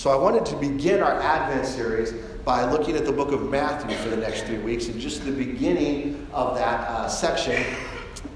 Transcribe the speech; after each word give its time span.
So 0.00 0.08
I 0.08 0.16
wanted 0.16 0.46
to 0.46 0.56
begin 0.56 1.02
our 1.02 1.20
Advent 1.20 1.66
series 1.66 2.12
by 2.42 2.64
looking 2.64 2.96
at 2.96 3.04
the 3.04 3.12
book 3.12 3.32
of 3.32 3.50
Matthew 3.50 3.94
for 3.98 4.08
the 4.08 4.16
next 4.16 4.44
three 4.44 4.56
weeks 4.56 4.88
and 4.88 4.98
just 4.98 5.26
the 5.26 5.30
beginning 5.30 6.26
of 6.32 6.56
that 6.56 6.88
uh, 6.88 7.06
section. 7.06 7.62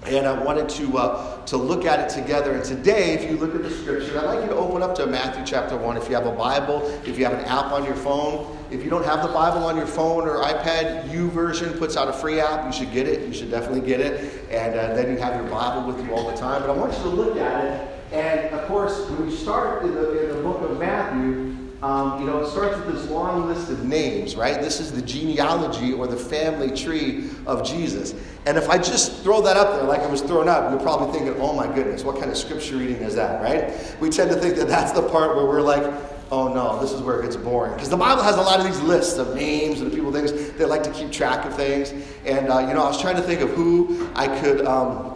And 0.05 0.27
I 0.27 0.39
wanted 0.45 0.69
to, 0.69 0.99
uh, 0.99 1.47
to 1.47 1.57
look 1.57 1.87
at 1.87 2.01
it 2.01 2.15
together. 2.15 2.53
And 2.53 2.63
today, 2.63 3.15
if 3.15 3.31
you 3.31 3.39
look 3.39 3.55
at 3.55 3.63
the 3.63 3.71
scripture, 3.71 4.19
I'd 4.19 4.27
like 4.27 4.43
you 4.43 4.49
to 4.49 4.57
open 4.57 4.83
up 4.83 4.95
to 4.97 5.07
Matthew 5.07 5.43
chapter 5.47 5.75
1. 5.75 5.97
If 5.97 6.11
you 6.11 6.15
have 6.17 6.27
a 6.27 6.33
Bible, 6.33 6.87
if 7.07 7.19
you 7.19 7.25
have 7.25 7.33
an 7.33 7.47
app 7.47 7.73
on 7.73 7.83
your 7.83 7.97
phone, 7.97 8.59
if 8.71 8.85
you 8.85 8.91
don't 8.91 9.07
have 9.07 9.27
the 9.27 9.33
Bible 9.33 9.65
on 9.65 9.75
your 9.75 9.87
phone 9.87 10.29
or 10.29 10.43
iPad, 10.43 11.09
YouVersion 11.09 11.79
puts 11.79 11.97
out 11.97 12.09
a 12.09 12.13
free 12.13 12.41
app. 12.41 12.67
You 12.67 12.79
should 12.79 12.93
get 12.93 13.09
it. 13.09 13.27
You 13.27 13.33
should 13.33 13.51
definitely 13.51 13.89
get 13.89 14.01
it. 14.01 14.51
And 14.51 14.79
uh, 14.79 14.93
then 14.93 15.11
you 15.11 15.17
have 15.17 15.35
your 15.41 15.51
Bible 15.51 15.91
with 15.91 16.05
you 16.05 16.13
all 16.13 16.31
the 16.31 16.37
time. 16.37 16.61
But 16.61 16.69
I 16.69 16.77
want 16.77 16.93
you 16.93 17.05
to 17.05 17.09
look 17.09 17.39
at 17.39 17.65
it. 17.65 17.91
And 18.13 18.55
of 18.55 18.69
course, 18.69 19.09
when 19.09 19.27
we 19.27 19.35
start 19.35 19.83
in 19.83 19.95
the, 19.95 20.25
in 20.25 20.37
the 20.37 20.43
book 20.43 20.61
of 20.61 20.79
Matthew, 20.79 21.44
um, 21.85 22.19
you 22.19 22.27
know, 22.27 22.43
it 22.43 22.49
starts 22.49 22.79
with 22.79 22.95
this 22.95 23.11
long 23.11 23.47
list 23.47 23.69
of 23.69 23.85
names, 23.85 24.37
right? 24.37 24.59
This 24.59 24.81
is 24.81 24.91
the 24.91 25.03
genealogy 25.03 25.93
or 25.93 26.07
the 26.07 26.17
family 26.17 26.75
tree 26.75 27.29
of 27.47 27.63
Jesus. 27.63 28.15
And 28.47 28.57
if 28.57 28.71
I 28.71 28.79
just 28.79 29.23
throw 29.23 29.43
that 29.43 29.59
up 29.59 29.75
there 29.75 29.85
like 29.85 30.01
it 30.01 30.11
was 30.11 30.23
thrown 30.23 30.49
up, 30.49 30.71
you're 30.71 30.81
probably 30.81 31.13
thinking, 31.13 31.39
oh 31.43 31.53
my 31.53 31.67
goodness, 31.67 32.03
what 32.03 32.19
kind 32.19 32.31
of 32.31 32.39
scripture 32.39 32.79
reading 32.79 32.97
is 33.03 33.15
that, 33.17 33.43
right? 33.43 34.01
We 34.01 34.09
tend 34.09 34.31
to 34.31 34.37
think 34.37 34.57
that 34.57 34.67
that's 34.67 34.93
the 34.93 35.07
part 35.07 35.37
where 35.37 35.45
we're 35.45 35.61
like, 35.61 35.85
oh 36.31 36.55
no, 36.55 36.81
this 36.81 36.91
is 36.91 37.03
where 37.03 37.21
it 37.21 37.25
gets 37.25 37.37
boring. 37.37 37.75
Because 37.75 37.91
the 37.91 37.99
Bible 37.99 38.23
has 38.23 38.37
a 38.37 38.43
lot 38.43 38.61
of 38.61 38.65
these 38.65 38.81
lists 38.81 39.19
of 39.19 39.35
names 39.35 39.83
and 39.83 39.93
people, 39.93 40.11
things, 40.11 40.33
they 40.53 40.65
like 40.65 40.85
to 40.85 40.91
keep 40.91 41.13
track 41.13 41.45
of 41.45 41.55
things. 41.55 41.93
And, 42.25 42.49
uh, 42.49 42.61
you 42.61 42.73
know, 42.73 42.83
I 42.83 42.89
was 42.89 42.99
trying 42.99 43.17
to 43.17 43.23
think 43.23 43.43
of 43.43 43.51
who 43.51 44.09
I 44.15 44.27
could. 44.41 44.65
Um, 44.65 45.14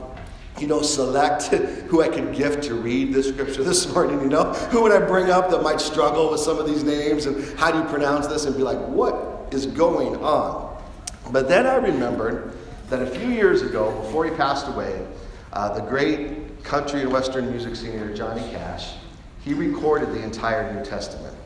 you 0.60 0.66
know, 0.66 0.82
select 0.82 1.44
who 1.88 2.02
I 2.02 2.08
could 2.08 2.34
gift 2.34 2.64
to 2.64 2.74
read 2.74 3.12
this 3.12 3.28
scripture 3.28 3.62
this 3.62 3.92
morning, 3.92 4.20
you 4.20 4.28
know? 4.28 4.52
Who 4.70 4.82
would 4.82 4.92
I 4.92 5.00
bring 5.04 5.30
up 5.30 5.50
that 5.50 5.62
might 5.62 5.80
struggle 5.80 6.30
with 6.30 6.40
some 6.40 6.58
of 6.58 6.66
these 6.66 6.84
names 6.84 7.26
and 7.26 7.58
how 7.58 7.70
do 7.70 7.78
you 7.78 7.84
pronounce 7.84 8.26
this 8.26 8.44
and 8.44 8.56
be 8.56 8.62
like, 8.62 8.78
what 8.88 9.48
is 9.52 9.66
going 9.66 10.16
on? 10.16 10.82
But 11.30 11.48
then 11.48 11.66
I 11.66 11.76
remembered 11.76 12.52
that 12.88 13.02
a 13.02 13.06
few 13.06 13.28
years 13.28 13.62
ago, 13.62 13.92
before 14.02 14.24
he 14.24 14.30
passed 14.30 14.66
away, 14.68 15.06
uh, 15.52 15.74
the 15.74 15.82
great 15.82 16.62
country 16.64 17.02
and 17.02 17.12
western 17.12 17.50
music 17.50 17.76
singer 17.76 18.14
Johnny 18.14 18.42
Cash, 18.50 18.94
he 19.40 19.54
recorded 19.54 20.10
the 20.10 20.22
entire 20.22 20.72
New 20.74 20.84
Testament. 20.84 21.36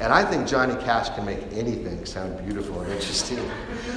And 0.00 0.12
I 0.12 0.24
think 0.24 0.48
Johnny 0.48 0.74
Cash 0.82 1.10
can 1.10 1.24
make 1.24 1.40
anything 1.52 2.04
sound 2.04 2.44
beautiful 2.44 2.80
and 2.80 2.92
interesting. 2.92 3.38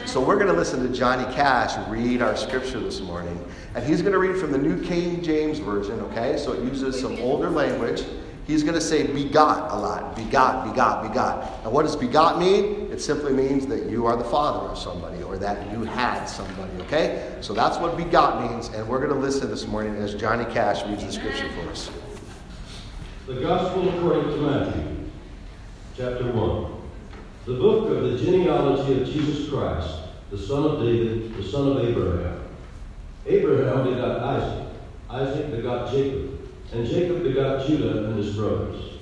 So 0.06 0.22
we're 0.22 0.36
going 0.36 0.48
to 0.48 0.54
listen 0.54 0.82
to 0.84 0.96
Johnny 0.96 1.26
Cash 1.34 1.76
read 1.90 2.22
our 2.22 2.38
scripture 2.38 2.80
this 2.80 3.02
morning. 3.02 3.44
And 3.74 3.84
he's 3.84 4.02
going 4.02 4.14
to 4.14 4.20
read 4.20 4.38
from 4.38 4.52
the 4.52 4.58
New 4.58 4.82
King 4.82 5.22
James 5.22 5.58
Version, 5.58 6.00
okay? 6.00 6.38
So 6.38 6.54
it 6.54 6.64
uses 6.64 7.02
some 7.02 7.20
older 7.20 7.50
language. 7.50 8.04
He's 8.46 8.62
going 8.62 8.76
to 8.76 8.82
say 8.82 9.08
begot 9.08 9.72
a 9.72 9.76
lot. 9.76 10.16
Begot, 10.16 10.70
begot, 10.70 11.04
begot. 11.04 11.64
And 11.64 11.74
what 11.74 11.82
does 11.82 11.96
begot 11.96 12.40
mean? 12.40 12.88
It 12.92 13.02
simply 13.02 13.34
means 13.34 13.66
that 13.66 13.90
you 13.90 14.06
are 14.06 14.16
the 14.16 14.24
father 14.24 14.70
of 14.70 14.78
somebody 14.78 15.24
or 15.24 15.38
that 15.40 15.72
you 15.72 15.84
had 15.84 16.26
somebody, 16.26 16.72
okay? 16.84 17.36
So 17.42 17.54
that's 17.54 17.78
what 17.78 17.98
begot 17.98 18.50
means. 18.50 18.70
And 18.70 18.88
we're 18.88 19.00
going 19.00 19.14
to 19.14 19.20
listen 19.20 19.50
this 19.50 19.66
morning 19.66 19.96
as 19.96 20.14
Johnny 20.14 20.46
Cash 20.54 20.86
reads 20.88 21.04
the 21.04 21.12
scripture 21.12 21.50
for 21.50 21.70
us. 21.70 21.90
The 23.26 23.42
Gospel 23.42 23.90
according 23.90 24.30
to 24.30 24.38
Matthew 24.38 24.95
chapter 25.98 26.30
1. 26.30 26.72
The 27.46 27.54
book 27.54 27.90
of 27.90 28.04
the 28.04 28.18
genealogy 28.18 29.02
of 29.02 29.08
Jesus 29.08 29.50
Christ, 29.50 30.00
the 30.30 30.38
son 30.38 30.64
of 30.66 30.80
David, 30.82 31.34
the 31.38 31.44
son 31.44 31.70
of 31.72 31.86
Abraham. 31.86 32.42
Abraham 33.26 33.94
begot 33.94 34.20
Isaac, 34.20 34.68
Isaac 35.10 35.52
begot 35.52 35.90
Jacob, 35.90 36.38
and 36.74 36.86
Jacob 36.86 37.24
begot 37.24 37.66
Judah 37.66 38.08
and 38.08 38.18
his 38.18 38.36
brothers. 38.36 38.96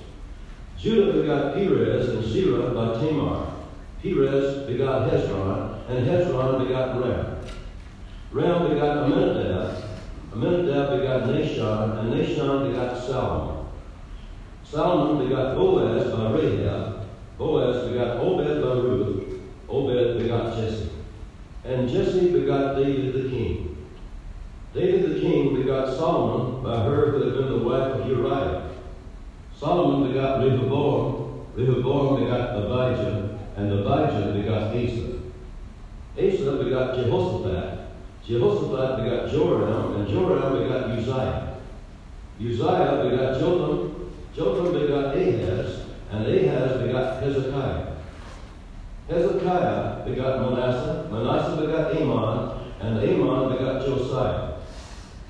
Judah 0.78 1.20
begot 1.20 1.54
Perez 1.54 2.10
and 2.10 2.24
Zerah 2.24 2.70
by 2.70 3.00
Tamar. 3.00 3.54
Perez 4.00 4.64
begot 4.68 5.10
Hezron, 5.10 5.88
and 5.88 6.06
Hezron 6.06 6.64
begot 6.64 7.02
Ram. 7.02 7.40
Ram 8.30 8.70
begot 8.70 9.10
Amminadab, 9.10 9.82
Amminadab 10.32 11.00
begot 11.00 11.22
Nahshon, 11.24 11.98
and 11.98 12.14
Nahshon 12.14 12.70
begot 12.70 13.02
Salmon. 13.02 13.54
Solomon 14.74 15.28
begot 15.28 15.54
Boaz 15.54 16.10
by 16.10 16.32
Rahab. 16.32 16.93
Boaz 17.38 17.88
begot 17.88 18.18
Obed 18.20 18.62
by 18.62 18.74
Ruth. 18.80 19.40
Obed 19.68 20.18
begot 20.18 20.56
Jesse. 20.56 20.90
And 21.64 21.88
Jesse 21.88 22.32
begot 22.32 22.76
David 22.76 23.24
the 23.24 23.30
king. 23.30 23.86
David 24.72 25.16
the 25.16 25.20
king 25.20 25.56
begot 25.56 25.96
Solomon 25.96 26.62
by 26.62 26.80
her 26.80 27.06
who 27.10 27.22
had 27.22 27.38
been 27.38 27.58
the 27.58 27.64
wife 27.64 27.92
of 27.94 28.06
Uriah. 28.06 28.70
Solomon 29.56 30.08
begot 30.08 30.40
Rehoboam. 30.40 31.46
Rehoboam 31.54 32.20
begot 32.20 32.56
Abijah. 32.56 33.40
And 33.56 33.72
Abijah 33.72 34.32
begot 34.32 34.74
Asa. 34.74 35.18
Asa 36.16 36.62
begot 36.62 36.94
Jehoshaphat. 36.94 37.80
Jehoshaphat 38.24 39.02
begot 39.02 39.30
Joram. 39.30 39.96
And 39.96 40.08
Joram 40.08 40.52
begot 40.58 40.90
Uzziah. 40.90 41.58
Uzziah 42.40 43.02
begot 43.02 43.38
Jotham. 43.38 43.94
Jotham 44.34 44.72
begot 44.72 45.16
Ahaz, 45.16 45.83
and 46.14 46.26
Ahaz 46.26 46.80
begot 46.80 47.22
Hezekiah. 47.22 47.86
Hezekiah 49.08 50.04
begot 50.06 50.40
Manasseh, 50.40 51.08
Manasseh 51.10 51.60
begot 51.60 51.96
Amon, 51.96 52.72
and 52.80 52.98
Amon 52.98 53.56
begot 53.56 53.84
Josiah. 53.84 54.52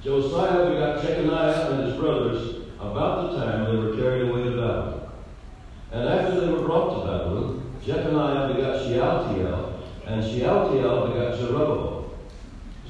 Josiah 0.02 0.70
begot 0.70 1.02
Jeconiah 1.02 1.70
and 1.72 1.86
his 1.86 1.96
brothers 1.96 2.66
about 2.78 3.32
the 3.32 3.38
time 3.38 3.64
they 3.64 3.80
were 3.80 3.96
carried 3.96 4.28
away 4.28 4.44
to 4.44 4.50
Babylon. 4.50 5.00
And 5.90 6.08
after 6.08 6.40
they 6.40 6.52
were 6.52 6.66
brought 6.66 6.90
to 6.90 7.06
Babylon, 7.06 7.72
Jeconiah 7.84 8.54
begot 8.54 8.82
Shealtiel, 8.86 9.80
and 10.06 10.22
Shealtiel 10.22 11.08
begot 11.08 11.38
Zerubbabel. 11.38 12.14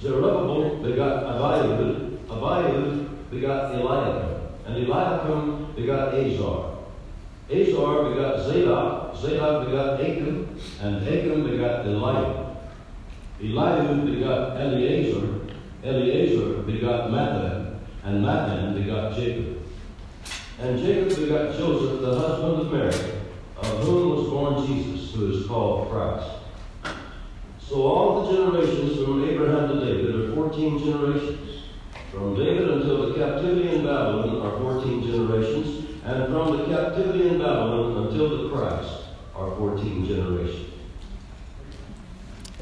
Zerubbabel 0.00 0.83
begot 0.83 1.25
Abiud, 1.25 2.19
Abiud 2.27 3.31
begot 3.31 3.75
Eliakim. 3.75 4.41
And 4.66 4.77
Eliakim 4.77 5.75
begot 5.77 6.15
Azor. 6.15 6.73
Azor 7.50 8.10
begot 8.10 8.41
Zadok. 8.47 9.16
Zadok 9.16 9.66
begot 9.66 10.00
Achim, 10.00 10.59
And 10.81 11.06
Achim 11.06 11.49
begot 11.49 11.84
Eliud. 11.84 12.56
Eliud 13.41 14.06
begot 14.06 14.56
Eleazar. 14.56 15.41
Eleazar 15.84 16.62
begot 16.62 17.10
Matthan. 17.10 17.78
And 18.04 18.25
Matthan 18.25 18.75
begot 18.75 19.15
Jacob. 19.15 19.62
And 20.59 20.78
Jacob 20.78 21.09
begot 21.16 21.56
Joseph, 21.56 22.00
the 22.00 22.19
husband 22.19 22.60
of 22.60 22.72
Mary, 22.72 23.21
of 23.56 23.84
whom 23.84 24.10
was 24.10 24.28
born 24.28 24.66
Jesus, 24.66 25.12
who 25.15 25.33
is 25.33 25.47
called 25.47 25.91
Christ. 25.91 26.31
So 27.59 27.83
all 27.83 28.25
the 28.25 28.33
generations 28.33 29.04
from 29.04 29.28
Abraham 29.28 29.69
to 29.69 29.84
David 29.84 30.15
are 30.15 30.34
14 30.34 30.78
generations. 30.78 31.62
From 32.12 32.37
David 32.37 32.71
until 32.71 33.09
the 33.09 33.15
captivity 33.15 33.77
in 33.77 33.84
Babylon 33.84 34.47
are 34.47 34.59
14 34.60 35.03
generations, 35.03 35.84
and 36.04 36.26
from 36.26 36.59
the 36.59 36.65
captivity 36.66 37.28
in 37.28 37.38
Babylon 37.38 38.06
until 38.06 38.28
the 38.28 38.50
Christ 38.50 39.04
are 39.34 39.56
14 39.56 40.06
generations. 40.06 40.70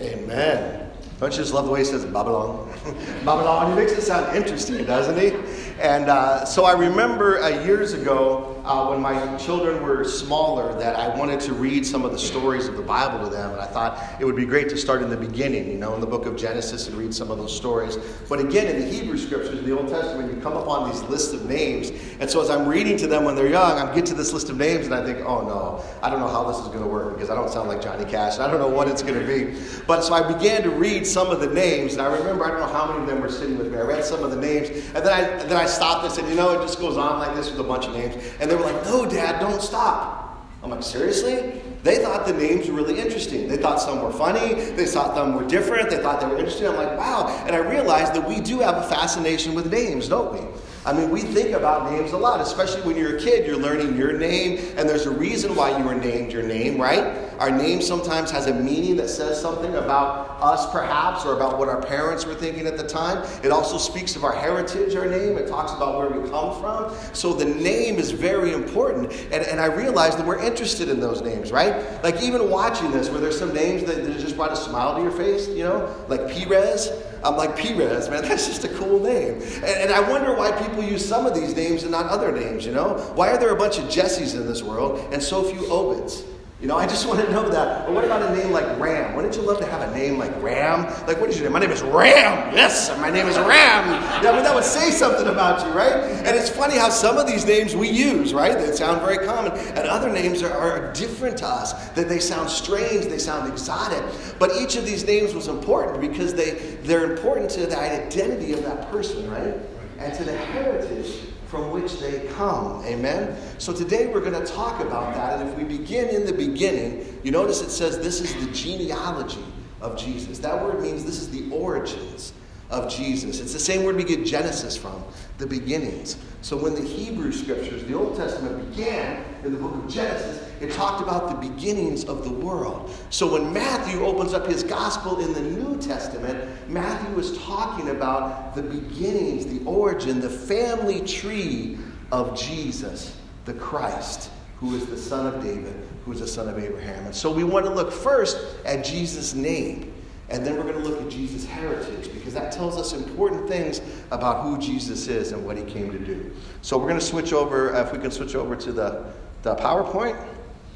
Amen. 0.01 0.91
Don't 1.19 1.33
you 1.33 1.39
just 1.39 1.53
love 1.53 1.67
the 1.67 1.71
way 1.73 1.81
he 1.81 1.85
says 1.85 2.05
Babylon? 2.05 2.69
Babylon. 3.25 3.71
He 3.71 3.77
makes 3.77 3.93
it 3.93 4.03
sound 4.03 4.37
interesting, 4.37 4.85
doesn't 4.85 5.19
he? 5.19 5.37
And 5.81 6.09
uh, 6.09 6.45
so 6.45 6.65
I 6.65 6.73
remember 6.73 7.41
uh, 7.41 7.65
years 7.65 7.93
ago 7.93 8.52
uh, 8.65 8.87
when 8.89 9.01
my 9.01 9.37
children 9.37 9.83
were 9.83 10.05
smaller 10.05 10.79
that 10.79 10.97
I 10.97 11.17
wanted 11.17 11.41
to 11.41 11.53
read 11.53 11.85
some 11.85 12.05
of 12.05 12.13
the 12.13 12.19
stories 12.19 12.69
of 12.69 12.77
the 12.77 12.83
Bible 12.83 13.25
to 13.25 13.31
them. 13.31 13.53
And 13.53 13.61
I 13.61 13.67
thought 13.67 14.01
it 14.21 14.25
would 14.25 14.37
be 14.37 14.45
great 14.45 14.69
to 14.71 14.77
start 14.77 15.03
in 15.03 15.11
the 15.11 15.17
beginning, 15.17 15.69
you 15.69 15.79
know, 15.79 15.95
in 15.95 16.01
the 16.01 16.07
book 16.07 16.27
of 16.27 16.37
Genesis 16.37 16.87
and 16.87 16.97
read 16.97 17.13
some 17.13 17.31
of 17.31 17.39
those 17.39 17.55
stories. 17.55 17.97
But 18.29 18.39
again, 18.39 18.75
in 18.75 18.81
the 18.81 18.87
Hebrew 18.87 19.19
scriptures, 19.19 19.59
in 19.59 19.65
the 19.65 19.77
Old 19.77 19.89
Testament, 19.89 20.33
you 20.33 20.41
come 20.41 20.57
upon 20.57 20.91
these 20.91 21.03
lists 21.03 21.33
of 21.33 21.47
names. 21.47 21.91
And 22.21 22.31
so 22.31 22.41
as 22.41 22.51
I'm 22.51 22.69
reading 22.69 22.97
to 22.99 23.07
them 23.07 23.25
when 23.25 23.35
they're 23.35 23.49
young, 23.49 23.79
I 23.79 23.93
get 23.95 24.07
to 24.07 24.15
this 24.15 24.33
list 24.33 24.49
of 24.49 24.57
names 24.57 24.87
and 24.87 24.95
I 24.95 25.05
think, 25.05 25.19
oh 25.27 25.43
no, 25.43 25.85
I 26.03 26.11
don't 26.11 26.21
know 26.21 26.29
how 26.29 26.45
this 26.45 26.59
is 26.59 26.69
going 26.69 26.83
to 26.83 26.89
work 26.89 27.15
because 27.15 27.31
I 27.31 27.35
don't 27.35 27.51
sound 27.51 27.69
like 27.69 27.83
Johnny 27.83 28.05
Cash. 28.05 28.35
And 28.35 28.45
I 28.45 28.51
don't 28.51 28.61
know 28.61 28.69
what 28.69 28.87
it's 28.87 29.03
going 29.03 29.19
to 29.19 29.27
be. 29.27 29.59
But 29.87 30.03
so 30.03 30.15
I 30.15 30.33
began 30.33 30.63
to 30.63 30.71
read 30.71 31.07
some 31.07 31.29
of 31.29 31.41
the 31.41 31.49
names. 31.49 31.95
And 31.95 32.03
I 32.03 32.17
remember, 32.17 32.45
I 32.45 32.49
don't 32.49 32.61
know 32.61 32.73
how 32.73 32.87
many 32.87 33.03
of 33.03 33.09
them 33.09 33.21
were 33.21 33.29
sitting 33.29 33.59
with 33.59 33.73
me. 33.73 33.79
I 33.79 33.83
read 33.83 34.05
some 34.05 34.23
of 34.23 34.31
the 34.31 34.37
names. 34.37 34.69
And 34.95 35.05
then 35.05 35.13
I, 35.13 35.21
and 35.21 35.51
then 35.51 35.57
I 35.57 35.67
stopped 35.67 36.05
and 36.05 36.13
said, 36.13 36.29
you 36.29 36.37
know, 36.37 36.53
it 36.53 36.63
just 36.63 36.79
goes 36.79 36.97
on 36.97 37.19
like 37.19 37.35
this 37.35 37.51
with 37.51 37.59
a 37.59 37.65
bunch 37.65 37.87
of 37.87 37.95
names. 37.95 38.15
And 38.41 38.52
they 38.53 38.57
were 38.57 38.71
like, 38.71 38.85
no, 38.85 39.07
Dad, 39.07 39.41
don't 39.41 39.63
stop. 39.63 40.47
I'm 40.63 40.69
like, 40.69 40.83
seriously? 40.83 41.63
They 41.83 41.97
thought 41.97 42.27
the 42.27 42.35
names 42.35 42.69
were 42.69 42.75
really 42.75 43.01
interesting. 43.01 43.49
They 43.49 43.57
thought 43.57 43.81
some 43.81 44.03
were 44.03 44.13
funny. 44.13 44.53
They 44.73 44.85
thought 44.85 45.17
some 45.17 45.35
were 45.35 45.49
different. 45.49 45.89
They 45.89 45.97
thought 45.97 46.21
they 46.21 46.27
were 46.27 46.37
interesting. 46.37 46.67
I'm 46.67 46.77
like, 46.77 46.99
wow. 46.99 47.29
And 47.47 47.57
I 47.57 47.61
realized 47.61 48.13
that 48.13 48.29
we 48.29 48.41
do 48.41 48.59
have 48.61 48.77
a 48.77 48.83
fascination 48.83 49.55
with 49.55 49.73
names, 49.73 50.07
don't 50.07 50.35
we? 50.35 50.41
I 50.85 50.93
mean, 50.93 51.11
we 51.11 51.21
think 51.21 51.51
about 51.51 51.93
names 51.93 52.13
a 52.13 52.19
lot, 52.19 52.41
especially 52.41 52.83
when 52.83 52.97
you're 52.97 53.17
a 53.17 53.21
kid. 53.21 53.47
You're 53.47 53.57
learning 53.57 53.97
your 53.97 54.13
name, 54.19 54.59
and 54.77 54.89
there's 54.89 55.07
a 55.07 55.13
reason 55.13 55.55
why 55.55 55.77
you 55.79 55.85
were 55.85 55.95
named 55.95 56.33
your 56.33 56.43
name, 56.43 56.81
right? 56.81 57.23
Our 57.39 57.51
name 57.51 57.81
sometimes 57.81 58.31
has 58.31 58.47
a 58.47 58.55
meaning 58.55 58.97
that 58.97 59.09
says 59.09 59.41
something 59.41 59.75
about 59.75 60.41
us, 60.41 60.71
perhaps, 60.71 61.25
or 61.25 61.35
about 61.35 61.59
what 61.59 61.69
our 61.69 61.81
parents 61.81 62.25
were 62.25 62.35
thinking 62.35 62.67
at 62.67 62.77
the 62.77 62.87
time. 62.87 63.27
It 63.43 63.51
also 63.51 63.79
speaks 63.79 64.17
of 64.17 64.25
our 64.25 64.35
heritage, 64.35 64.95
our 64.95 65.07
name. 65.07 65.37
It 65.37 65.49
talks 65.49 65.73
about 65.73 65.99
where 65.99 66.09
we 66.09 66.29
come 66.31 66.61
from. 66.61 66.95
So 67.13 67.33
the 67.33 67.45
name 67.45 67.97
is 67.97 68.11
very 68.11 68.53
important. 68.53 69.13
And, 69.33 69.45
and 69.45 69.61
I 69.61 69.67
realize 69.67 70.17
that 70.17 70.27
we're 70.27 70.43
interested 70.43 70.89
in 70.89 71.01
those 71.01 71.23
names, 71.23 71.53
right? 71.53 72.03
Like 72.03 72.23
even 72.23 72.51
watching 72.51 72.91
this, 72.91 73.09
where 73.09 73.21
there's 73.21 73.39
some 73.39 73.53
names 73.53 73.85
that, 73.85 74.05
that 74.05 74.19
just 74.19 74.37
brought 74.37 74.53
a 74.53 74.57
smile 74.57 74.97
to 74.97 75.03
your 75.03 75.13
face, 75.13 75.49
you 75.49 75.65
know, 75.65 75.95
like 76.09 76.29
Perez. 76.29 76.91
I'm 77.25 77.37
like, 77.37 77.57
Perez, 77.57 78.09
man, 78.09 78.23
that's 78.29 78.47
just 78.47 78.65
a 78.65 78.69
cool 78.69 79.01
name. 79.01 79.35
And, 79.35 79.65
and, 79.65 79.93
I 79.93 80.01
wonder 80.11 80.35
why 80.35 80.51
people 80.53 80.72
use 80.81 81.07
some 81.07 81.27
of 81.27 81.35
these 81.35 81.55
names 81.55 81.83
and 81.83 81.93
not 81.93 82.07
other 82.07 82.33
names, 82.33 82.65
you 82.65 82.73
know? 82.73 82.95
Why 83.15 83.31
are 83.31 83.39
there 83.39 83.51
a 83.51 83.57
bunch 83.57 83.79
of 83.79 83.85
Jessies 83.87 84.35
in 84.35 84.47
this 84.47 84.63
world 84.63 84.99
and 85.13 85.23
so 85.23 85.43
few 85.43 85.61
Obeds? 85.63 86.25
You 86.63 86.69
know, 86.69 86.77
I 86.77 86.87
just 86.87 87.09
want 87.09 87.21
to 87.21 87.31
know 87.31 87.49
that. 87.49 87.87
But 87.87 87.95
what 87.95 88.05
about 88.05 88.23
a 88.23 88.35
name 88.37 88.53
like 88.53 88.79
Ram? 88.79 89.17
Wouldn't 89.17 89.35
you 89.35 89.43
love 89.43 89.59
to 89.59 89.67
have 89.67 89.83
a 89.83 89.93
name 89.99 90.17
like 90.17 90.31
Ram? 90.41 90.85
Like, 91.09 91.21
what 91.21 91.29
is 91.29 91.37
your 91.37 91.45
name? 91.45 91.53
My 91.53 91.59
name 91.59 91.73
is 91.73 91.83
Ram. 91.83 92.55
Yes, 92.55 92.97
my 92.99 93.11
name 93.11 93.27
is 93.27 93.37
Ram. 93.37 93.89
Yeah, 94.23 94.31
I 94.31 94.35
mean, 94.35 94.45
that 94.45 94.55
would 94.55 94.65
say 94.65 94.93
something 94.93 95.27
about 95.27 95.67
you, 95.67 95.73
right? 95.73 95.93
And 95.93 96.37
it's 96.37 96.49
funny 96.49 96.79
how 96.79 96.89
some 96.89 97.19
of 97.19 97.27
these 97.27 97.45
names 97.45 97.75
we 97.75 97.91
use, 97.91 98.33
right? 98.33 98.57
They 98.57 98.73
sound 98.73 99.01
very 99.01 99.27
common. 99.27 99.53
And 99.53 99.89
other 99.89 100.09
names 100.09 100.43
are, 100.45 100.53
are 100.53 100.93
different 100.93 101.37
to 101.39 101.47
us, 101.47 101.73
that 101.91 102.09
they 102.09 102.21
sound 102.21 102.49
strange, 102.49 103.07
they 103.07 103.19
sound 103.19 103.51
exotic. 103.51 104.03
But 104.39 104.53
each 104.57 104.77
of 104.77 104.87
these 104.87 105.05
names 105.05 105.35
was 105.35 105.49
important 105.49 106.01
because 106.01 106.33
they, 106.33 106.53
they're 106.85 107.11
important 107.11 107.51
to 107.53 107.67
the 107.67 107.79
identity 107.79 108.53
of 108.53 108.63
that 108.63 108.89
person, 108.93 109.29
right? 109.29 109.55
And 110.03 110.15
to 110.15 110.25
the 110.25 110.37
heritage 110.37 111.21
from 111.47 111.71
which 111.71 112.01
they 112.01 112.27
come. 112.35 112.85
Amen? 112.87 113.37
So 113.59 113.73
today 113.73 114.07
we're 114.07 114.21
going 114.21 114.45
to 114.45 114.53
talk 114.53 114.81
about 114.81 115.15
that. 115.15 115.39
And 115.39 115.51
if 115.51 115.57
we 115.57 115.65
begin 115.65 116.09
in 116.09 116.27
the 116.27 116.33
beginning, 116.33 117.21
you 117.23 117.31
notice 117.31 117.61
it 117.61 117.71
says 117.71 117.99
this 117.99 118.21
is 118.21 118.35
the 118.45 118.53
genealogy 118.53 119.45
of 119.81 119.97
Jesus. 119.97 120.39
That 120.41 120.61
word 120.61 120.81
means 120.81 121.05
this 121.05 121.21
is 121.21 121.31
the 121.31 121.49
origins 121.55 122.33
of 122.71 122.91
Jesus. 122.91 123.39
It's 123.39 123.53
the 123.53 123.59
same 123.59 123.85
word 123.85 123.97
we 123.97 124.03
get 124.03 124.25
Genesis 124.25 124.77
from, 124.77 125.05
the 125.39 125.47
beginnings. 125.47 126.17
So 126.41 126.57
when 126.57 126.75
the 126.75 126.83
Hebrew 126.83 127.31
scriptures, 127.31 127.85
the 127.85 127.95
Old 127.95 128.17
Testament 128.17 128.71
began 128.71 129.25
in 129.45 129.53
the 129.53 129.59
book 129.59 129.75
of 129.75 129.93
Genesis, 129.93 130.49
it 130.63 130.73
talked 130.73 131.03
about 131.03 131.29
the 131.29 131.49
beginnings 131.49 132.05
of 132.05 132.23
the 132.23 132.31
world. 132.31 132.95
So 133.11 133.33
when 133.33 133.53
Matthew 133.53 134.05
opens 134.05 134.33
up 134.33 134.47
his 134.47 134.63
gospel 134.63 135.19
in 135.19 135.33
the 135.33 135.41
New 135.41 135.77
Testament, 135.81 136.49
Matthew 136.69 137.19
is 137.19 137.37
talking 137.39 137.89
about 137.89 138.55
the 138.55 138.63
beginnings, 138.63 139.47
the 139.47 139.65
origin, 139.65 140.21
the 140.21 140.31
family 140.31 141.01
tree 141.01 141.79
of 142.13 142.39
Jesus, 142.39 143.17
the 143.45 143.55
Christ, 143.55 144.31
who 144.61 144.77
is 144.77 144.87
the 144.87 144.97
son 144.97 145.27
of 145.27 145.43
David, 145.43 145.75
who 146.05 146.13
is 146.13 146.21
the 146.21 146.29
son 146.29 146.49
of 146.49 146.59
Abraham. 146.59 147.07
And 147.07 147.15
so 147.15 147.33
we 147.33 147.43
want 147.43 147.67
to 147.67 147.73
look 147.73 147.91
first 147.91 148.39
at 148.65 148.85
Jesus' 148.85 149.35
name. 149.35 149.93
And 150.29 150.47
then 150.47 150.57
we're 150.57 150.63
going 150.63 150.81
to 150.81 150.89
look 150.89 151.03
at 151.03 151.11
Jesus' 151.11 151.45
heritage 151.45 152.11
because 152.15 152.33
that 152.35 152.53
tells 152.53 152.79
us 152.79 152.95
important 152.95 153.49
things 153.49 153.83
about 154.13 154.45
who 154.45 154.57
Jesus 154.57 155.09
is 155.09 155.33
and 155.33 155.45
what 155.45 155.59
he 155.59 155.65
came 155.65 155.91
to 155.91 155.99
do. 155.99 156.31
So 156.63 156.79
we're 156.79 156.89
going 156.89 157.01
to 157.01 157.05
switch 157.05 157.33
over, 157.33 157.75
uh, 157.75 157.83
if 157.83 157.93
we 157.93 157.99
can 157.99 158.11
switch 158.11 158.35
over 158.35 158.57
to 158.57 158.73
the, 158.73 159.05
the 159.43 159.57
PowerPoint. 159.57 160.17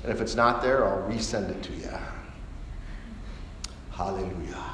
And 0.06 0.14
if 0.14 0.20
it's 0.20 0.36
not 0.36 0.62
there, 0.62 0.86
I'll 0.86 1.02
resend 1.10 1.50
it 1.50 1.64
to 1.64 1.72
you. 1.72 1.90
Hallelujah. 3.90 4.64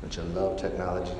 Don't 0.00 0.16
you 0.16 0.22
love 0.22 0.58
technology? 0.58 1.12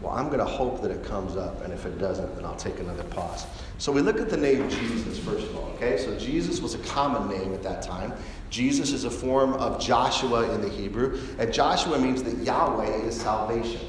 Well, 0.00 0.12
I'm 0.12 0.28
going 0.28 0.38
to 0.38 0.46
hope 0.46 0.80
that 0.80 0.90
it 0.90 1.04
comes 1.04 1.36
up, 1.36 1.62
and 1.62 1.74
if 1.74 1.84
it 1.84 1.98
doesn't, 1.98 2.36
then 2.36 2.46
I'll 2.46 2.56
take 2.56 2.80
another 2.80 3.02
pause. 3.04 3.44
So 3.76 3.92
we 3.92 4.00
look 4.00 4.18
at 4.18 4.30
the 4.30 4.36
name 4.38 4.66
Jesus, 4.70 5.18
first 5.18 5.46
of 5.48 5.54
all, 5.54 5.70
okay? 5.74 5.98
So 5.98 6.18
Jesus 6.18 6.60
was 6.60 6.74
a 6.74 6.78
common 6.78 7.28
name 7.28 7.52
at 7.52 7.62
that 7.62 7.82
time. 7.82 8.14
Jesus 8.48 8.92
is 8.92 9.04
a 9.04 9.10
form 9.10 9.52
of 9.54 9.78
Joshua 9.78 10.54
in 10.54 10.62
the 10.62 10.70
Hebrew, 10.70 11.20
and 11.38 11.52
Joshua 11.52 11.98
means 11.98 12.22
that 12.22 12.38
Yahweh 12.38 13.02
is 13.02 13.20
salvation. 13.20 13.82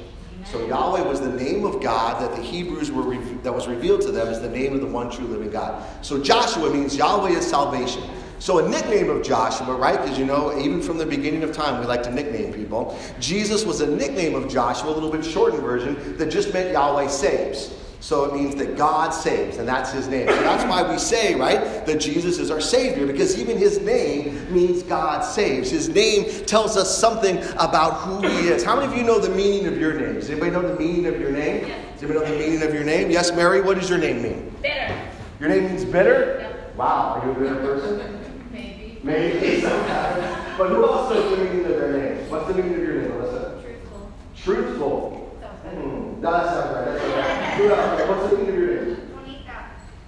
So 0.44 0.66
Yahweh 0.66 1.02
was 1.02 1.20
the 1.20 1.30
name 1.30 1.64
of 1.64 1.80
God 1.80 2.20
that 2.20 2.36
the 2.36 2.42
Hebrews 2.42 2.90
were 2.90 3.02
re- 3.02 3.18
that 3.42 3.54
was 3.54 3.68
revealed 3.68 4.00
to 4.02 4.10
them 4.10 4.26
as 4.28 4.40
the 4.40 4.48
name 4.48 4.74
of 4.74 4.80
the 4.80 4.86
one 4.86 5.10
true 5.10 5.26
living 5.26 5.50
God. 5.50 5.84
So 6.04 6.22
Joshua 6.22 6.70
means 6.70 6.96
Yahweh 6.96 7.30
is 7.30 7.46
salvation. 7.46 8.02
So 8.38 8.58
a 8.58 8.68
nickname 8.68 9.08
of 9.08 9.22
Joshua, 9.22 9.74
right? 9.74 10.00
Because 10.02 10.18
you 10.18 10.26
know, 10.26 10.58
even 10.58 10.82
from 10.82 10.98
the 10.98 11.06
beginning 11.06 11.44
of 11.44 11.52
time, 11.52 11.80
we 11.80 11.86
like 11.86 12.02
to 12.02 12.10
nickname 12.10 12.52
people. 12.52 12.98
Jesus 13.20 13.64
was 13.64 13.80
a 13.82 13.86
nickname 13.86 14.34
of 14.34 14.50
Joshua, 14.50 14.90
a 14.90 14.94
little 14.94 15.12
bit 15.12 15.24
shortened 15.24 15.62
version 15.62 16.16
that 16.16 16.26
just 16.26 16.52
meant 16.52 16.72
Yahweh 16.72 17.06
saves. 17.06 17.72
So 18.02 18.24
it 18.24 18.34
means 18.34 18.56
that 18.56 18.76
God 18.76 19.10
saves, 19.10 19.58
and 19.58 19.68
that's 19.68 19.92
his 19.92 20.08
name. 20.08 20.26
So 20.26 20.34
that's 20.42 20.64
why 20.64 20.82
we 20.82 20.98
say, 20.98 21.36
right, 21.36 21.86
that 21.86 22.00
Jesus 22.00 22.40
is 22.40 22.50
our 22.50 22.60
Savior, 22.60 23.06
because 23.06 23.38
even 23.38 23.56
his 23.56 23.80
name 23.80 24.52
means 24.52 24.82
God 24.82 25.20
saves. 25.20 25.70
His 25.70 25.88
name 25.88 26.44
tells 26.44 26.76
us 26.76 26.98
something 26.98 27.38
about 27.60 27.92
who 28.00 28.26
he 28.26 28.48
is. 28.48 28.64
How 28.64 28.74
many 28.74 28.90
of 28.90 28.98
you 28.98 29.04
know 29.04 29.20
the 29.20 29.32
meaning 29.32 29.68
of 29.68 29.78
your 29.78 29.94
name? 29.94 30.14
Does 30.14 30.28
anybody 30.30 30.50
know 30.50 30.62
the 30.62 30.76
meaning 30.80 31.06
of 31.06 31.20
your 31.20 31.30
name? 31.30 31.68
Yes. 31.68 32.00
Does 32.00 32.10
anybody 32.10 32.26
know 32.28 32.38
the 32.38 32.44
meaning 32.44 32.62
of 32.66 32.74
your 32.74 32.82
name? 32.82 33.08
Yes, 33.08 33.30
Mary, 33.36 33.60
what 33.60 33.78
does 33.78 33.88
your 33.88 34.00
name 34.00 34.20
mean? 34.20 34.52
Bitter. 34.60 35.00
Your 35.38 35.48
name 35.50 35.66
means 35.66 35.84
bitter? 35.84 36.38
Yep. 36.40 36.76
Wow, 36.76 37.20
are 37.20 37.24
you 37.24 37.30
a 37.30 37.34
bitter 37.38 37.54
person? 37.54 38.48
Maybe. 38.52 38.98
Maybe 39.04 39.60
sometimes. 39.60 40.58
But 40.58 40.70
who 40.70 40.84
else 40.84 41.08
knows 41.08 41.38
the 41.38 41.44
meaning 41.44 41.66
of 41.66 41.76
their 41.76 41.92
name? 41.92 42.28
What's 42.28 42.48
the 42.48 42.54
meaning 42.54 42.74
of 42.74 42.80
your 42.80 43.02
name, 43.02 43.10
Melissa? 43.10 43.62
Truthful. 43.62 44.12
Truthful. 44.34 45.38
Hmm. 45.70 46.01
No, 46.22 46.30
that's 46.30 46.54
not 46.54 46.72
right. 46.72 46.84
That's 46.84 47.02
okay. 47.02 47.56
Who 47.56 47.74
else? 47.74 48.08
What's 48.08 48.30
the 48.30 48.38
meaning 48.38 48.54
of 48.54 48.60
your 48.60 48.84
name? 48.84 48.96
Bonita. 49.12 49.64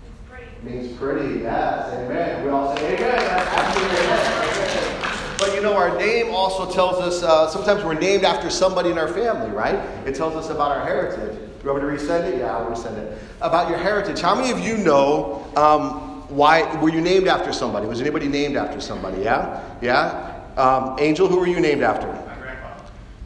It's 0.07 0.31
pretty. 0.31 0.47
Means 0.63 0.97
pretty, 0.97 1.41
yes, 1.41 1.93
amen. 1.93 2.45
We 2.45 2.51
all 2.51 2.77
say 2.77 2.95
amen. 2.95 3.17
That's 3.17 3.57
absolutely 3.59 3.99
amen. 3.99 5.37
But 5.41 5.55
you 5.57 5.61
know, 5.61 5.77
our 5.77 5.99
name 5.99 6.33
also 6.33 6.73
tells 6.73 7.01
us, 7.01 7.25
uh, 7.25 7.51
sometimes 7.51 7.83
we're 7.83 7.99
named 7.99 8.23
after 8.23 8.49
somebody 8.49 8.93
in 8.93 8.99
our 8.99 9.09
family, 9.09 9.51
right? 9.51 9.75
It 10.07 10.15
tells 10.15 10.37
us 10.37 10.51
about 10.51 10.71
our 10.71 10.87
heritage. 10.87 11.37
You 11.65 11.73
want 11.73 11.83
me 11.83 11.97
to 11.97 11.97
resend 12.01 12.33
it? 12.33 12.39
Yeah, 12.39 12.59
I'll 12.59 12.71
resend 12.71 12.97
it. 12.97 13.19
About 13.41 13.69
your 13.69 13.79
heritage. 13.79 14.21
How 14.21 14.37
many 14.37 14.53
of 14.53 14.61
you 14.61 14.77
know 14.77 15.45
um, 15.57 16.29
why, 16.29 16.81
were 16.81 16.91
you 16.91 17.01
named 17.01 17.27
after 17.27 17.53
somebody? 17.53 17.89
Was 17.89 18.01
anybody 18.01 18.29
named 18.29 18.55
after 18.55 18.81
somebody? 18.81 19.21
Yeah? 19.21 19.65
Yeah? 19.83 20.43
Um, 20.57 20.97
Angel, 21.01 21.27
who 21.27 21.41
were 21.41 21.49
you 21.49 21.59
named 21.59 21.83
after? 21.83 22.24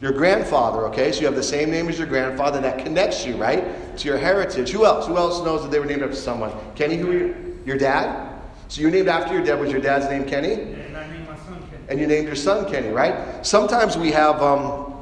Your 0.01 0.13
grandfather, 0.13 0.87
okay? 0.87 1.11
So 1.11 1.19
you 1.19 1.25
have 1.25 1.35
the 1.35 1.43
same 1.43 1.69
name 1.69 1.89
as 1.89 1.97
your 1.97 2.07
grandfather, 2.07 2.57
and 2.57 2.65
that 2.65 2.79
connects 2.79 3.25
you, 3.25 3.35
right? 3.35 3.97
To 3.97 4.07
your 4.07 4.17
heritage. 4.17 4.69
Who 4.69 4.85
else? 4.85 5.07
Who 5.07 5.17
else 5.17 5.43
knows 5.43 5.61
that 5.63 5.71
they 5.71 5.79
were 5.79 5.85
named 5.85 6.03
after 6.03 6.15
someone? 6.15 6.51
Kenny, 6.75 6.95
who 6.95 7.07
were 7.07 7.13
you? 7.13 7.59
Your 7.65 7.77
dad? 7.77 8.39
So 8.69 8.81
you're 8.81 8.91
named 8.91 9.09
after 9.09 9.33
your 9.33 9.43
dad. 9.43 9.59
Was 9.59 9.71
your 9.71 9.81
dad's 9.81 10.09
name 10.09 10.23
Kenny? 10.23 10.53
And 10.53 10.95
I 10.95 11.07
named 11.07 11.27
my 11.27 11.35
son 11.37 11.59
Kenny. 11.69 11.83
And 11.89 11.99
you 11.99 12.07
named 12.07 12.27
your 12.27 12.35
son 12.35 12.69
Kenny, 12.71 12.89
right? 12.89 13.45
Sometimes 13.45 13.97
we 13.97 14.11
have 14.11 14.41
um, 14.41 14.93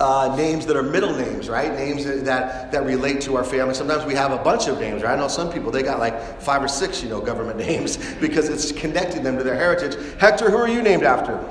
uh, 0.00 0.34
names 0.34 0.64
that 0.66 0.76
are 0.76 0.82
middle 0.82 1.14
names, 1.14 1.50
right? 1.50 1.72
Names 1.74 2.06
that, 2.06 2.72
that 2.72 2.86
relate 2.86 3.20
to 3.22 3.36
our 3.36 3.44
family. 3.44 3.74
Sometimes 3.74 4.06
we 4.06 4.14
have 4.14 4.32
a 4.32 4.38
bunch 4.38 4.66
of 4.66 4.80
names, 4.80 5.02
right? 5.02 5.12
I 5.12 5.16
know 5.16 5.28
some 5.28 5.52
people, 5.52 5.70
they 5.70 5.82
got 5.82 5.98
like 5.98 6.40
five 6.40 6.62
or 6.62 6.68
six, 6.68 7.02
you 7.02 7.10
know, 7.10 7.20
government 7.20 7.58
names 7.68 7.98
because 8.14 8.48
it's 8.48 8.72
connecting 8.72 9.22
them 9.22 9.36
to 9.36 9.44
their 9.44 9.56
heritage. 9.56 9.96
Hector, 10.18 10.50
who 10.50 10.56
are 10.56 10.68
you 10.68 10.82
named 10.82 11.02
after? 11.02 11.44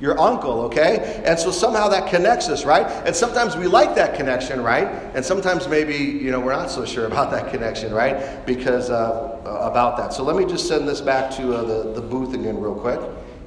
Your 0.00 0.18
uncle, 0.20 0.60
okay? 0.62 1.20
And 1.24 1.38
so 1.38 1.50
somehow 1.50 1.88
that 1.88 2.08
connects 2.08 2.48
us, 2.48 2.64
right? 2.64 2.86
And 3.04 3.16
sometimes 3.16 3.56
we 3.56 3.66
like 3.66 3.96
that 3.96 4.14
connection, 4.14 4.62
right? 4.62 4.86
And 5.14 5.24
sometimes 5.24 5.66
maybe, 5.66 5.96
you 5.96 6.30
know, 6.30 6.38
we're 6.38 6.52
not 6.52 6.70
so 6.70 6.84
sure 6.84 7.06
about 7.06 7.32
that 7.32 7.50
connection, 7.50 7.92
right? 7.92 8.46
Because 8.46 8.90
uh, 8.90 9.40
about 9.44 9.96
that. 9.96 10.12
So 10.12 10.22
let 10.22 10.36
me 10.36 10.44
just 10.44 10.68
send 10.68 10.88
this 10.88 11.00
back 11.00 11.32
to 11.36 11.54
uh, 11.54 11.64
the, 11.64 11.92
the 11.94 12.00
booth 12.00 12.32
again, 12.32 12.60
real 12.60 12.76
quick, 12.76 13.00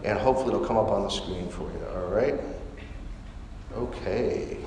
and 0.03 0.20
hopefully 0.20 0.53
it'll 0.53 0.65
come 0.65 0.77
up 0.77 0.89
on 0.89 1.03
the 1.03 1.10
screen 1.10 1.48
for 1.48 1.63
you, 1.72 1.86
all 1.96 2.10
right? 2.10 2.36
Okay. 3.77 4.58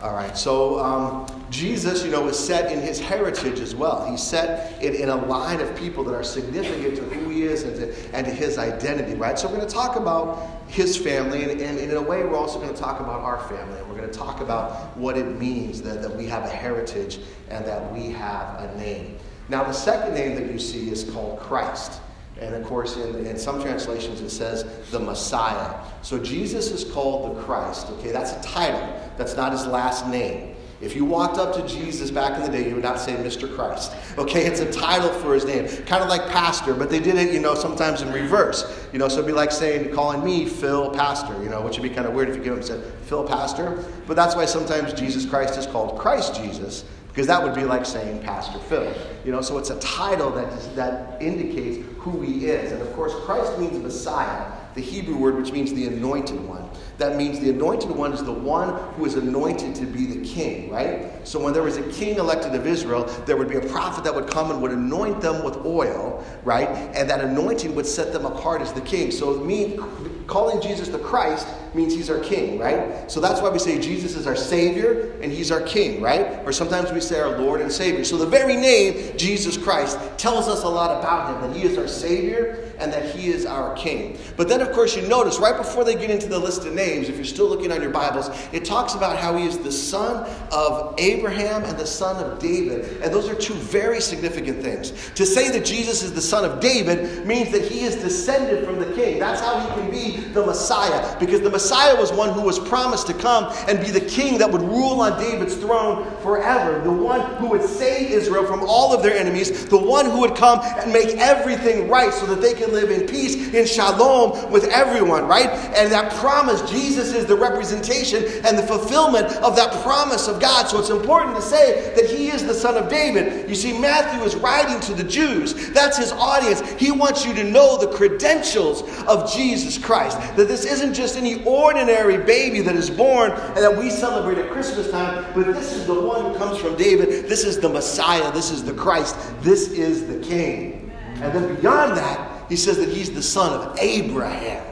All 0.00 0.14
right, 0.14 0.38
so 0.38 0.78
um, 0.78 1.26
Jesus, 1.50 2.04
you 2.04 2.12
know, 2.12 2.28
is 2.28 2.38
set 2.38 2.70
in 2.70 2.80
his 2.80 3.00
heritage 3.00 3.58
as 3.58 3.74
well. 3.74 4.08
He's 4.08 4.22
set 4.22 4.80
in, 4.80 4.94
in 4.94 5.08
a 5.08 5.16
line 5.16 5.60
of 5.60 5.76
people 5.76 6.04
that 6.04 6.14
are 6.14 6.22
significant 6.22 6.94
to 6.98 7.02
who 7.02 7.30
he 7.30 7.42
is 7.42 7.64
and 7.64 7.74
to, 7.74 8.14
and 8.14 8.24
to 8.24 8.32
his 8.32 8.58
identity, 8.58 9.14
right? 9.14 9.36
So 9.36 9.48
we're 9.48 9.56
going 9.56 9.66
to 9.66 9.74
talk 9.74 9.96
about 9.96 10.46
his 10.68 10.96
family, 10.96 11.42
and, 11.42 11.60
and, 11.60 11.80
in 11.80 11.96
a 11.96 12.00
way, 12.00 12.22
we're 12.22 12.36
also 12.36 12.60
going 12.60 12.72
to 12.72 12.80
talk 12.80 13.00
about 13.00 13.22
our 13.22 13.40
family. 13.48 13.76
And 13.76 13.88
we're 13.88 13.96
going 13.96 14.08
to 14.08 14.16
talk 14.16 14.40
about 14.40 14.96
what 14.96 15.18
it 15.18 15.36
means 15.36 15.82
that, 15.82 16.00
that 16.02 16.14
we 16.14 16.26
have 16.26 16.44
a 16.44 16.48
heritage 16.48 17.18
and 17.50 17.64
that 17.66 17.92
we 17.92 18.10
have 18.10 18.60
a 18.60 18.78
name. 18.78 19.18
Now, 19.48 19.64
the 19.64 19.72
second 19.72 20.14
name 20.14 20.36
that 20.36 20.46
you 20.46 20.60
see 20.60 20.90
is 20.90 21.10
called 21.10 21.40
Christ. 21.40 22.00
And 22.40 22.54
of 22.54 22.64
course, 22.64 22.96
in, 22.96 23.26
in 23.26 23.36
some 23.36 23.60
translations, 23.60 24.20
it 24.20 24.30
says 24.30 24.64
the 24.92 25.00
Messiah. 25.00 25.74
So 26.02 26.20
Jesus 26.20 26.70
is 26.70 26.84
called 26.84 27.36
the 27.36 27.42
Christ. 27.42 27.88
Okay, 27.98 28.12
that's 28.12 28.32
a 28.32 28.48
title. 28.48 29.07
That's 29.18 29.36
not 29.36 29.52
his 29.52 29.66
last 29.66 30.06
name. 30.06 30.54
If 30.80 30.94
you 30.94 31.04
walked 31.04 31.38
up 31.38 31.52
to 31.56 31.66
Jesus 31.66 32.12
back 32.12 32.36
in 32.38 32.42
the 32.42 32.56
day, 32.56 32.68
you 32.68 32.74
would 32.76 32.84
not 32.84 33.00
say 33.00 33.14
Mr. 33.14 33.52
Christ. 33.52 33.92
Okay, 34.18 34.46
it's 34.46 34.58
a 34.58 34.72
title 34.72 35.10
for 35.10 35.32
his 35.32 35.44
name. 35.44 35.68
Kind 35.86 36.02
of 36.02 36.08
like 36.08 36.26
pastor, 36.26 36.74
but 36.74 36.90
they 36.90 36.98
did 36.98 37.14
it, 37.14 37.32
you 37.32 37.38
know, 37.38 37.54
sometimes 37.54 38.02
in 38.02 38.12
reverse. 38.12 38.88
You 38.92 38.98
know, 38.98 39.06
so 39.06 39.18
it'd 39.18 39.26
be 39.26 39.32
like 39.32 39.52
saying, 39.52 39.94
calling 39.94 40.24
me 40.24 40.44
Phil 40.44 40.90
Pastor, 40.90 41.40
you 41.40 41.48
know, 41.48 41.60
which 41.62 41.78
would 41.78 41.88
be 41.88 41.94
kind 41.94 42.08
of 42.08 42.14
weird 42.14 42.28
if 42.28 42.36
you 42.36 42.42
give 42.42 42.52
him 42.54 42.62
said 42.64 42.82
Phil 43.04 43.22
Pastor. 43.22 43.84
But 44.08 44.16
that's 44.16 44.34
why 44.34 44.44
sometimes 44.44 44.92
Jesus 44.92 45.24
Christ 45.24 45.56
is 45.56 45.66
called 45.66 46.00
Christ 46.00 46.34
Jesus, 46.34 46.84
because 47.06 47.28
that 47.28 47.40
would 47.40 47.54
be 47.54 47.62
like 47.62 47.86
saying 47.86 48.24
Pastor 48.24 48.58
Phil. 48.58 48.92
You 49.24 49.30
know, 49.30 49.40
so 49.40 49.56
it's 49.56 49.70
a 49.70 49.78
title 49.78 50.30
that, 50.30 50.74
that 50.74 51.22
indicates 51.22 51.86
who 51.98 52.20
he 52.20 52.46
is. 52.46 52.72
And 52.72 52.82
of 52.82 52.92
course, 52.94 53.14
Christ 53.24 53.56
means 53.60 53.78
Messiah, 53.80 54.50
the 54.78 54.84
Hebrew 54.84 55.16
word 55.16 55.34
which 55.34 55.50
means 55.50 55.74
the 55.74 55.88
anointed 55.88 56.40
one. 56.46 56.70
That 56.98 57.16
means 57.16 57.40
the 57.40 57.50
anointed 57.50 57.90
one 57.90 58.12
is 58.12 58.22
the 58.22 58.32
one 58.32 58.78
who 58.94 59.06
is 59.06 59.14
anointed 59.14 59.74
to 59.74 59.84
be 59.84 60.06
the 60.06 60.24
king, 60.24 60.70
right? 60.70 61.26
So 61.26 61.42
when 61.42 61.52
there 61.52 61.64
was 61.64 61.78
a 61.78 61.82
king 61.90 62.16
elected 62.16 62.54
of 62.54 62.64
Israel, 62.64 63.04
there 63.26 63.36
would 63.36 63.48
be 63.48 63.56
a 63.56 63.68
prophet 63.68 64.04
that 64.04 64.14
would 64.14 64.30
come 64.30 64.52
and 64.52 64.62
would 64.62 64.70
anoint 64.70 65.20
them 65.20 65.44
with 65.44 65.56
oil, 65.66 66.24
right? 66.44 66.68
And 66.68 67.10
that 67.10 67.20
anointing 67.20 67.74
would 67.74 67.86
set 67.86 68.12
them 68.12 68.24
apart 68.24 68.62
as 68.62 68.72
the 68.72 68.80
king. 68.80 69.10
So 69.10 69.34
me 69.38 69.80
calling 70.28 70.60
Jesus 70.60 70.88
the 70.88 70.98
Christ 70.98 71.48
means 71.74 71.92
he's 71.92 72.08
our 72.08 72.20
king, 72.20 72.60
right? 72.60 73.10
So 73.10 73.18
that's 73.18 73.40
why 73.40 73.50
we 73.50 73.58
say 73.58 73.80
Jesus 73.80 74.14
is 74.14 74.28
our 74.28 74.36
savior 74.36 75.18
and 75.22 75.32
he's 75.32 75.50
our 75.50 75.62
king, 75.62 76.00
right? 76.00 76.46
Or 76.46 76.52
sometimes 76.52 76.92
we 76.92 77.00
say 77.00 77.18
our 77.18 77.36
Lord 77.36 77.60
and 77.60 77.72
savior. 77.72 78.04
So 78.04 78.16
the 78.16 78.26
very 78.26 78.54
name 78.54 79.16
Jesus 79.16 79.56
Christ 79.56 79.98
tells 80.18 80.46
us 80.46 80.62
a 80.62 80.68
lot 80.68 81.00
about 81.00 81.34
him 81.34 81.50
that 81.50 81.56
he 81.56 81.64
is 81.64 81.76
our 81.76 81.88
savior 81.88 82.67
and 82.78 82.92
that 82.92 83.14
he 83.14 83.28
is 83.28 83.46
our 83.46 83.74
king. 83.74 84.18
But 84.36 84.48
then 84.48 84.60
of 84.60 84.72
course 84.72 84.96
you 84.96 85.06
notice 85.08 85.38
right 85.38 85.56
before 85.56 85.84
they 85.84 85.94
get 85.94 86.10
into 86.10 86.28
the 86.28 86.38
list 86.38 86.64
of 86.64 86.74
names 86.74 87.08
if 87.08 87.16
you're 87.16 87.24
still 87.24 87.48
looking 87.48 87.72
on 87.72 87.82
your 87.82 87.90
Bibles, 87.90 88.30
it 88.52 88.64
talks 88.64 88.94
about 88.94 89.18
how 89.18 89.36
he 89.36 89.46
is 89.46 89.58
the 89.58 89.72
son 89.72 90.28
of 90.52 90.94
Abraham 90.98 91.64
and 91.64 91.76
the 91.76 91.86
son 91.86 92.22
of 92.24 92.38
David. 92.38 93.02
And 93.02 93.12
those 93.12 93.28
are 93.28 93.34
two 93.34 93.54
very 93.54 94.00
significant 94.00 94.62
things. 94.62 94.92
To 95.14 95.26
say 95.26 95.50
that 95.50 95.64
Jesus 95.64 96.02
is 96.02 96.12
the 96.12 96.20
son 96.20 96.44
of 96.44 96.60
David 96.60 97.26
means 97.26 97.50
that 97.52 97.62
he 97.62 97.80
is 97.80 97.96
descended 97.96 98.64
from 98.64 98.78
the 98.78 98.92
king. 98.94 99.18
That's 99.18 99.40
how 99.40 99.60
he 99.60 99.68
can 99.80 99.90
be 99.90 100.16
the 100.32 100.44
Messiah, 100.44 101.18
because 101.18 101.40
the 101.40 101.50
Messiah 101.50 101.96
was 101.96 102.12
one 102.12 102.32
who 102.32 102.42
was 102.42 102.58
promised 102.58 103.06
to 103.08 103.14
come 103.14 103.52
and 103.68 103.80
be 103.80 103.90
the 103.90 104.00
king 104.00 104.38
that 104.38 104.50
would 104.50 104.62
rule 104.62 105.00
on 105.00 105.18
David's 105.20 105.56
throne 105.56 106.04
forever, 106.20 106.80
the 106.82 106.92
one 106.92 107.20
who 107.36 107.48
would 107.48 107.62
save 107.62 108.10
Israel 108.10 108.46
from 108.46 108.62
all 108.62 108.92
of 108.92 109.02
their 109.02 109.16
enemies, 109.16 109.66
the 109.66 109.78
one 109.78 110.06
who 110.06 110.20
would 110.20 110.36
come 110.36 110.60
and 110.62 110.92
make 110.92 111.08
everything 111.16 111.88
right 111.88 112.12
so 112.12 112.26
that 112.26 112.40
they 112.40 112.54
can 112.54 112.67
live 112.68 112.90
in 112.90 113.06
peace, 113.06 113.52
in 113.54 113.66
shalom 113.66 114.50
with 114.50 114.64
everyone, 114.64 115.26
right? 115.26 115.48
And 115.76 115.90
that 115.92 116.12
promise, 116.14 116.68
Jesus 116.70 117.14
is 117.14 117.26
the 117.26 117.36
representation 117.36 118.24
and 118.44 118.56
the 118.56 118.62
fulfillment 118.62 119.26
of 119.38 119.56
that 119.56 119.72
promise 119.82 120.28
of 120.28 120.40
God. 120.40 120.68
So 120.68 120.78
it's 120.78 120.90
important 120.90 121.36
to 121.36 121.42
say 121.42 121.92
that 121.94 122.06
he 122.06 122.28
is 122.28 122.46
the 122.46 122.54
son 122.54 122.76
of 122.76 122.88
David. 122.88 123.48
You 123.48 123.54
see, 123.54 123.78
Matthew 123.78 124.22
is 124.22 124.36
writing 124.36 124.80
to 124.80 124.94
the 124.94 125.04
Jews. 125.04 125.70
That's 125.70 125.96
his 125.96 126.12
audience. 126.12 126.60
He 126.72 126.90
wants 126.90 127.24
you 127.24 127.34
to 127.34 127.44
know 127.44 127.78
the 127.78 127.88
credentials 127.88 128.82
of 129.04 129.32
Jesus 129.32 129.78
Christ. 129.78 130.18
That 130.36 130.48
this 130.48 130.64
isn't 130.64 130.94
just 130.94 131.16
any 131.16 131.44
ordinary 131.44 132.18
baby 132.24 132.60
that 132.60 132.76
is 132.76 132.90
born 132.90 133.32
and 133.32 133.56
that 133.56 133.76
we 133.76 133.90
celebrate 133.90 134.38
at 134.38 134.50
Christmas 134.50 134.90
time, 134.90 135.24
but 135.34 135.46
this 135.46 135.72
is 135.72 135.86
the 135.86 135.94
one 135.94 136.24
who 136.24 136.38
comes 136.38 136.58
from 136.58 136.76
David. 136.76 137.28
This 137.28 137.44
is 137.44 137.58
the 137.58 137.68
Messiah. 137.68 138.30
This 138.32 138.50
is 138.50 138.64
the 138.64 138.74
Christ. 138.74 139.16
This 139.40 139.70
is 139.70 140.06
the 140.06 140.18
King. 140.18 140.92
And 141.14 141.32
then 141.34 141.54
beyond 141.56 141.96
that, 141.96 142.37
he 142.48 142.56
says 142.56 142.78
that 142.78 142.88
he's 142.88 143.12
the 143.12 143.22
son 143.22 143.52
of 143.52 143.78
Abraham. 143.78 144.64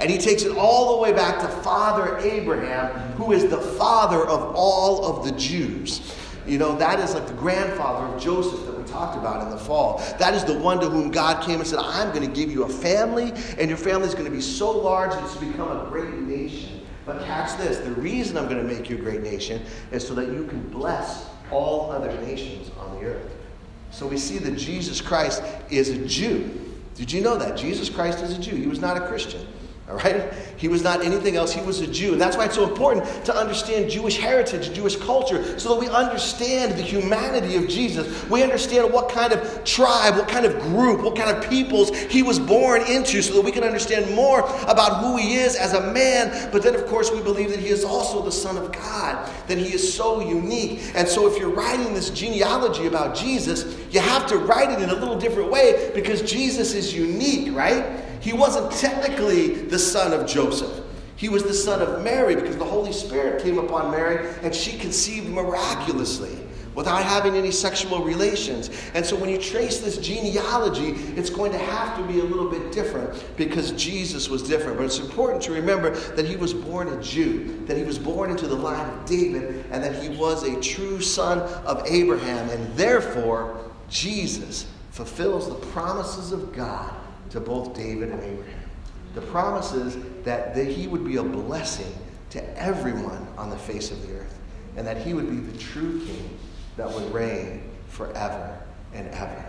And 0.00 0.08
he 0.08 0.18
takes 0.18 0.42
it 0.42 0.56
all 0.56 0.96
the 0.96 1.02
way 1.02 1.12
back 1.12 1.40
to 1.40 1.48
Father 1.48 2.18
Abraham, 2.18 3.12
who 3.12 3.32
is 3.32 3.48
the 3.48 3.58
father 3.58 4.24
of 4.26 4.54
all 4.54 5.04
of 5.04 5.24
the 5.24 5.32
Jews. 5.32 6.14
You 6.46 6.56
know, 6.56 6.76
that 6.78 6.98
is 7.00 7.14
like 7.14 7.26
the 7.26 7.34
grandfather 7.34 8.06
of 8.06 8.22
Joseph 8.22 8.64
that 8.66 8.78
we 8.78 8.84
talked 8.84 9.18
about 9.18 9.42
in 9.42 9.50
the 9.50 9.58
fall. 9.58 9.98
That 10.18 10.34
is 10.34 10.44
the 10.44 10.56
one 10.58 10.80
to 10.80 10.88
whom 10.88 11.10
God 11.10 11.44
came 11.44 11.58
and 11.58 11.68
said, 11.68 11.80
I'm 11.80 12.14
going 12.14 12.26
to 12.26 12.34
give 12.34 12.50
you 12.50 12.62
a 12.64 12.68
family, 12.68 13.32
and 13.58 13.68
your 13.68 13.76
family 13.76 14.06
is 14.06 14.14
going 14.14 14.24
to 14.24 14.30
be 14.30 14.40
so 14.40 14.70
large 14.70 15.10
that 15.10 15.22
it's 15.24 15.36
become 15.36 15.68
a 15.68 15.90
great 15.90 16.14
nation. 16.14 16.86
But 17.04 17.24
catch 17.24 17.56
this 17.58 17.78
the 17.78 17.92
reason 17.92 18.36
I'm 18.36 18.48
going 18.48 18.66
to 18.66 18.74
make 18.74 18.88
you 18.88 18.96
a 18.96 19.00
great 19.00 19.22
nation 19.22 19.62
is 19.90 20.06
so 20.06 20.14
that 20.14 20.28
you 20.28 20.46
can 20.46 20.60
bless 20.68 21.28
all 21.50 21.90
other 21.90 22.12
nations 22.20 22.70
on 22.78 22.96
the 22.96 23.06
earth. 23.06 23.34
So 23.90 24.06
we 24.06 24.18
see 24.18 24.38
that 24.38 24.56
Jesus 24.56 25.00
Christ 25.00 25.42
is 25.70 25.88
a 25.88 26.06
Jew. 26.06 26.67
Did 26.98 27.12
you 27.12 27.20
know 27.20 27.38
that? 27.38 27.56
Jesus 27.56 27.88
Christ 27.88 28.24
is 28.24 28.36
a 28.36 28.40
Jew. 28.40 28.56
He 28.56 28.66
was 28.66 28.80
not 28.80 28.96
a 28.96 29.06
Christian. 29.06 29.46
All 29.88 29.96
right? 29.96 30.34
He 30.58 30.68
was 30.68 30.82
not 30.82 31.02
anything 31.02 31.36
else. 31.36 31.52
He 31.52 31.62
was 31.62 31.80
a 31.80 31.86
Jew. 31.86 32.12
And 32.12 32.20
that's 32.20 32.36
why 32.36 32.44
it's 32.44 32.56
so 32.56 32.68
important 32.68 33.06
to 33.24 33.34
understand 33.34 33.90
Jewish 33.90 34.18
heritage, 34.18 34.74
Jewish 34.74 34.96
culture, 34.96 35.58
so 35.58 35.70
that 35.70 35.80
we 35.80 35.88
understand 35.88 36.72
the 36.72 36.82
humanity 36.82 37.56
of 37.56 37.68
Jesus. 37.68 38.28
We 38.28 38.42
understand 38.42 38.92
what 38.92 39.08
kind 39.08 39.32
of 39.32 39.64
tribe, 39.64 40.16
what 40.16 40.28
kind 40.28 40.44
of 40.44 40.60
group, 40.60 41.02
what 41.02 41.16
kind 41.16 41.34
of 41.34 41.48
peoples 41.48 41.96
he 41.96 42.22
was 42.22 42.38
born 42.38 42.82
into, 42.82 43.22
so 43.22 43.32
that 43.34 43.42
we 43.42 43.50
can 43.50 43.64
understand 43.64 44.14
more 44.14 44.40
about 44.68 45.00
who 45.00 45.16
he 45.16 45.36
is 45.36 45.56
as 45.56 45.72
a 45.72 45.92
man. 45.92 46.50
But 46.52 46.62
then, 46.62 46.74
of 46.74 46.86
course, 46.86 47.10
we 47.10 47.22
believe 47.22 47.48
that 47.50 47.60
he 47.60 47.68
is 47.68 47.82
also 47.82 48.22
the 48.22 48.32
Son 48.32 48.58
of 48.58 48.70
God, 48.72 49.30
that 49.46 49.56
he 49.56 49.72
is 49.72 49.94
so 49.94 50.20
unique. 50.20 50.82
And 50.96 51.08
so, 51.08 51.32
if 51.32 51.38
you're 51.38 51.48
writing 51.48 51.94
this 51.94 52.10
genealogy 52.10 52.86
about 52.86 53.16
Jesus, 53.16 53.64
you 53.90 54.00
have 54.00 54.26
to 54.26 54.36
write 54.36 54.70
it 54.70 54.82
in 54.82 54.90
a 54.90 54.94
little 54.94 55.18
different 55.18 55.50
way 55.50 55.92
because 55.94 56.20
Jesus 56.20 56.74
is 56.74 56.92
unique, 56.92 57.56
right? 57.56 58.04
He 58.20 58.32
wasn't 58.32 58.70
technically 58.72 59.54
the 59.54 59.78
son 59.78 60.12
of 60.12 60.26
Joseph. 60.26 60.84
He 61.16 61.28
was 61.28 61.42
the 61.42 61.54
son 61.54 61.82
of 61.82 62.04
Mary 62.04 62.36
because 62.36 62.56
the 62.56 62.64
Holy 62.64 62.92
Spirit 62.92 63.42
came 63.42 63.58
upon 63.58 63.90
Mary 63.90 64.32
and 64.42 64.54
she 64.54 64.78
conceived 64.78 65.28
miraculously 65.28 66.38
without 66.78 67.02
having 67.02 67.34
any 67.34 67.50
sexual 67.50 68.04
relations. 68.04 68.70
And 68.94 69.04
so 69.04 69.16
when 69.16 69.28
you 69.28 69.36
trace 69.36 69.80
this 69.80 69.98
genealogy, 69.98 70.90
it's 71.16 71.28
going 71.28 71.50
to 71.50 71.58
have 71.58 71.96
to 71.98 72.04
be 72.04 72.20
a 72.20 72.22
little 72.22 72.48
bit 72.48 72.70
different 72.70 73.24
because 73.36 73.72
Jesus 73.72 74.28
was 74.28 74.44
different. 74.44 74.76
But 74.76 74.86
it's 74.86 75.00
important 75.00 75.42
to 75.42 75.52
remember 75.52 75.90
that 75.90 76.24
he 76.24 76.36
was 76.36 76.54
born 76.54 76.86
a 76.86 77.02
Jew, 77.02 77.64
that 77.66 77.76
he 77.76 77.82
was 77.82 77.98
born 77.98 78.30
into 78.30 78.46
the 78.46 78.54
line 78.54 78.88
of 78.88 79.04
David, 79.06 79.66
and 79.72 79.82
that 79.82 80.00
he 80.00 80.16
was 80.16 80.44
a 80.44 80.60
true 80.60 81.00
son 81.00 81.40
of 81.66 81.84
Abraham. 81.88 82.48
And 82.48 82.72
therefore, 82.76 83.58
Jesus 83.90 84.66
fulfills 84.92 85.48
the 85.48 85.56
promises 85.56 86.30
of 86.30 86.52
God 86.52 86.94
to 87.30 87.40
both 87.40 87.74
David 87.74 88.10
and 88.10 88.22
Abraham. 88.22 88.60
The 89.14 89.20
promise 89.22 89.72
is 89.72 89.96
that, 90.24 90.54
that 90.54 90.66
he 90.66 90.86
would 90.86 91.04
be 91.04 91.16
a 91.16 91.22
blessing 91.22 91.92
to 92.30 92.58
everyone 92.58 93.26
on 93.36 93.50
the 93.50 93.56
face 93.56 93.90
of 93.90 94.06
the 94.06 94.14
earth, 94.14 94.38
and 94.76 94.86
that 94.86 94.98
he 94.98 95.14
would 95.14 95.30
be 95.30 95.36
the 95.36 95.58
true 95.58 96.04
king 96.04 96.38
that 96.76 96.90
would 96.92 97.12
reign 97.12 97.62
forever 97.88 98.58
and 98.92 99.08
ever. 99.08 99.44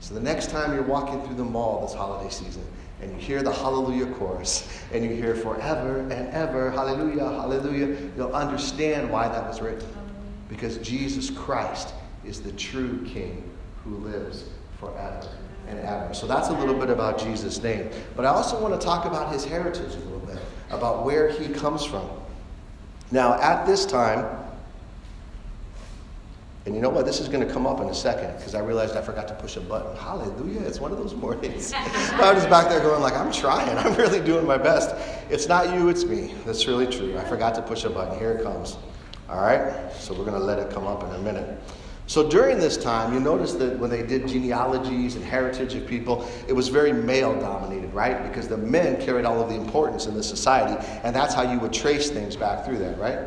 So 0.00 0.14
the 0.14 0.20
next 0.20 0.50
time 0.50 0.72
you're 0.72 0.82
walking 0.82 1.22
through 1.24 1.36
the 1.36 1.44
mall 1.44 1.84
this 1.86 1.94
holiday 1.94 2.30
season, 2.30 2.64
and 3.00 3.12
you 3.12 3.18
hear 3.18 3.42
the 3.42 3.52
hallelujah 3.52 4.06
chorus, 4.14 4.68
and 4.92 5.04
you 5.04 5.10
hear 5.10 5.34
forever 5.34 6.00
and 6.00 6.32
ever, 6.32 6.70
hallelujah, 6.70 7.24
hallelujah, 7.24 7.96
you'll 8.16 8.34
understand 8.34 9.10
why 9.10 9.28
that 9.28 9.46
was 9.46 9.60
written. 9.60 9.88
Because 10.48 10.78
Jesus 10.78 11.30
Christ 11.30 11.94
is 12.24 12.40
the 12.40 12.52
true 12.52 13.04
King 13.04 13.50
who 13.84 13.96
lives 13.96 14.44
forever 14.78 15.28
and 15.68 15.78
ever. 15.80 16.12
So 16.14 16.26
that's 16.26 16.48
a 16.48 16.52
little 16.52 16.74
bit 16.74 16.90
about 16.90 17.18
Jesus' 17.18 17.62
name. 17.62 17.90
But 18.16 18.24
I 18.24 18.28
also 18.28 18.60
want 18.60 18.78
to 18.78 18.84
talk 18.84 19.04
about 19.04 19.32
his 19.32 19.44
heritage 19.44 19.94
a 19.94 19.98
little 19.98 20.20
bit, 20.20 20.38
about 20.70 21.04
where 21.04 21.28
he 21.30 21.48
comes 21.48 21.84
from. 21.84 22.08
Now, 23.10 23.34
at 23.40 23.66
this 23.66 23.84
time, 23.84 24.24
and 26.64 26.76
you 26.76 26.80
know 26.80 26.90
what? 26.90 27.06
This 27.06 27.18
is 27.18 27.28
going 27.28 27.46
to 27.46 27.52
come 27.52 27.66
up 27.66 27.80
in 27.80 27.88
a 27.88 27.94
second 27.94 28.36
because 28.36 28.54
I 28.54 28.60
realized 28.60 28.96
I 28.96 29.02
forgot 29.02 29.26
to 29.28 29.34
push 29.34 29.56
a 29.56 29.60
button. 29.60 29.96
Hallelujah. 29.96 30.60
It's 30.60 30.78
one 30.78 30.92
of 30.92 30.98
those 30.98 31.12
mornings. 31.12 31.72
I 31.76 32.32
was 32.32 32.46
back 32.46 32.68
there 32.68 32.78
going 32.80 33.02
like, 33.02 33.14
I'm 33.14 33.32
trying. 33.32 33.76
I'm 33.78 33.96
really 33.96 34.20
doing 34.20 34.46
my 34.46 34.58
best. 34.58 34.94
It's 35.28 35.48
not 35.48 35.74
you, 35.74 35.88
it's 35.88 36.04
me. 36.04 36.34
That's 36.46 36.68
really 36.68 36.86
true. 36.86 37.18
I 37.18 37.24
forgot 37.24 37.54
to 37.56 37.62
push 37.62 37.82
a 37.82 37.90
button. 37.90 38.16
Here 38.16 38.32
it 38.32 38.44
comes. 38.44 38.76
All 39.28 39.40
right? 39.40 39.92
So 39.94 40.14
we're 40.14 40.24
going 40.24 40.38
to 40.38 40.44
let 40.44 40.60
it 40.60 40.70
come 40.70 40.86
up 40.86 41.02
in 41.02 41.10
a 41.10 41.18
minute. 41.18 41.58
So 42.06 42.28
during 42.28 42.58
this 42.58 42.76
time, 42.76 43.14
you 43.14 43.20
notice 43.20 43.52
that 43.54 43.78
when 43.78 43.88
they 43.88 44.02
did 44.02 44.26
genealogies 44.26 45.14
and 45.14 45.24
heritage 45.24 45.74
of 45.74 45.86
people, 45.86 46.28
it 46.48 46.52
was 46.52 46.68
very 46.68 46.92
male 46.92 47.38
dominated, 47.38 47.94
right? 47.94 48.22
Because 48.28 48.48
the 48.48 48.56
men 48.56 49.00
carried 49.00 49.24
all 49.24 49.40
of 49.40 49.48
the 49.48 49.54
importance 49.54 50.06
in 50.06 50.14
the 50.14 50.22
society, 50.22 50.84
and 51.04 51.14
that's 51.14 51.32
how 51.32 51.50
you 51.50 51.58
would 51.60 51.72
trace 51.72 52.10
things 52.10 52.34
back 52.34 52.64
through 52.64 52.78
that, 52.78 52.98
right? 52.98 53.20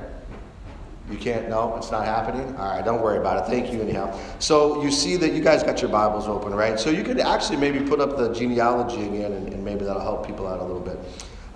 You 1.10 1.18
can't, 1.18 1.48
no, 1.50 1.76
it's 1.78 1.92
not 1.92 2.06
happening? 2.06 2.56
All 2.58 2.76
right, 2.76 2.84
don't 2.84 3.02
worry 3.02 3.20
about 3.20 3.44
it. 3.44 3.50
Thank 3.50 3.72
you, 3.72 3.82
anyhow. 3.82 4.20
So 4.40 4.82
you 4.84 4.92
see 4.92 5.16
that 5.18 5.34
you 5.34 5.42
guys 5.42 5.64
got 5.64 5.82
your 5.82 5.92
Bibles 5.92 6.28
open, 6.28 6.54
right? 6.54 6.80
So 6.80 6.90
you 6.90 7.04
could 7.04 7.20
actually 7.20 7.58
maybe 7.58 7.80
put 7.80 8.00
up 8.00 8.18
the 8.18 8.34
genealogy 8.34 9.04
again, 9.06 9.32
and, 9.32 9.54
and 9.54 9.64
maybe 9.64 9.86
that'll 9.86 10.02
help 10.02 10.28
people 10.28 10.48
out 10.48 10.60
a 10.60 10.64
little 10.64 10.82
bit. 10.82 11.00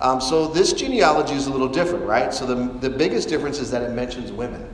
Um, 0.00 0.20
so 0.20 0.48
this 0.48 0.72
genealogy 0.72 1.34
is 1.34 1.48
a 1.48 1.52
little 1.52 1.68
different, 1.68 2.04
right? 2.06 2.32
So 2.32 2.46
the, 2.46 2.72
the 2.78 2.88
biggest 2.88 3.28
difference 3.28 3.58
is 3.58 3.70
that 3.72 3.82
it 3.82 3.90
mentions 3.90 4.32
women 4.32 4.66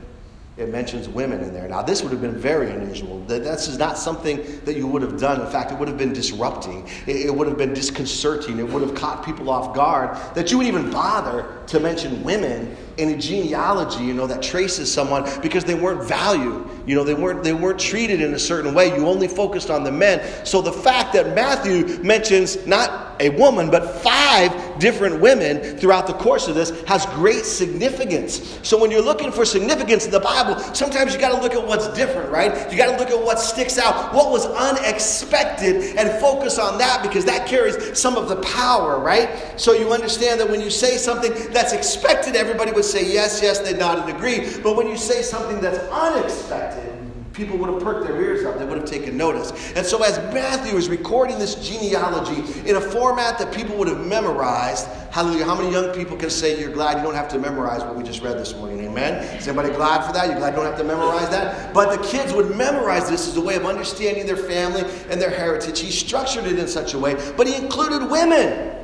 it 0.57 0.69
mentions 0.69 1.07
women 1.07 1.41
in 1.41 1.53
there. 1.53 1.67
Now, 1.67 1.81
this 1.83 2.01
would 2.01 2.11
have 2.11 2.21
been 2.21 2.37
very 2.37 2.71
unusual. 2.71 3.19
This 3.21 3.67
is 3.67 3.77
not 3.77 3.97
something 3.97 4.59
that 4.65 4.75
you 4.75 4.87
would 4.87 5.03
have 5.03 5.19
done. 5.19 5.39
In 5.39 5.51
fact, 5.51 5.71
it 5.71 5.77
would 5.77 5.87
have 5.87 5.97
been 5.97 6.13
disrupting. 6.13 6.87
It 7.05 7.33
would 7.33 7.47
have 7.47 7.57
been 7.57 7.73
disconcerting. 7.73 8.57
It 8.59 8.67
would 8.67 8.81
have 8.81 8.95
caught 8.95 9.23
people 9.23 9.49
off 9.49 9.75
guard 9.75 10.17
that 10.33 10.51
you 10.51 10.57
would 10.57 10.67
even 10.67 10.89
bother 10.89 11.56
to 11.67 11.79
mention 11.79 12.23
women 12.23 12.75
in 12.97 13.09
a 13.09 13.17
genealogy, 13.17 14.03
you 14.03 14.13
know, 14.13 14.25
that 14.27 14.41
traces 14.41 14.91
someone 14.91 15.23
because 15.41 15.63
they 15.63 15.75
weren't 15.75 16.03
valued. 16.07 16.67
You 16.85 16.95
know, 16.95 17.03
they 17.03 17.13
weren't 17.13 17.43
they 17.43 17.53
weren't 17.53 17.79
treated 17.79 18.21
in 18.21 18.33
a 18.33 18.39
certain 18.39 18.73
way. 18.73 18.87
You 18.87 19.07
only 19.07 19.27
focused 19.27 19.69
on 19.69 19.83
the 19.83 19.91
men. 19.91 20.45
So 20.45 20.61
the 20.61 20.71
fact 20.71 21.13
that 21.13 21.35
Matthew 21.35 22.01
mentions 22.03 22.65
not 22.65 23.07
a 23.19 23.29
woman 23.29 23.69
but 23.69 24.01
five 24.01 24.79
different 24.79 25.19
women 25.19 25.77
throughout 25.77 26.07
the 26.07 26.13
course 26.13 26.47
of 26.47 26.55
this 26.55 26.83
has 26.83 27.05
great 27.07 27.45
significance. 27.45 28.59
So 28.63 28.79
when 28.79 28.91
you're 28.91 29.01
looking 29.01 29.31
for 29.31 29.45
significance 29.45 30.05
in 30.05 30.11
the 30.11 30.19
Bible, 30.19 30.59
sometimes 30.73 31.13
you 31.13 31.19
got 31.19 31.35
to 31.35 31.41
look 31.41 31.53
at 31.53 31.65
what's 31.65 31.87
different, 31.89 32.31
right? 32.31 32.71
You 32.71 32.77
got 32.77 32.91
to 32.91 32.97
look 32.97 33.09
at 33.09 33.19
what 33.19 33.39
sticks 33.39 33.77
out, 33.77 34.13
what 34.13 34.31
was 34.31 34.45
unexpected 34.45 35.97
and 35.97 36.09
focus 36.21 36.59
on 36.59 36.77
that 36.77 37.01
because 37.01 37.25
that 37.25 37.47
carries 37.47 37.97
some 37.97 38.15
of 38.15 38.29
the 38.29 38.37
power, 38.37 38.99
right? 38.99 39.59
So 39.59 39.73
you 39.73 39.91
understand 39.93 40.39
that 40.39 40.49
when 40.49 40.61
you 40.61 40.69
say 40.69 40.97
something 40.97 41.33
that's 41.57 41.73
expected, 41.73 42.35
everybody 42.35 42.71
would 42.71 42.85
say 42.85 43.11
yes, 43.11 43.41
yes, 43.41 43.57
they 43.57 43.75
nod 43.75 43.97
and 43.97 44.15
agree. 44.15 44.47
But 44.61 44.75
when 44.75 44.87
you 44.87 44.95
say 44.95 45.23
something 45.23 45.59
that's 45.59 45.79
unexpected, 45.91 46.93
people 47.33 47.57
would 47.57 47.69
have 47.73 47.81
perked 47.81 48.05
their 48.05 48.21
ears 48.21 48.45
up. 48.45 48.59
They 48.59 48.65
would 48.65 48.77
have 48.77 48.87
taken 48.87 49.17
notice. 49.17 49.51
And 49.75 49.83
so, 49.83 50.03
as 50.03 50.17
Matthew 50.31 50.77
is 50.77 50.87
recording 50.87 51.39
this 51.39 51.55
genealogy 51.55 52.69
in 52.69 52.75
a 52.75 52.81
format 52.81 53.39
that 53.39 53.51
people 53.51 53.75
would 53.77 53.87
have 53.87 54.05
memorized, 54.05 54.87
hallelujah, 55.09 55.45
how 55.45 55.55
many 55.55 55.71
young 55.71 55.95
people 55.95 56.15
can 56.15 56.29
say 56.29 56.59
you're 56.59 56.71
glad 56.71 56.97
you 56.97 57.03
don't 57.03 57.15
have 57.15 57.27
to 57.29 57.39
memorize 57.39 57.81
what 57.81 57.95
we 57.95 58.03
just 58.03 58.21
read 58.21 58.37
this 58.37 58.53
morning? 58.53 58.79
Amen? 58.85 59.15
Is 59.35 59.47
anybody 59.47 59.73
glad 59.73 60.05
for 60.05 60.13
that? 60.13 60.27
You're 60.27 60.37
glad 60.37 60.51
you 60.51 60.57
don't 60.57 60.65
have 60.65 60.77
to 60.77 60.83
memorize 60.83 61.29
that? 61.31 61.73
But 61.73 61.99
the 61.99 62.07
kids 62.07 62.33
would 62.33 62.55
memorize 62.55 63.09
this 63.09 63.27
as 63.27 63.35
a 63.35 63.41
way 63.41 63.55
of 63.55 63.65
understanding 63.65 64.27
their 64.27 64.37
family 64.37 64.83
and 65.09 65.19
their 65.19 65.31
heritage. 65.31 65.79
He 65.79 65.89
structured 65.89 66.45
it 66.45 66.59
in 66.59 66.67
such 66.67 66.93
a 66.93 66.99
way, 66.99 67.15
but 67.35 67.47
he 67.47 67.55
included 67.55 68.07
women. 68.11 68.75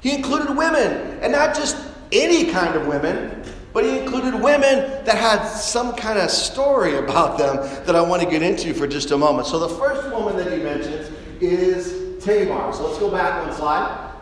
He 0.00 0.12
included 0.12 0.56
women, 0.56 1.20
and 1.22 1.30
not 1.30 1.54
just 1.54 1.76
any 2.20 2.50
kind 2.50 2.74
of 2.74 2.86
women, 2.86 3.42
but 3.72 3.84
he 3.84 3.98
included 3.98 4.34
women 4.34 5.04
that 5.04 5.16
had 5.16 5.46
some 5.46 5.94
kind 5.94 6.18
of 6.18 6.30
story 6.30 6.96
about 6.96 7.38
them 7.38 7.56
that 7.84 7.94
I 7.94 8.00
want 8.00 8.22
to 8.22 8.28
get 8.28 8.42
into 8.42 8.72
for 8.74 8.86
just 8.86 9.10
a 9.10 9.18
moment. 9.18 9.46
So 9.46 9.58
the 9.58 9.68
first 9.68 10.10
woman 10.10 10.36
that 10.36 10.50
he 10.50 10.62
mentions 10.62 11.10
is 11.40 12.24
Tamar. 12.24 12.72
So 12.72 12.86
let's 12.86 12.98
go 12.98 13.10
back 13.10 13.44
one 13.44 13.54
slide. 13.54 14.12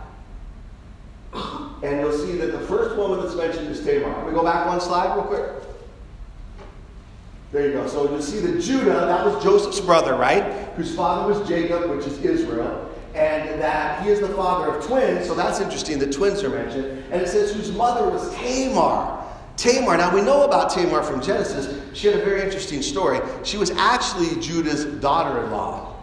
And 1.82 2.00
you'll 2.00 2.16
see 2.16 2.36
that 2.36 2.52
the 2.52 2.60
first 2.60 2.96
woman 2.96 3.20
that's 3.20 3.36
mentioned 3.36 3.68
is 3.68 3.84
Tamar. 3.84 4.12
Can 4.14 4.26
we 4.26 4.32
go 4.32 4.42
back 4.42 4.66
one 4.66 4.80
slide 4.80 5.14
real 5.14 5.24
quick? 5.24 5.50
There 7.52 7.66
you 7.66 7.72
go. 7.74 7.86
So 7.86 8.12
you 8.12 8.20
see 8.20 8.40
that 8.40 8.60
Judah, 8.60 9.06
that 9.06 9.24
was 9.24 9.42
Joseph's 9.44 9.78
brother, 9.78 10.16
right? 10.16 10.42
Whose 10.74 10.92
father 10.96 11.32
was 11.32 11.46
Jacob, 11.48 11.88
which 11.90 12.06
is 12.06 12.18
Israel. 12.24 12.83
And 13.14 13.60
that 13.60 14.02
he 14.02 14.10
is 14.10 14.20
the 14.20 14.28
father 14.28 14.74
of 14.74 14.84
twins. 14.84 15.26
So 15.26 15.34
that's 15.34 15.60
interesting. 15.60 15.98
The 15.98 16.10
twins 16.10 16.42
are 16.42 16.48
mentioned. 16.48 17.04
And 17.12 17.22
it 17.22 17.28
says 17.28 17.52
whose 17.52 17.70
mother 17.70 18.08
was 18.10 18.34
Tamar. 18.34 19.22
Tamar, 19.56 19.96
now 19.96 20.12
we 20.12 20.20
know 20.20 20.42
about 20.44 20.70
Tamar 20.70 21.02
from 21.02 21.22
Genesis. 21.22 21.80
She 21.96 22.08
had 22.08 22.18
a 22.18 22.24
very 22.24 22.42
interesting 22.42 22.82
story. 22.82 23.20
She 23.44 23.56
was 23.56 23.70
actually 23.72 24.40
Judah's 24.40 24.84
daughter 25.00 25.44
in 25.44 25.52
law. 25.52 25.94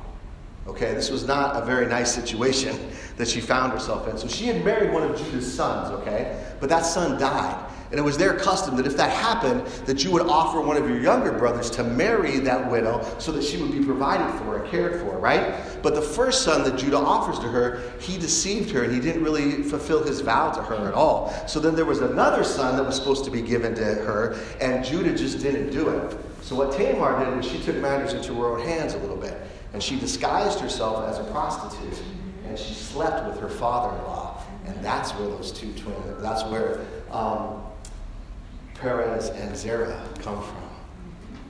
Okay, 0.68 0.94
this 0.94 1.10
was 1.10 1.28
not 1.28 1.62
a 1.62 1.66
very 1.66 1.86
nice 1.88 2.14
situation 2.14 2.80
that 3.18 3.28
she 3.28 3.42
found 3.42 3.74
herself 3.74 4.08
in. 4.08 4.18
So 4.18 4.28
she 4.28 4.46
had 4.46 4.64
married 4.64 4.94
one 4.94 5.04
of 5.04 5.18
Judah's 5.18 5.52
sons, 5.52 5.90
okay? 6.02 6.42
But 6.60 6.70
that 6.70 6.86
son 6.86 7.20
died. 7.20 7.68
And 7.92 8.00
it 8.00 8.04
was 8.04 8.18
their 8.18 8.34
custom 8.34 8.78
that 8.78 8.88
if 8.88 8.96
that 8.96 9.12
happened, 9.12 9.66
that 9.86 10.02
you 10.02 10.12
would 10.12 10.22
offer 10.22 10.62
one 10.62 10.78
of 10.78 10.88
your 10.90 11.00
younger 11.00 11.34
brothers 11.34 11.70
to 11.72 11.84
marry 11.84 12.40
that 12.40 12.72
widow 12.72 13.06
so 13.20 13.34
that 13.34 13.44
she 13.44 13.58
would 13.58 13.74
be 13.74 13.84
provided 13.84 14.34
for 14.40 14.62
and 14.62 14.72
cared 14.72 15.02
for, 15.02 15.20
right? 15.20 15.56
But 15.84 15.96
the 15.96 16.02
first 16.02 16.44
son 16.44 16.64
that 16.64 16.80
Judah 16.80 17.00
offers 17.00 17.38
to 17.40 17.50
her, 17.50 17.82
he 18.00 18.18
deceived 18.18 18.72
her 18.72 18.84
and 18.84 18.94
he 18.94 19.02
didn't 19.02 19.22
really 19.22 19.64
fulfill 19.64 20.04
his 20.04 20.22
vow 20.22 20.52
to 20.52 20.62
her 20.62 20.88
at 20.88 20.94
all. 20.94 21.34
So 21.50 21.60
then 21.60 21.76
there 21.76 21.84
was 21.84 22.00
another 22.00 22.46
son 22.46 22.78
that 22.78 22.86
was 22.86 22.96
supposed 22.96 23.26
to 23.26 23.32
be 23.32 23.42
given 23.42 23.76
to 23.76 23.84
her, 23.84 24.40
and 24.62 24.86
Judah 24.86 25.14
just 25.14 25.42
didn't 25.42 25.72
do 25.72 25.90
it. 25.90 26.18
So 26.42 26.56
what 26.56 26.72
Tamar 26.72 27.26
did 27.26 27.36
was 27.36 27.46
she 27.46 27.60
took 27.60 27.76
matters 27.76 28.14
into 28.14 28.34
her 28.36 28.58
own 28.58 28.62
hands 28.62 28.94
a 28.94 29.00
little 29.00 29.18
bit, 29.18 29.38
and 29.74 29.84
she 29.84 30.00
disguised 30.00 30.62
herself 30.62 31.10
as 31.10 31.20
a 31.20 31.30
prostitute, 31.32 32.02
and 32.48 32.58
she 32.58 32.74
slept 32.74 33.28
with 33.28 33.38
her 33.42 33.50
father-in-law, 33.50 34.42
and 34.66 34.82
that's 34.84 35.12
where 35.12 35.28
those 35.28 35.52
two 35.52 35.74
twins. 35.74 36.22
That's 36.22 36.46
where. 36.46 36.80
Um, 37.12 37.64
Perez 38.82 39.30
and 39.30 39.56
Zerah 39.56 40.04
come 40.24 40.42
from. 40.42 40.58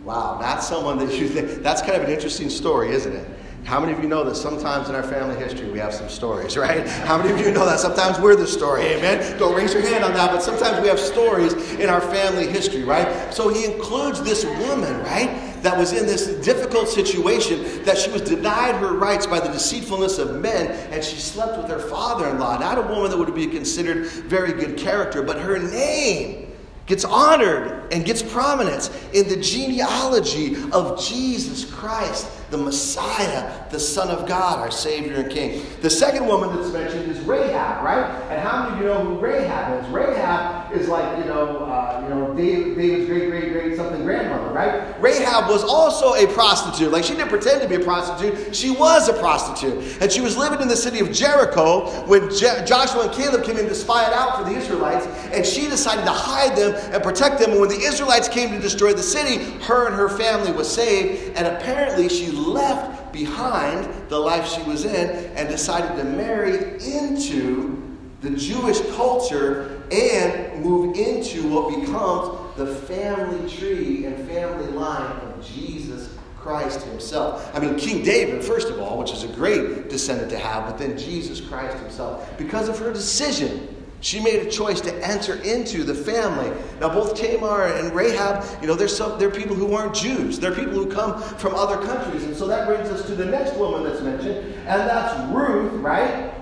Wow, 0.03 0.37
that's 0.41 0.67
someone 0.67 0.97
that 0.99 1.13
you 1.13 1.29
think, 1.29 1.63
that's 1.63 1.81
kind 1.81 1.93
of 1.93 2.03
an 2.03 2.09
interesting 2.09 2.49
story, 2.49 2.89
isn't 2.91 3.13
it? 3.13 3.25
How 3.63 3.79
many 3.79 3.93
of 3.93 3.99
you 4.01 4.09
know 4.09 4.25
that 4.25 4.35
sometimes 4.35 4.89
in 4.89 4.95
our 4.95 5.03
family 5.03 5.35
history 5.37 5.69
we 5.69 5.79
have 5.79 5.93
some 5.93 6.09
stories, 6.09 6.57
right? 6.65 6.85
How 6.85 7.17
many 7.17 7.31
of 7.31 7.39
you 7.39 7.51
know 7.51 7.65
that 7.65 7.79
sometimes 7.79 8.19
we're 8.19 8.35
the 8.35 8.47
story? 8.47 8.81
Amen. 8.81 9.37
Don't 9.39 9.55
raise 9.55 9.73
your 9.73 9.83
hand 9.83 10.03
on 10.03 10.13
that, 10.13 10.31
but 10.31 10.43
sometimes 10.43 10.81
we 10.81 10.89
have 10.89 10.99
stories 10.99 11.53
in 11.75 11.89
our 11.89 12.01
family 12.01 12.47
history, 12.47 12.83
right? 12.83 13.33
So 13.33 13.47
he 13.47 13.63
includes 13.63 14.21
this 14.23 14.43
woman, 14.43 14.99
right? 15.03 15.47
That 15.61 15.77
was 15.77 15.93
in 15.93 16.07
this 16.07 16.27
difficult 16.43 16.89
situation 16.89 17.83
that 17.85 17.97
she 17.97 18.11
was 18.11 18.23
denied 18.23 18.75
her 18.75 18.93
rights 18.93 19.25
by 19.25 19.39
the 19.39 19.49
deceitfulness 19.49 20.17
of 20.17 20.41
men, 20.41 20.71
and 20.91 21.01
she 21.01 21.17
slept 21.17 21.57
with 21.57 21.69
her 21.69 21.79
father 21.79 22.27
in 22.27 22.39
law. 22.39 22.57
Not 22.57 22.77
a 22.77 22.81
woman 22.81 23.09
that 23.11 23.17
would 23.17 23.33
be 23.33 23.47
considered 23.47 24.07
very 24.07 24.51
good 24.51 24.75
character, 24.75 25.21
but 25.21 25.39
her 25.39 25.59
name 25.59 26.50
gets 26.85 27.05
honored 27.05 27.91
and 27.91 28.05
gets 28.05 28.21
prominence 28.21 28.89
in 29.13 29.27
the 29.27 29.37
genealogy 29.37 30.55
of 30.71 30.99
Jesus 30.99 31.65
Christ, 31.65 32.27
the 32.51 32.57
Messiah, 32.57 33.49
the 33.69 33.79
Son 33.79 34.09
of 34.09 34.27
God, 34.27 34.59
our 34.59 34.69
Savior 34.69 35.15
and 35.15 35.31
King. 35.31 35.65
The 35.81 35.89
second 35.89 36.27
woman 36.27 36.53
that's 36.53 36.71
mentioned 36.71 37.09
is 37.09 37.19
Rahab, 37.21 37.83
right? 37.83 38.05
And 38.29 38.41
how 38.41 38.63
many 38.63 38.75
of 38.75 38.81
you 38.81 38.87
know 38.87 39.03
who 39.05 39.19
Rahab 39.19 39.81
is? 39.81 39.89
Rahab 39.89 40.73
is 40.73 40.89
like, 40.89 41.17
you 41.17 41.25
know, 41.25 41.59
uh, 41.59 42.01
you 42.03 42.13
know, 42.13 42.33
David, 42.33 42.75
David's 42.75 43.05
great, 43.07 43.29
great, 43.29 43.53
great 43.53 43.75
something 43.77 44.03
grandmother, 44.03 44.53
right? 44.53 45.01
Rahab 45.01 45.49
was 45.49 45.63
also 45.63 46.13
a 46.15 46.27
prostitute. 46.27 46.91
Like 46.91 47.05
she 47.05 47.13
didn't 47.13 47.29
pretend 47.29 47.61
to 47.61 47.69
be 47.69 47.75
a 47.75 47.79
prostitute, 47.79 48.53
she 48.53 48.69
was 48.69 49.07
a 49.07 49.13
prostitute. 49.13 50.01
And 50.01 50.11
she 50.11 50.19
was 50.19 50.35
living 50.35 50.59
in 50.59 50.67
the 50.67 50.75
city 50.75 50.99
of 50.99 51.11
Jericho 51.13 52.05
when 52.05 52.29
Je- 52.29 52.65
Joshua 52.65 53.03
and 53.03 53.13
Caleb 53.13 53.45
came 53.45 53.57
in 53.57 53.67
to 53.67 53.75
spy 53.75 54.05
it 54.05 54.13
out 54.13 54.37
for 54.37 54.43
the 54.43 54.55
Israelites, 54.57 55.05
and 55.33 55.45
she 55.45 55.69
decided 55.69 56.03
to 56.03 56.11
hide 56.11 56.57
them 56.57 56.73
and 56.93 57.01
protect 57.01 57.39
them. 57.39 57.51
And 57.51 57.61
when 57.61 57.69
the 57.69 57.79
Israelites 57.79 58.27
came 58.27 58.51
to 58.51 58.59
destroy 58.59 58.93
the 58.93 59.03
city, 59.03 59.37
her 59.61 59.87
and 59.87 59.95
her 59.95 60.09
family 60.09 60.51
was 60.51 60.69
saved. 60.69 61.37
And 61.37 61.47
apparently, 61.47 62.09
she 62.09 62.40
left 62.47 63.13
behind 63.13 63.87
the 64.09 64.17
life 64.17 64.47
she 64.47 64.61
was 64.63 64.85
in 64.85 65.09
and 65.35 65.49
decided 65.49 65.95
to 65.97 66.03
marry 66.03 66.73
into 66.83 67.81
the 68.21 68.29
Jewish 68.31 68.79
culture 68.95 69.83
and 69.91 70.63
move 70.63 70.95
into 70.95 71.47
what 71.49 71.79
becomes 71.79 72.55
the 72.55 72.75
family 72.85 73.49
tree 73.49 74.05
and 74.05 74.27
family 74.27 74.67
line 74.67 75.11
of 75.21 75.45
Jesus 75.45 76.09
Christ 76.37 76.81
himself. 76.83 77.49
I 77.55 77.59
mean, 77.59 77.75
King 77.75 78.03
David, 78.03 78.43
first 78.43 78.69
of 78.69 78.79
all, 78.79 78.97
which 78.97 79.11
is 79.11 79.23
a 79.23 79.27
great 79.27 79.89
descendant 79.89 80.29
to 80.31 80.37
have, 80.37 80.65
but 80.65 80.77
then 80.77 80.97
Jesus 80.97 81.39
Christ 81.39 81.77
himself. 81.77 82.37
Because 82.37 82.67
of 82.67 82.77
her 82.79 82.91
decision 82.91 83.80
she 84.01 84.19
made 84.19 84.45
a 84.45 84.49
choice 84.49 84.81
to 84.81 85.07
enter 85.07 85.35
into 85.43 85.83
the 85.83 85.93
family. 85.95 86.51
Now, 86.79 86.89
both 86.89 87.15
Tamar 87.15 87.67
and 87.67 87.95
Rahab, 87.95 88.43
you 88.61 88.67
know, 88.67 88.75
there's 88.75 88.95
some, 88.95 89.17
they're 89.19 89.31
people 89.31 89.55
who 89.55 89.73
aren't 89.73 89.95
Jews. 89.95 90.39
They're 90.39 90.55
people 90.55 90.73
who 90.73 90.87
come 90.87 91.21
from 91.21 91.55
other 91.55 91.77
countries. 91.85 92.23
And 92.23 92.35
so 92.35 92.47
that 92.47 92.67
brings 92.67 92.89
us 92.89 93.05
to 93.05 93.15
the 93.15 93.25
next 93.25 93.55
woman 93.57 93.83
that's 93.83 94.01
mentioned, 94.01 94.53
and 94.67 94.89
that's 94.89 95.33
Ruth, 95.33 95.71
right? 95.73 96.33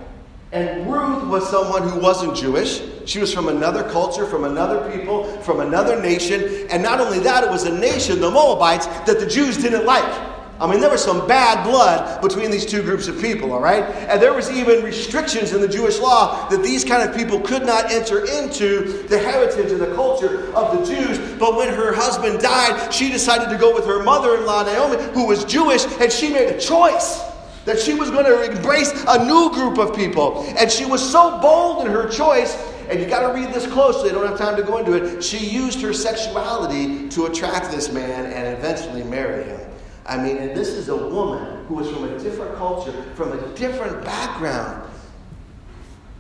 And 0.51 0.91
Ruth 0.91 1.25
was 1.25 1.47
someone 1.47 1.87
who 1.87 1.99
wasn't 1.99 2.35
Jewish. 2.35 2.81
She 3.05 3.19
was 3.19 3.31
from 3.31 3.49
another 3.49 3.83
culture, 3.91 4.25
from 4.25 4.45
another 4.45 4.89
people, 4.91 5.25
from 5.41 5.59
another 5.59 6.01
nation. 6.01 6.67
And 6.71 6.81
not 6.81 6.99
only 6.99 7.19
that, 7.19 7.43
it 7.43 7.49
was 7.49 7.65
a 7.65 7.77
nation, 7.77 8.19
the 8.19 8.31
Moabites, 8.31 8.87
that 8.87 9.19
the 9.19 9.27
Jews 9.27 9.57
didn't 9.57 9.85
like. 9.85 10.28
I 10.61 10.69
mean, 10.69 10.81
there 10.81 10.89
was 10.89 11.03
some 11.03 11.25
bad 11.25 11.63
blood 11.63 12.21
between 12.21 12.51
these 12.51 12.65
two 12.65 12.81
groups 12.81 13.07
of 13.07 13.19
people, 13.21 13.53
all 13.53 13.61
right? 13.61 13.83
And 13.83 14.21
there 14.21 14.33
was 14.33 14.51
even 14.51 14.83
restrictions 14.83 15.53
in 15.53 15.61
the 15.61 15.67
Jewish 15.67 15.99
law 15.99 16.49
that 16.49 16.61
these 16.61 16.83
kind 16.83 17.07
of 17.07 17.15
people 17.15 17.39
could 17.39 17.65
not 17.65 17.91
enter 17.91 18.25
into 18.25 19.03
the 19.07 19.17
heritage 19.17 19.71
and 19.71 19.79
the 19.79 19.93
culture 19.95 20.53
of 20.53 20.77
the 20.77 20.85
Jews. 20.85 21.17
But 21.39 21.55
when 21.55 21.73
her 21.73 21.93
husband 21.93 22.41
died, 22.41 22.93
she 22.93 23.09
decided 23.09 23.49
to 23.49 23.57
go 23.57 23.73
with 23.73 23.85
her 23.85 24.03
mother 24.03 24.37
in 24.37 24.45
law, 24.45 24.63
Naomi, 24.63 25.01
who 25.13 25.27
was 25.27 25.45
Jewish, 25.45 25.85
and 25.99 26.11
she 26.11 26.29
made 26.29 26.49
a 26.49 26.59
choice 26.59 27.21
that 27.63 27.79
she 27.79 27.93
was 27.93 28.09
going 28.09 28.25
to 28.25 28.51
embrace 28.51 28.91
a 29.07 29.25
new 29.25 29.51
group 29.51 29.77
of 29.77 29.95
people. 29.95 30.43
And 30.57 30.69
she 30.69 30.85
was 30.85 31.07
so 31.07 31.39
bold 31.39 31.85
in 31.85 31.91
her 31.91 32.09
choice 32.09 32.57
and 32.89 32.99
you 32.99 33.05
got 33.05 33.27
to 33.27 33.39
read 33.39 33.53
this 33.53 33.67
closely. 33.67 34.09
I 34.09 34.13
don't 34.13 34.25
have 34.25 34.39
time 34.39 34.55
to 34.57 34.63
go 34.63 34.77
into 34.79 34.93
it. 34.93 35.23
She 35.23 35.37
used 35.37 35.79
her 35.81 35.93
sexuality 35.93 37.07
to 37.09 37.27
attract 37.27 37.69
this 37.69 37.91
man 37.91 38.25
and 38.25 38.57
eventually 38.57 39.03
marry 39.03 39.43
him. 39.43 39.68
I 40.09 40.17
mean, 40.17 40.37
and 40.37 40.57
this 40.57 40.69
is 40.69 40.89
a 40.89 40.95
woman 40.95 41.65
who 41.67 41.75
was 41.75 41.87
from 41.91 42.05
a 42.05 42.17
different 42.17 42.55
culture, 42.55 43.03
from 43.13 43.31
a 43.31 43.47
different 43.55 44.03
background. 44.03 44.89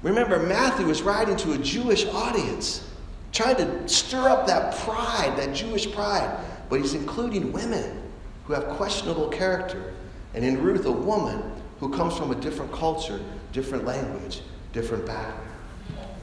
Remember, 0.03 0.37
Matthew 0.37 0.85
was 0.85 1.01
writing 1.01 1.35
to 1.37 1.53
a 1.53 1.57
Jewish 1.57 2.05
audience, 2.05 2.87
trying 3.31 3.55
to 3.55 3.89
stir 3.89 4.29
up 4.29 4.45
that 4.45 4.75
pride, 4.77 5.33
that 5.37 5.55
Jewish 5.55 5.91
pride. 5.91 6.37
But 6.69 6.81
he's 6.81 6.93
including 6.93 7.51
women 7.51 8.03
who 8.45 8.53
have 8.53 8.65
questionable 8.67 9.27
character. 9.29 9.95
And 10.35 10.45
in 10.45 10.61
Ruth, 10.61 10.85
a 10.85 10.91
woman 10.91 11.41
who 11.79 11.89
comes 11.89 12.15
from 12.15 12.29
a 12.29 12.35
different 12.35 12.71
culture, 12.71 13.19
different 13.53 13.85
language, 13.85 14.41
different 14.71 15.07
background. 15.07 15.49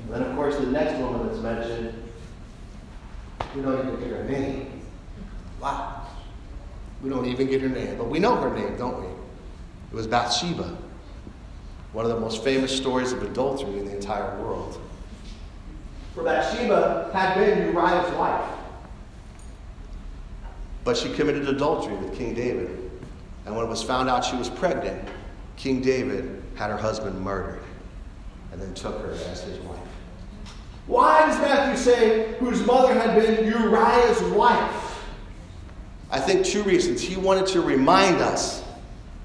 And 0.05 0.15
then, 0.15 0.23
of 0.23 0.37
course, 0.37 0.57
the 0.57 0.67
next 0.67 1.01
woman 1.01 1.27
that's 1.27 1.41
mentioned, 1.41 2.11
we 3.57 3.63
don't 3.63 3.89
even 3.89 4.01
hear 4.01 4.19
her 4.19 4.25
name. 4.25 4.83
Wow. 5.61 5.96
We 7.07 7.13
don't 7.13 7.27
even 7.27 7.47
get 7.47 7.61
her 7.61 7.69
name, 7.69 7.97
but 7.97 8.09
we 8.09 8.19
know 8.19 8.35
her 8.35 8.53
name, 8.53 8.77
don't 8.77 9.01
we? 9.01 9.07
It 9.07 9.95
was 9.95 10.09
Bathsheba, 10.09 10.77
one 11.93 12.05
of 12.05 12.11
the 12.11 12.19
most 12.19 12.43
famous 12.43 12.77
stories 12.77 13.13
of 13.13 13.23
adultery 13.23 13.79
in 13.79 13.85
the 13.85 13.95
entire 13.95 14.37
world. 14.43 14.81
For 16.17 16.25
Bathsheba 16.25 17.11
had 17.13 17.37
been 17.37 17.73
Uriah's 17.73 18.13
wife, 18.17 18.51
but 20.83 20.97
she 20.97 21.13
committed 21.13 21.49
adultery 21.49 21.95
with 21.95 22.13
King 22.19 22.35
David. 22.35 22.91
And 23.45 23.55
when 23.55 23.65
it 23.65 23.69
was 23.69 23.85
found 23.85 24.09
out 24.09 24.25
she 24.25 24.35
was 24.35 24.51
pregnant, 24.51 25.09
King 25.57 25.83
David 25.83 26.43
had 26.57 26.71
her 26.71 26.77
husband 26.77 27.21
murdered 27.21 27.63
and 28.51 28.61
then 28.61 28.75
took 28.75 29.01
her 29.03 29.13
as 29.13 29.45
his 29.45 29.61
wife. 29.61 29.79
Why 30.89 31.25
does 31.25 31.39
Matthew 31.39 31.77
say 31.77 32.35
whose 32.41 32.67
mother 32.67 32.95
had 32.95 33.15
been 33.15 33.47
Uriah's 33.47 34.21
wife? 34.35 34.76
I 36.11 36.21
think 36.21 36.47
two 36.47 36.63
reasons. 36.63 37.01
He 37.01 37.17
wanted 37.17 37.47
to 37.49 37.61
remind 37.61 38.19
us 38.19 38.63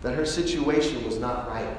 that 0.01 0.15
her 0.15 0.25
situation 0.25 1.05
was 1.05 1.19
not 1.19 1.47
right, 1.47 1.77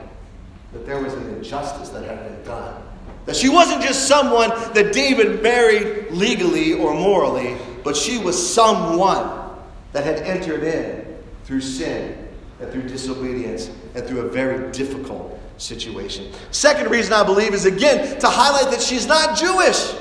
that 0.72 0.86
there 0.86 1.02
was 1.02 1.12
an 1.14 1.28
injustice 1.34 1.88
that 1.90 2.04
had 2.04 2.22
been 2.22 2.44
done, 2.44 2.82
that 3.26 3.36
she 3.36 3.48
wasn't 3.48 3.82
just 3.82 4.06
someone 4.06 4.50
that 4.74 4.92
David 4.92 5.42
married 5.42 6.12
legally 6.12 6.72
or 6.74 6.94
morally, 6.94 7.56
but 7.82 7.96
she 7.96 8.18
was 8.18 8.52
someone 8.54 9.50
that 9.92 10.04
had 10.04 10.18
entered 10.18 10.62
in 10.62 11.16
through 11.44 11.60
sin 11.60 12.28
and 12.60 12.70
through 12.70 12.82
disobedience 12.82 13.70
and 13.94 14.06
through 14.06 14.20
a 14.20 14.28
very 14.28 14.70
difficult 14.72 15.38
situation. 15.58 16.32
Second 16.50 16.90
reason 16.90 17.12
I 17.12 17.24
believe 17.24 17.54
is 17.54 17.66
again 17.66 18.18
to 18.20 18.28
highlight 18.28 18.72
that 18.72 18.80
she's 18.80 19.06
not 19.06 19.36
Jewish. 19.36 19.94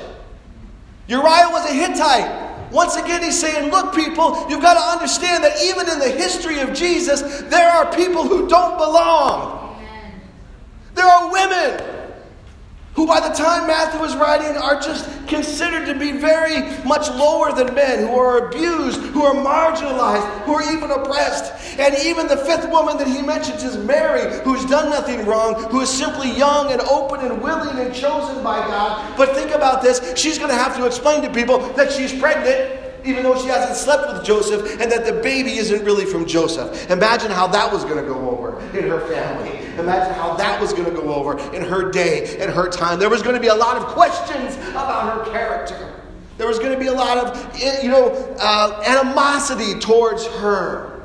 Uriah 1.08 1.50
was 1.50 1.70
a 1.70 1.74
Hittite. 1.74 2.51
Once 2.72 2.96
again, 2.96 3.22
he's 3.22 3.40
saying, 3.40 3.70
Look, 3.70 3.94
people, 3.94 4.46
you've 4.50 4.62
got 4.62 4.76
to 4.76 4.98
understand 4.98 5.44
that 5.44 5.62
even 5.64 5.90
in 5.90 6.00
the 6.00 6.10
history 6.10 6.60
of 6.60 6.74
Jesus, 6.74 7.42
there 7.44 7.70
are 7.70 7.94
people 7.94 8.28
who 8.28 8.48
don't 8.48 8.78
belong. 8.78 9.78
Amen. 9.78 10.22
There 10.94 11.06
are 11.06 11.32
women 11.32 11.91
who, 12.94 13.08
by 13.08 13.20
the 13.22 13.34
time 13.34 13.68
Matthew 13.68 14.04
is 14.04 14.16
writing, 14.16 14.58
are 14.58 14.80
just 14.80 15.06
considered 15.28 15.86
to 15.86 15.98
be 15.98 16.12
very 16.12 16.62
much 16.84 17.10
lower 17.10 17.54
than 17.54 17.74
men, 17.74 18.08
who 18.08 18.16
are 18.16 18.48
abused, 18.48 19.00
who 19.00 19.24
are 19.24 19.34
marginalized, 19.34 20.28
who 20.42 20.54
are 20.54 20.74
even 20.74 20.92
oppressed. 20.92 21.80
And 21.80 21.96
even 22.04 22.28
the 22.28 22.38
fifth 22.38 22.70
woman 22.70 22.98
that 22.98 23.08
he 23.08 23.22
mentions 23.22 23.64
is 23.64 23.78
Mary, 23.78 24.42
who's 24.42 24.66
done 24.66 24.90
nothing 24.90 25.26
wrong, 25.26 25.56
who 25.72 25.80
is 25.80 25.90
simply 25.90 26.32
young 26.32 26.72
and 26.72 26.82
open 26.82 27.22
and 27.22 27.42
willing 27.42 27.80
and 27.80 27.96
chosen 27.96 28.44
by 28.44 28.58
God. 28.68 29.18
But 29.18 29.36
think 29.36 29.52
about 29.52 29.82
this 29.82 30.14
she's 30.18 30.38
going 30.38 30.50
to 30.50 30.58
have 30.58 30.76
to 30.76 30.86
explain 30.86 31.22
to 31.22 31.30
people 31.30 31.60
that 31.74 31.92
she's 31.92 32.18
pregnant 32.18 32.80
even 33.06 33.24
though 33.24 33.36
she 33.42 33.48
hasn't 33.48 33.76
slept 33.76 34.14
with 34.14 34.24
Joseph, 34.24 34.80
and 34.80 34.92
that 34.92 35.06
the 35.06 35.14
baby 35.24 35.58
isn't 35.58 35.84
really 35.84 36.06
from 36.06 36.26
Joseph. 36.26 36.90
Imagine 36.92 37.32
how 37.32 37.48
that 37.48 37.72
was 37.72 37.84
going 37.84 37.98
to 37.98 38.04
go 38.04 38.30
over 38.30 38.60
in 38.78 38.88
her 38.88 39.02
family. 39.08 39.61
Imagine 39.80 40.14
how 40.16 40.36
that 40.36 40.60
was 40.60 40.74
going 40.74 40.86
to 40.86 40.92
go 40.92 41.14
over 41.14 41.40
in 41.54 41.64
her 41.64 41.92
day 41.92 42.38
and 42.40 42.52
her 42.52 42.70
time. 42.70 43.00
There 43.00 43.10
was 43.10 43.22
going 43.22 43.36
to 43.36 43.42
be 43.42 43.48
a 43.48 43.56
lot 43.56 43.78
of 43.78 43.86
questions 43.88 44.56
about 44.70 45.26
her 45.26 45.32
character. 45.32 46.02
There 46.38 46.48
was 46.48 46.60
going 46.60 46.72
to 46.72 46.80
be 46.80 46.88
a 46.88 46.94
lot 46.94 47.18
of, 47.18 47.84
you 47.84 47.90
know, 47.90 48.10
uh, 48.40 48.84
animosity 48.86 49.80
towards 49.80 50.26
her. 50.28 51.04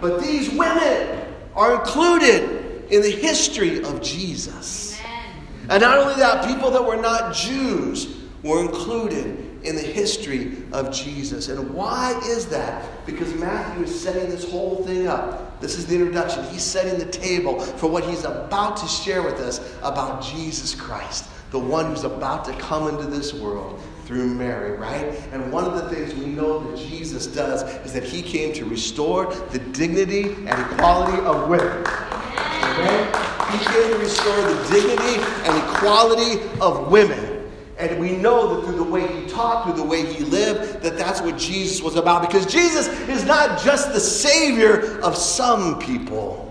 But 0.00 0.22
these 0.22 0.50
women 0.50 1.34
are 1.54 1.74
included 1.74 2.90
in 2.90 3.02
the 3.02 3.10
history 3.10 3.82
of 3.84 4.02
Jesus. 4.02 4.98
Amen. 5.00 5.46
And 5.68 5.80
not 5.82 5.98
only 5.98 6.14
that, 6.14 6.46
people 6.46 6.70
that 6.70 6.84
were 6.84 6.96
not 6.96 7.34
Jews 7.34 8.16
were 8.42 8.60
included 8.60 9.41
in 9.64 9.76
the 9.76 9.82
history 9.82 10.56
of 10.72 10.92
Jesus. 10.92 11.48
And 11.48 11.72
why 11.74 12.18
is 12.24 12.46
that? 12.46 13.06
Because 13.06 13.32
Matthew 13.34 13.84
is 13.84 14.00
setting 14.00 14.28
this 14.28 14.50
whole 14.50 14.84
thing 14.84 15.06
up. 15.06 15.60
This 15.60 15.78
is 15.78 15.86
the 15.86 15.94
introduction. 15.94 16.44
He's 16.46 16.62
setting 16.62 16.98
the 16.98 17.10
table 17.10 17.60
for 17.60 17.88
what 17.88 18.04
he's 18.04 18.24
about 18.24 18.76
to 18.78 18.88
share 18.88 19.22
with 19.22 19.38
us 19.40 19.60
about 19.82 20.22
Jesus 20.22 20.74
Christ, 20.74 21.28
the 21.50 21.58
one 21.58 21.86
who's 21.86 22.04
about 22.04 22.44
to 22.46 22.52
come 22.54 22.88
into 22.88 23.04
this 23.04 23.32
world 23.32 23.80
through 24.04 24.26
Mary, 24.34 24.76
right? 24.76 25.04
And 25.32 25.52
one 25.52 25.64
of 25.64 25.74
the 25.74 25.88
things 25.94 26.12
we 26.14 26.26
know 26.26 26.58
that 26.58 26.76
Jesus 26.76 27.26
does 27.26 27.62
is 27.86 27.92
that 27.92 28.02
he 28.02 28.20
came 28.20 28.52
to 28.54 28.64
restore 28.64 29.32
the 29.52 29.58
dignity 29.58 30.34
and 30.46 30.72
equality 30.72 31.22
of 31.24 31.48
women. 31.48 31.86
Okay? 31.86 33.22
He 33.52 33.58
came 33.64 33.90
to 33.90 33.98
restore 33.98 34.42
the 34.42 34.68
dignity 34.70 35.22
and 35.44 35.76
equality 35.76 36.40
of 36.60 36.90
women. 36.90 37.31
And 37.82 37.98
we 37.98 38.12
know 38.12 38.54
that 38.54 38.64
through 38.64 38.76
the 38.76 38.84
way 38.84 39.06
he 39.06 39.26
taught, 39.26 39.64
through 39.64 39.74
the 39.74 39.82
way 39.82 40.06
he 40.06 40.24
lived, 40.24 40.82
that 40.82 40.96
that's 40.96 41.20
what 41.20 41.36
Jesus 41.36 41.82
was 41.82 41.96
about. 41.96 42.22
Because 42.22 42.46
Jesus 42.46 42.86
is 43.08 43.24
not 43.24 43.60
just 43.60 43.92
the 43.92 43.98
Savior 43.98 45.00
of 45.00 45.16
some 45.16 45.80
people, 45.80 46.48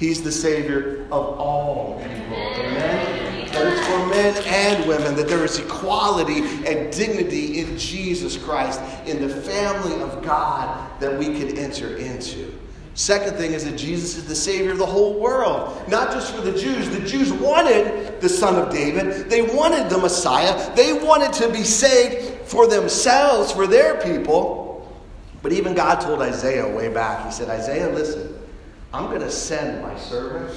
He's 0.00 0.22
the 0.22 0.32
Savior 0.32 1.04
of 1.12 1.38
all 1.38 1.98
people. 1.98 2.36
Amen? 2.36 3.48
That 3.52 3.66
it's 3.66 3.86
for 3.86 4.06
men 4.06 4.34
and 4.46 4.88
women, 4.88 5.14
that 5.16 5.28
there 5.28 5.44
is 5.44 5.58
equality 5.58 6.38
and 6.66 6.90
dignity 6.90 7.60
in 7.60 7.76
Jesus 7.76 8.38
Christ, 8.38 8.80
in 9.04 9.20
the 9.20 9.28
family 9.28 10.00
of 10.00 10.22
God 10.22 10.90
that 11.00 11.18
we 11.18 11.26
can 11.26 11.58
enter 11.58 11.96
into. 11.96 12.50
Second 13.00 13.38
thing 13.38 13.54
is 13.54 13.64
that 13.64 13.78
Jesus 13.78 14.14
is 14.18 14.26
the 14.26 14.36
Savior 14.36 14.72
of 14.72 14.78
the 14.78 14.84
whole 14.84 15.18
world, 15.18 15.88
not 15.88 16.12
just 16.12 16.34
for 16.34 16.42
the 16.42 16.52
Jews. 16.52 16.90
The 16.90 17.00
Jews 17.00 17.32
wanted 17.32 18.20
the 18.20 18.28
Son 18.28 18.56
of 18.56 18.70
David, 18.70 19.30
they 19.30 19.40
wanted 19.40 19.88
the 19.88 19.96
Messiah, 19.96 20.76
they 20.76 20.92
wanted 20.92 21.32
to 21.32 21.50
be 21.50 21.64
saved 21.64 22.42
for 22.46 22.66
themselves, 22.66 23.52
for 23.52 23.66
their 23.66 23.98
people. 24.02 24.86
But 25.40 25.52
even 25.52 25.72
God 25.72 26.02
told 26.02 26.20
Isaiah 26.20 26.68
way 26.68 26.92
back, 26.92 27.24
He 27.24 27.32
said, 27.32 27.48
Isaiah, 27.48 27.88
listen, 27.88 28.38
I'm 28.92 29.06
going 29.06 29.22
to 29.22 29.30
send 29.30 29.80
my 29.80 29.96
servant, 29.98 30.54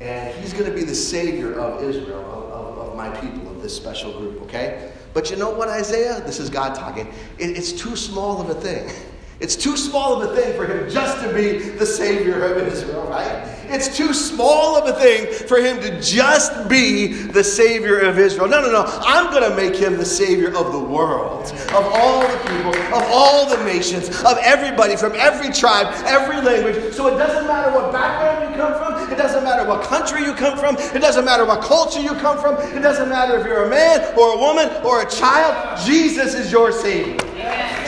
and 0.00 0.34
he's 0.40 0.52
going 0.52 0.68
to 0.68 0.76
be 0.76 0.82
the 0.82 0.96
Savior 0.96 1.60
of 1.60 1.80
Israel, 1.84 2.24
of, 2.24 2.50
of, 2.50 2.88
of 2.88 2.96
my 2.96 3.08
people, 3.20 3.48
of 3.48 3.62
this 3.62 3.76
special 3.76 4.12
group, 4.18 4.42
okay? 4.42 4.90
But 5.14 5.30
you 5.30 5.36
know 5.36 5.50
what, 5.50 5.68
Isaiah? 5.68 6.20
This 6.26 6.40
is 6.40 6.50
God 6.50 6.74
talking. 6.74 7.06
It, 7.38 7.56
it's 7.56 7.70
too 7.70 7.94
small 7.94 8.40
of 8.40 8.50
a 8.50 8.60
thing. 8.60 8.90
It's 9.42 9.56
too 9.56 9.76
small 9.76 10.22
of 10.22 10.30
a 10.30 10.36
thing 10.40 10.54
for 10.54 10.64
him 10.64 10.88
just 10.88 11.20
to 11.20 11.34
be 11.34 11.58
the 11.58 11.84
Savior 11.84 12.44
of 12.44 12.58
Israel, 12.58 13.02
right? 13.08 13.48
It's 13.66 13.96
too 13.96 14.14
small 14.14 14.76
of 14.76 14.86
a 14.86 14.96
thing 15.00 15.32
for 15.48 15.56
him 15.56 15.80
to 15.80 16.00
just 16.00 16.68
be 16.68 17.08
the 17.08 17.42
Savior 17.42 17.98
of 17.98 18.20
Israel. 18.20 18.46
No, 18.46 18.60
no, 18.60 18.70
no. 18.70 18.84
I'm 18.86 19.32
going 19.32 19.42
to 19.50 19.56
make 19.56 19.74
him 19.74 19.96
the 19.96 20.04
Savior 20.04 20.54
of 20.54 20.70
the 20.70 20.78
world, 20.78 21.46
of 21.50 21.84
all 21.92 22.20
the 22.20 22.38
people, 22.50 22.72
of 22.94 23.02
all 23.10 23.50
the 23.50 23.64
nations, 23.64 24.10
of 24.22 24.38
everybody, 24.44 24.94
from 24.94 25.14
every 25.16 25.52
tribe, 25.52 25.88
every 26.06 26.40
language. 26.40 26.94
So 26.94 27.08
it 27.08 27.18
doesn't 27.18 27.48
matter 27.48 27.72
what 27.72 27.90
background 27.90 28.48
you 28.48 28.56
come 28.56 28.74
from, 28.74 29.12
it 29.12 29.16
doesn't 29.16 29.42
matter 29.42 29.68
what 29.68 29.82
country 29.82 30.22
you 30.22 30.34
come 30.34 30.56
from, 30.56 30.76
it 30.76 31.00
doesn't 31.00 31.24
matter 31.24 31.44
what 31.44 31.62
culture 31.62 32.00
you 32.00 32.14
come 32.14 32.38
from, 32.38 32.58
it 32.76 32.80
doesn't 32.80 33.08
matter 33.08 33.40
if 33.40 33.46
you're 33.46 33.64
a 33.64 33.70
man 33.70 34.16
or 34.16 34.36
a 34.36 34.38
woman 34.38 34.70
or 34.84 35.02
a 35.02 35.10
child. 35.10 35.84
Jesus 35.84 36.34
is 36.34 36.52
your 36.52 36.70
Savior. 36.70 37.31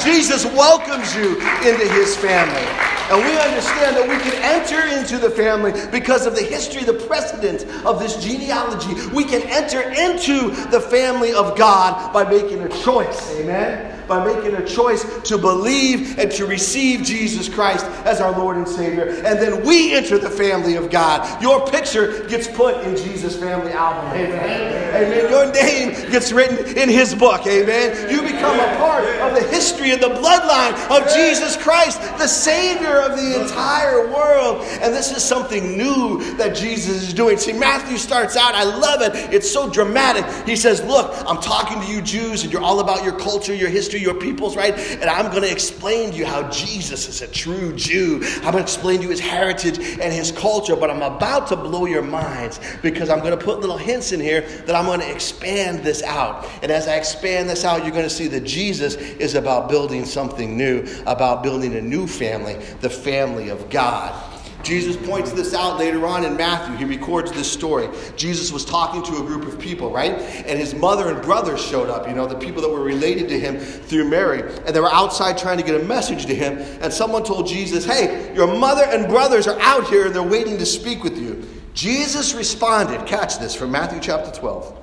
Jesus 0.05 0.45
welcomes 0.45 1.15
you 1.17 1.37
into 1.67 1.89
his 1.93 2.17
family. 2.17 2.67
And 3.11 3.23
we 3.23 3.39
understand 3.39 3.97
that 3.97 4.09
we 4.09 4.17
can 4.17 4.35
enter 4.43 4.99
into 4.99 5.19
the 5.19 5.31
family 5.31 5.73
because 5.91 6.25
of 6.25 6.35
the 6.35 6.43
history, 6.43 6.85
the 6.85 6.95
precedent 7.07 7.67
of 7.85 8.01
this 8.01 8.17
genealogy. 8.17 8.95
We 9.15 9.25
can 9.25 9.43
enter 9.43 9.83
into 9.91 10.51
the 10.71 10.81
family 10.81 11.35
of 11.35 11.57
God 11.57 12.13
by 12.15 12.29
making 12.29 12.63
a 12.63 12.69
choice. 12.69 13.31
Amen? 13.37 13.94
By 14.09 14.25
making 14.25 14.55
a 14.55 14.67
choice 14.67 15.05
to 15.23 15.39
believe 15.39 16.19
and 16.19 16.31
to 16.33 16.47
receive 16.47 17.03
Jesus 17.03 17.49
Christ 17.49 17.85
as 18.05 18.21
our 18.21 18.33
Lord 18.33 18.57
and 18.57 18.69
Savior. 18.69 19.09
And 19.09 19.39
then 19.39 19.65
we 19.65 19.95
enter 19.95 20.19
the 20.19 20.31
family 20.31 20.77
of 20.77 20.91
God. 20.91 21.43
Your 21.43 21.67
picture 21.67 22.27
gets 22.29 22.49
put 22.49 22.85
in 22.85 22.97
Jesus' 22.97 23.39
family 23.39 23.73
album. 23.73 24.11
Amen? 24.13 24.95
Amen. 24.95 25.31
Your 25.31 25.53
name 25.53 26.11
gets 26.11 26.33
written 26.33 26.77
in 26.77 26.89
his 26.89 27.15
book. 27.15 27.47
Amen. 27.47 28.11
You 28.11 28.23
become 28.23 28.59
a 28.61 28.77
part 28.77 29.05
of 29.05 29.35
the 29.35 29.43
history 29.49 29.93
and 29.93 30.03
the 30.03 30.09
bloodline 30.09 30.75
of 30.91 31.13
Jesus 31.13 31.57
Christ, 31.57 32.01
the 32.19 32.27
Savior 32.27 33.01
of 33.01 33.17
the 33.17 33.43
entire 33.43 34.09
world. 34.13 34.65
And 34.81 34.95
this 34.95 35.11
is 35.11 35.23
something 35.23 35.77
new 35.77 36.37
that 36.37 36.55
Jesus 36.55 37.03
is 37.03 37.15
doing. 37.15 37.39
See, 37.39 37.53
Matthew 37.53 37.99
starts 37.99 38.37
out, 38.37 38.55
I 38.55 38.65
love 38.65 39.03
it. 39.03 39.35
It's 39.35 39.51
so 39.51 39.69
dramatic. 39.69 40.25
He 40.47 40.57
says, 40.57 40.83
Look, 40.85 41.15
I'm 41.27 41.41
talking 41.41 41.81
to 41.81 41.87
you 41.87 42.03
Jews, 42.03 42.45
and 42.45 42.53
you're 42.53 42.63
all 42.63 42.81
about 42.81 43.05
your 43.05 43.19
culture, 43.19 43.55
your 43.55 43.71
history, 43.71 43.94
your 43.99 44.15
peoples, 44.15 44.57
right? 44.57 44.75
And 44.75 45.05
I'm 45.05 45.31
going 45.31 45.43
to 45.43 45.51
explain 45.51 46.13
to 46.13 46.17
you 46.17 46.27
how 46.27 46.49
Jesus 46.51 47.09
is 47.09 47.23
a 47.23 47.29
true 47.29 47.73
Jew. 47.75 48.21
I'm 48.37 48.53
going 48.53 48.55
to 48.55 48.61
explain 48.61 48.99
to 48.99 49.05
you 49.05 49.11
his 49.11 49.21
heritage 49.21 49.79
and 49.79 50.13
his 50.13 50.33
culture, 50.33 50.77
but 50.77 50.91
I'm 50.91 51.03
about 51.03 51.49
to 51.49 51.57
blow 51.57 51.87
your 51.87 52.03
minds 52.03 52.61
because 52.83 53.11
I'm 53.11 53.21
going 53.21 53.37
to 53.37 53.45
put 53.45 53.61
little 53.61 53.79
hints 53.79 54.13
in 54.13 54.21
here 54.21 54.43
that 54.67 54.75
I'm 54.75 54.87
going 54.87 55.01
to 55.01 55.11
expand 55.11 55.81
this 55.81 56.03
out. 56.03 56.49
And 56.63 56.71
as 56.71 56.89
I 56.89 56.97
expand 56.97 57.49
this 57.49 57.65
out, 57.65 57.83
you're 57.83 57.93
going 57.93 58.05
to 58.05 58.11
see 58.11 58.29
that 58.29 58.45
Jesus 58.45 58.97
is 58.97 59.35
about 59.35 59.69
building 59.69 60.05
something 60.05 60.57
new, 60.57 60.85
about 61.07 61.43
building 61.43 61.75
a 61.75 61.83
new 61.83 62.07
family, 62.07 62.55
the 62.81 62.91
family 62.91 63.49
of 63.49 63.71
God. 63.71 64.34
Jesus 64.65 64.97
points 64.97 65.33
this 65.33 65.55
out 65.55 65.79
later 65.79 66.07
on 66.07 66.25
in 66.25 66.37
Matthew. 66.37 66.77
He 66.77 66.85
records 66.85 67.31
this 67.33 67.51
story. 67.51 67.89
Jesus 68.17 68.51
was 68.51 68.65
talking 68.65 69.03
to 69.05 69.23
a 69.23 69.27
group 69.27 69.47
of 69.47 69.59
people, 69.59 69.91
right? 69.91 70.13
And 70.13 70.59
his 70.59 70.75
mother 70.75 71.11
and 71.11 71.23
brothers 71.23 71.65
showed 71.65 71.91
up, 71.91 72.09
you 72.09 72.15
know, 72.15 72.27
the 72.27 72.39
people 72.39 72.63
that 72.63 72.71
were 72.71 72.83
related 72.83 73.29
to 73.29 73.39
him 73.39 73.59
through 73.59 74.09
Mary. 74.09 74.41
And 74.67 74.75
they 74.75 74.81
were 74.81 74.93
outside 74.93 75.37
trying 75.37 75.59
to 75.59 75.65
get 75.65 75.81
a 75.81 75.85
message 75.85 76.27
to 76.27 76.35
him. 76.35 76.59
And 76.81 76.93
someone 76.93 77.23
told 77.23 77.47
Jesus, 77.47 77.85
Hey, 77.85 78.35
your 78.35 78.47
mother 78.47 78.85
and 78.85 79.07
brothers 79.07 79.47
are 79.47 79.61
out 79.61 79.87
here 79.89 80.07
and 80.07 80.15
they're 80.15 80.23
waiting 80.23 80.59
to 80.59 80.67
speak 80.67 81.05
with 81.05 81.19
you. 81.19 81.47
Jesus 81.75 82.35
responded, 82.35 83.05
catch 83.05 83.39
this 83.39 83.55
from 83.55 83.73
Matthew 83.73 83.99
chapter 84.01 84.31
12. 84.31 84.81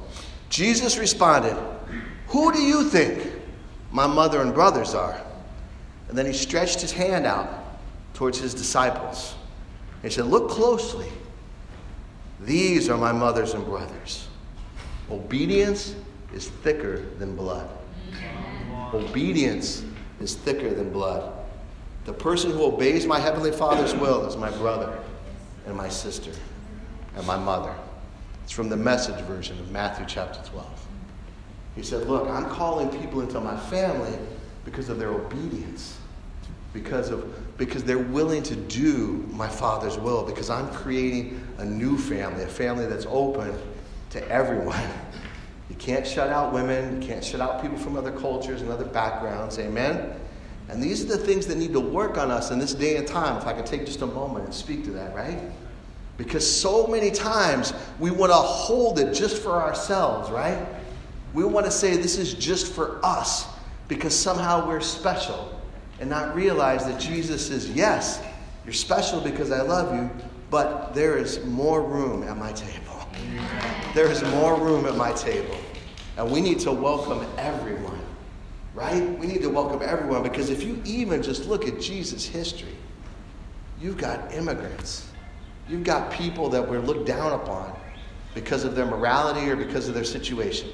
Jesus 0.49 0.97
responded, 0.97 1.57
Who 2.27 2.51
do 2.51 2.61
you 2.61 2.89
think 2.89 3.31
my 3.91 4.05
mother 4.05 4.41
and 4.41 4.53
brothers 4.53 4.93
are? 4.93 5.19
And 6.09 6.17
then 6.17 6.25
he 6.25 6.33
stretched 6.33 6.81
his 6.81 6.91
hand 6.91 7.25
out 7.25 7.49
towards 8.13 8.37
his 8.37 8.53
disciples. 8.53 9.35
He 10.01 10.09
said, 10.09 10.25
Look 10.25 10.49
closely. 10.49 11.07
These 12.39 12.89
are 12.89 12.97
my 12.97 13.11
mothers 13.11 13.53
and 13.53 13.63
brothers. 13.63 14.27
Obedience 15.09 15.95
is 16.33 16.47
thicker 16.47 17.05
than 17.19 17.35
blood. 17.35 17.69
Obedience 18.93 19.83
is 20.19 20.35
thicker 20.35 20.73
than 20.73 20.91
blood. 20.91 21.31
The 22.05 22.13
person 22.13 22.51
who 22.51 22.63
obeys 22.63 23.05
my 23.05 23.19
Heavenly 23.19 23.51
Father's 23.51 23.93
will 23.93 24.25
is 24.25 24.35
my 24.35 24.49
brother 24.57 24.97
and 25.67 25.75
my 25.75 25.87
sister 25.87 26.31
and 27.15 27.27
my 27.27 27.37
mother. 27.37 27.73
It's 28.43 28.51
from 28.51 28.69
the 28.69 28.77
message 28.77 29.23
version 29.25 29.59
of 29.59 29.71
Matthew 29.71 30.05
chapter 30.07 30.41
12. 30.49 30.87
He 31.75 31.83
said, 31.83 32.07
Look, 32.07 32.27
I'm 32.27 32.49
calling 32.49 32.89
people 32.89 33.21
into 33.21 33.39
my 33.39 33.57
family 33.57 34.17
because 34.65 34.89
of 34.89 34.97
their 34.97 35.11
obedience 35.11 35.97
because 36.73 37.09
of 37.09 37.35
because 37.57 37.83
they're 37.83 37.97
willing 37.97 38.43
to 38.43 38.55
do 38.55 39.25
my 39.31 39.47
father's 39.47 39.97
will 39.97 40.23
because 40.23 40.49
i'm 40.49 40.69
creating 40.69 41.41
a 41.59 41.65
new 41.65 41.97
family 41.97 42.43
a 42.43 42.47
family 42.47 42.85
that's 42.85 43.05
open 43.09 43.57
to 44.11 44.27
everyone. 44.29 44.81
You 45.69 45.77
can't 45.77 46.05
shut 46.05 46.29
out 46.29 46.51
women 46.51 47.01
you 47.01 47.07
can't 47.07 47.23
shut 47.23 47.39
out 47.39 47.61
people 47.61 47.77
from 47.77 47.95
other 47.95 48.11
cultures 48.11 48.61
and 48.61 48.69
other 48.69 48.83
backgrounds 48.83 49.57
amen? 49.57 50.13
And 50.67 50.83
these 50.83 51.01
are 51.01 51.07
the 51.07 51.17
things 51.17 51.47
that 51.47 51.57
need 51.57 51.71
to 51.71 51.79
work 51.79 52.17
on 52.17 52.29
us 52.29 52.51
in 52.51 52.59
this 52.59 52.73
day 52.73 52.97
and 52.97 53.07
time 53.07 53.37
if 53.37 53.47
i 53.47 53.53
can 53.53 53.63
take 53.63 53.85
just 53.85 54.01
a 54.01 54.05
moment 54.05 54.43
and 54.43 54.53
speak 54.53 54.83
to 54.83 54.91
that 54.91 55.15
right? 55.15 55.39
Because 56.17 56.45
so 56.45 56.87
many 56.87 57.09
times 57.09 57.73
we 57.99 58.11
want 58.11 58.33
to 58.33 58.35
hold 58.35 58.99
it 58.99 59.13
just 59.13 59.41
for 59.41 59.51
ourselves 59.51 60.29
right? 60.29 60.67
We 61.33 61.45
want 61.45 61.65
to 61.65 61.71
say 61.71 61.95
this 61.95 62.17
is 62.17 62.33
just 62.33 62.73
for 62.73 62.99
us 63.01 63.47
because 63.87 64.13
somehow 64.13 64.67
we're 64.67 64.81
special 64.81 65.50
and 66.01 66.09
not 66.09 66.35
realize 66.35 66.83
that 66.85 66.99
Jesus 66.99 67.47
says, 67.47 67.69
Yes, 67.69 68.21
you're 68.65 68.73
special 68.73 69.21
because 69.21 69.51
I 69.51 69.61
love 69.61 69.95
you, 69.95 70.09
but 70.49 70.93
there 70.93 71.17
is 71.17 71.45
more 71.45 71.81
room 71.81 72.23
at 72.23 72.37
my 72.37 72.51
table. 72.51 73.07
There 73.93 74.07
is 74.07 74.23
more 74.23 74.59
room 74.59 74.85
at 74.85 74.97
my 74.97 75.11
table. 75.13 75.55
And 76.17 76.29
we 76.29 76.41
need 76.41 76.59
to 76.61 76.71
welcome 76.71 77.25
everyone, 77.37 78.01
right? 78.73 79.17
We 79.19 79.27
need 79.27 79.41
to 79.43 79.49
welcome 79.49 79.81
everyone 79.83 80.23
because 80.23 80.49
if 80.49 80.63
you 80.63 80.81
even 80.85 81.21
just 81.21 81.45
look 81.45 81.67
at 81.67 81.79
Jesus' 81.79 82.25
history, 82.25 82.75
you've 83.79 83.97
got 83.97 84.33
immigrants, 84.33 85.07
you've 85.69 85.83
got 85.83 86.11
people 86.11 86.49
that 86.49 86.67
were 86.67 86.79
looked 86.79 87.05
down 87.05 87.33
upon 87.33 87.79
because 88.33 88.63
of 88.63 88.75
their 88.75 88.85
morality 88.85 89.49
or 89.49 89.55
because 89.55 89.87
of 89.87 89.93
their 89.93 90.03
situation. 90.03 90.69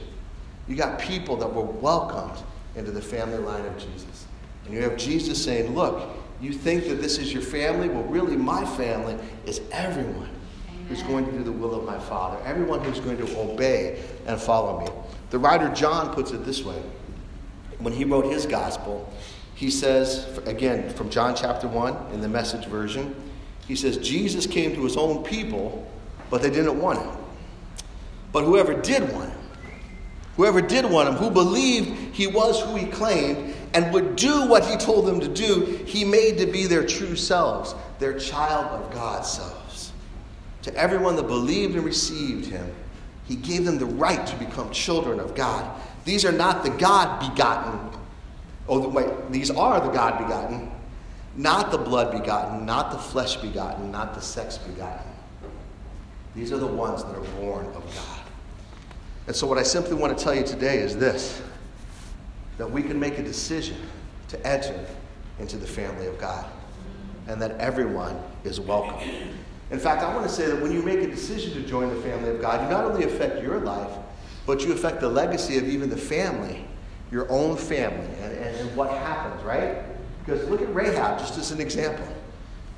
You 0.68 0.76
got 0.76 1.00
people 1.00 1.36
that 1.38 1.54
were 1.54 1.64
welcomed 1.64 2.42
into 2.76 2.92
the 2.92 3.02
family 3.02 3.40
line 3.40 3.66
of 3.66 3.78
Jesus. 3.78 4.27
And 4.68 4.76
you 4.76 4.82
have 4.84 4.98
Jesus 4.98 5.44
saying, 5.44 5.74
Look, 5.74 6.08
you 6.40 6.54
think 6.54 6.88
that 6.90 7.02
this 7.02 7.18
is 7.18 7.34
your 7.34 7.42
family? 7.42 7.90
Well, 7.90 8.04
really, 8.04 8.36
my 8.36 8.64
family 8.64 9.18
is 9.48 9.62
everyone 9.72 10.30
who's 10.88 11.02
going 11.04 11.26
to 11.26 11.32
do 11.32 11.44
the 11.44 11.52
will 11.52 11.74
of 11.74 11.84
my 11.84 11.98
Father, 11.98 12.38
everyone 12.46 12.84
who's 12.84 13.00
going 13.00 13.18
to 13.18 13.40
obey 13.40 14.04
and 14.28 14.40
follow 14.40 14.80
me. 14.80 14.88
The 15.32 15.40
writer 15.40 15.70
John 15.70 16.14
puts 16.14 16.32
it 16.32 16.46
this 16.46 16.64
way 16.64 16.82
when 17.80 17.94
he 17.94 18.06
wrote 18.06 18.26
his 18.26 18.46
gospel, 18.46 19.12
he 19.56 19.70
says, 19.70 20.40
again, 20.46 20.90
from 20.92 21.10
John 21.10 21.36
chapter 21.36 21.68
1 21.68 22.14
in 22.14 22.22
the 22.22 22.28
message 22.28 22.66
version, 22.66 23.16
he 23.68 23.76
says, 23.76 23.98
Jesus 23.98 24.48
came 24.48 24.74
to 24.76 24.84
his 24.84 24.98
own 24.98 25.24
people, 25.24 25.90
but 26.30 26.42
they 26.42 26.50
didn't 26.50 26.80
want 26.80 27.00
him. 27.00 27.18
But 28.32 28.44
whoever 28.46 28.74
did 28.74 29.12
want 29.14 29.30
him, 29.30 29.40
whoever 30.36 30.62
did 30.62 30.86
want 30.86 31.10
him, 31.10 31.16
who 31.16 31.30
believed 31.30 32.16
he 32.16 32.28
was 32.28 32.62
who 32.62 32.76
he 32.76 32.86
claimed, 32.88 33.54
and 33.78 33.94
would 33.94 34.16
do 34.16 34.48
what 34.48 34.66
he 34.66 34.76
told 34.76 35.06
them 35.06 35.20
to 35.20 35.28
do, 35.28 35.64
he 35.86 36.04
made 36.04 36.40
to 36.40 36.48
be 36.48 36.66
their 36.66 36.84
true 36.84 37.16
selves, 37.16 37.76
their 38.00 38.18
child 38.18 38.66
of 38.72 38.92
God 38.92 39.22
selves. 39.22 39.92
To 40.64 40.74
everyone 40.74 41.16
that 41.16 41.28
believed 41.28 41.76
and 41.76 41.86
received 41.86 42.48
him, 42.48 42.74
he 43.26 43.36
gave 43.36 43.66
them 43.66 43.78
the 43.78 43.86
right 43.86 44.26
to 44.26 44.36
become 44.38 44.72
children 44.72 45.20
of 45.20 45.36
God. 45.36 45.80
These 46.06 46.26
are 46.26 46.32
not 46.32 46.64
the 46.64 46.72
God 46.72 47.30
begotten. 47.30 48.00
Oh, 48.68 48.90
wait, 48.90 49.32
these 49.32 49.52
are 49.52 49.80
the 49.80 49.92
God 49.92 50.18
begotten, 50.24 50.72
not 51.36 51.70
the 51.70 51.78
blood 51.78 52.12
begotten, 52.12 52.66
not 52.66 52.92
the 52.92 52.98
flesh 52.98 53.36
begotten, 53.36 53.92
not 53.92 54.16
the 54.16 54.22
sex 54.22 54.58
begotten. 54.58 55.12
These 56.36 56.52
are 56.52 56.58
the 56.58 56.66
ones 56.66 57.04
that 57.04 57.16
are 57.16 57.40
born 57.40 57.68
of 57.68 57.84
God. 57.94 58.22
And 59.28 59.36
so, 59.36 59.46
what 59.46 59.60
I 59.60 59.64
simply 59.64 59.94
want 59.94 60.18
to 60.18 60.24
tell 60.24 60.34
you 60.34 60.44
today 60.44 60.80
is 60.80 60.98
this 60.98 61.44
that 62.58 62.70
we 62.70 62.82
can 62.82 63.00
make 63.00 63.18
a 63.18 63.24
decision 63.24 63.78
to 64.30 64.48
enter 64.48 64.86
into 65.40 65.58
the 65.58 65.68
family 65.68 66.08
of 66.08 66.18
God 66.20 66.46
and 67.28 67.42
that 67.42 67.52
everyone 67.60 68.20
is 68.44 68.60
welcome. 68.60 69.00
In 69.70 69.80
fact, 69.80 70.02
I 70.02 70.14
want 70.14 70.28
to 70.28 70.34
say 70.34 70.48
that 70.48 70.62
when 70.62 70.72
you 70.72 70.82
make 70.82 71.00
a 71.00 71.08
decision 71.08 71.54
to 71.54 71.68
join 71.68 71.90
the 71.90 72.02
family 72.02 72.30
of 72.30 72.42
God, 72.42 72.62
you 72.64 72.70
not 72.70 72.86
only 72.86 73.04
affect 73.04 73.44
your 73.44 73.60
life, 73.60 73.92
but 74.46 74.64
you 74.64 74.72
affect 74.72 75.02
the 75.02 75.10
legacy 75.10 75.58
of 75.58 75.68
even 75.68 75.90
the 75.90 75.98
family, 75.98 76.66
your 77.12 77.30
own 77.30 77.58
family, 77.58 78.08
and, 78.22 78.34
and, 78.34 78.76
what 78.78 78.90
happens, 78.90 79.44
right? 79.44 79.84
Because 80.26 80.48
look 80.50 80.62
at 80.62 80.74
Rahab, 80.74 81.20
just 81.20 81.38
as 81.38 81.52
an 81.52 81.60
example. 81.60 82.08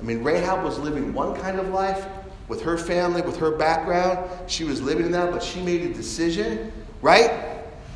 I 0.00 0.02
mean, 0.02 0.24
Rahab 0.24 0.64
was 0.64 0.78
living 0.78 1.14
one 1.14 1.40
kind 1.40 1.60
of 1.60 1.68
life 1.68 2.06
with 2.48 2.62
her 2.62 2.76
family, 2.76 3.22
with 3.22 3.36
her 3.36 3.52
background. 3.52 4.28
She 4.48 4.64
was 4.64 4.82
living 4.82 5.06
in 5.06 5.12
that, 5.12 5.30
but 5.30 5.42
she 5.42 5.60
made 5.62 5.82
a 5.82 5.94
decision, 5.94 6.72
right? 7.02 7.49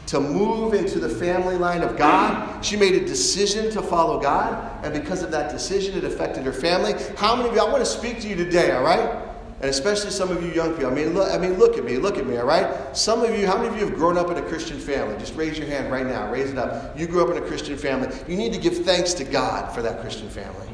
To 0.06 0.20
move 0.20 0.74
into 0.74 0.98
the 0.98 1.08
family 1.08 1.56
line 1.56 1.82
of 1.82 1.96
God. 1.96 2.64
She 2.64 2.76
made 2.76 2.94
a 2.94 3.04
decision 3.04 3.70
to 3.72 3.82
follow 3.82 4.20
God, 4.20 4.84
and 4.84 4.92
because 4.92 5.22
of 5.22 5.30
that 5.30 5.50
decision, 5.50 5.96
it 5.96 6.04
affected 6.04 6.44
her 6.44 6.52
family. 6.52 6.94
How 7.16 7.34
many 7.36 7.48
of 7.48 7.54
you, 7.54 7.60
I 7.60 7.64
want 7.64 7.78
to 7.78 7.90
speak 7.90 8.20
to 8.20 8.28
you 8.28 8.36
today, 8.36 8.72
all 8.72 8.82
right? 8.82 9.22
And 9.60 9.70
especially 9.70 10.10
some 10.10 10.30
of 10.30 10.42
you 10.42 10.50
young 10.50 10.74
people. 10.74 10.90
I 10.90 10.94
mean, 10.94 11.14
look, 11.14 11.32
I 11.32 11.38
mean, 11.38 11.54
look 11.54 11.78
at 11.78 11.84
me, 11.84 11.96
look 11.96 12.18
at 12.18 12.26
me, 12.26 12.36
all 12.36 12.46
right? 12.46 12.94
Some 12.94 13.22
of 13.22 13.38
you, 13.38 13.46
how 13.46 13.56
many 13.56 13.68
of 13.68 13.78
you 13.78 13.86
have 13.86 13.94
grown 13.94 14.18
up 14.18 14.30
in 14.30 14.36
a 14.36 14.42
Christian 14.42 14.78
family? 14.78 15.16
Just 15.18 15.34
raise 15.36 15.56
your 15.56 15.66
hand 15.66 15.90
right 15.90 16.04
now, 16.04 16.30
raise 16.30 16.50
it 16.50 16.58
up. 16.58 16.98
You 16.98 17.06
grew 17.06 17.24
up 17.24 17.34
in 17.34 17.42
a 17.42 17.46
Christian 17.46 17.78
family. 17.78 18.14
You 18.28 18.36
need 18.36 18.52
to 18.52 18.58
give 18.58 18.84
thanks 18.84 19.14
to 19.14 19.24
God 19.24 19.72
for 19.74 19.80
that 19.80 20.00
Christian 20.00 20.28
family. 20.28 20.68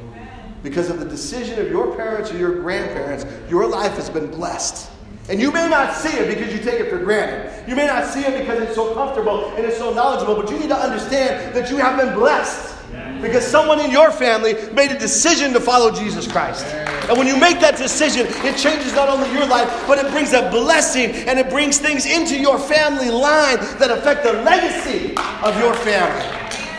Because 0.62 0.90
of 0.90 0.99
the 0.99 1.07
decision 1.07 1.59
of 1.59 1.71
your 1.71 1.95
parents 1.95 2.33
or 2.33 2.38
your 2.38 2.61
grandparents, 2.61 3.25
your 3.49 3.66
life 3.66 3.93
has 3.93 4.11
been 4.11 4.27
blessed. 4.27 4.90
And 5.31 5.40
you 5.40 5.53
may 5.53 5.69
not 5.69 5.95
see 5.95 6.09
it 6.09 6.35
because 6.35 6.53
you 6.53 6.59
take 6.59 6.81
it 6.81 6.90
for 6.90 6.99
granted. 6.99 7.53
You 7.69 7.77
may 7.77 7.87
not 7.87 8.05
see 8.05 8.23
it 8.23 8.37
because 8.40 8.61
it's 8.64 8.75
so 8.75 8.93
comfortable 8.95 9.53
and 9.55 9.64
it's 9.64 9.79
so 9.79 9.95
knowledgeable, 9.95 10.35
but 10.35 10.51
you 10.51 10.59
need 10.59 10.71
to 10.71 10.77
understand 10.77 11.55
that 11.55 11.71
you 11.71 11.77
have 11.77 11.97
been 11.97 12.14
blessed. 12.14 12.77
Because 13.23 13.47
someone 13.47 13.79
in 13.79 13.93
your 13.93 14.11
family 14.11 14.55
made 14.73 14.90
a 14.90 14.99
decision 14.99 15.53
to 15.53 15.61
follow 15.61 15.93
Jesus 15.93 16.27
Christ. 16.27 16.66
And 17.09 17.16
when 17.16 17.29
you 17.29 17.38
make 17.38 17.61
that 17.61 17.77
decision, 17.77 18.27
it 18.45 18.57
changes 18.57 18.93
not 18.95 19.09
only 19.09 19.31
your 19.33 19.47
life, 19.47 19.71
but 19.87 20.05
it 20.05 20.11
brings 20.11 20.33
a 20.33 20.51
blessing 20.51 21.12
and 21.29 21.38
it 21.38 21.49
brings 21.49 21.79
things 21.79 22.07
into 22.07 22.37
your 22.37 22.59
family 22.59 23.11
line 23.11 23.59
that 23.79 23.93
affect 23.93 24.25
the 24.25 24.33
legacy 24.33 25.14
of 25.45 25.57
your 25.61 25.75
family. 25.75 26.27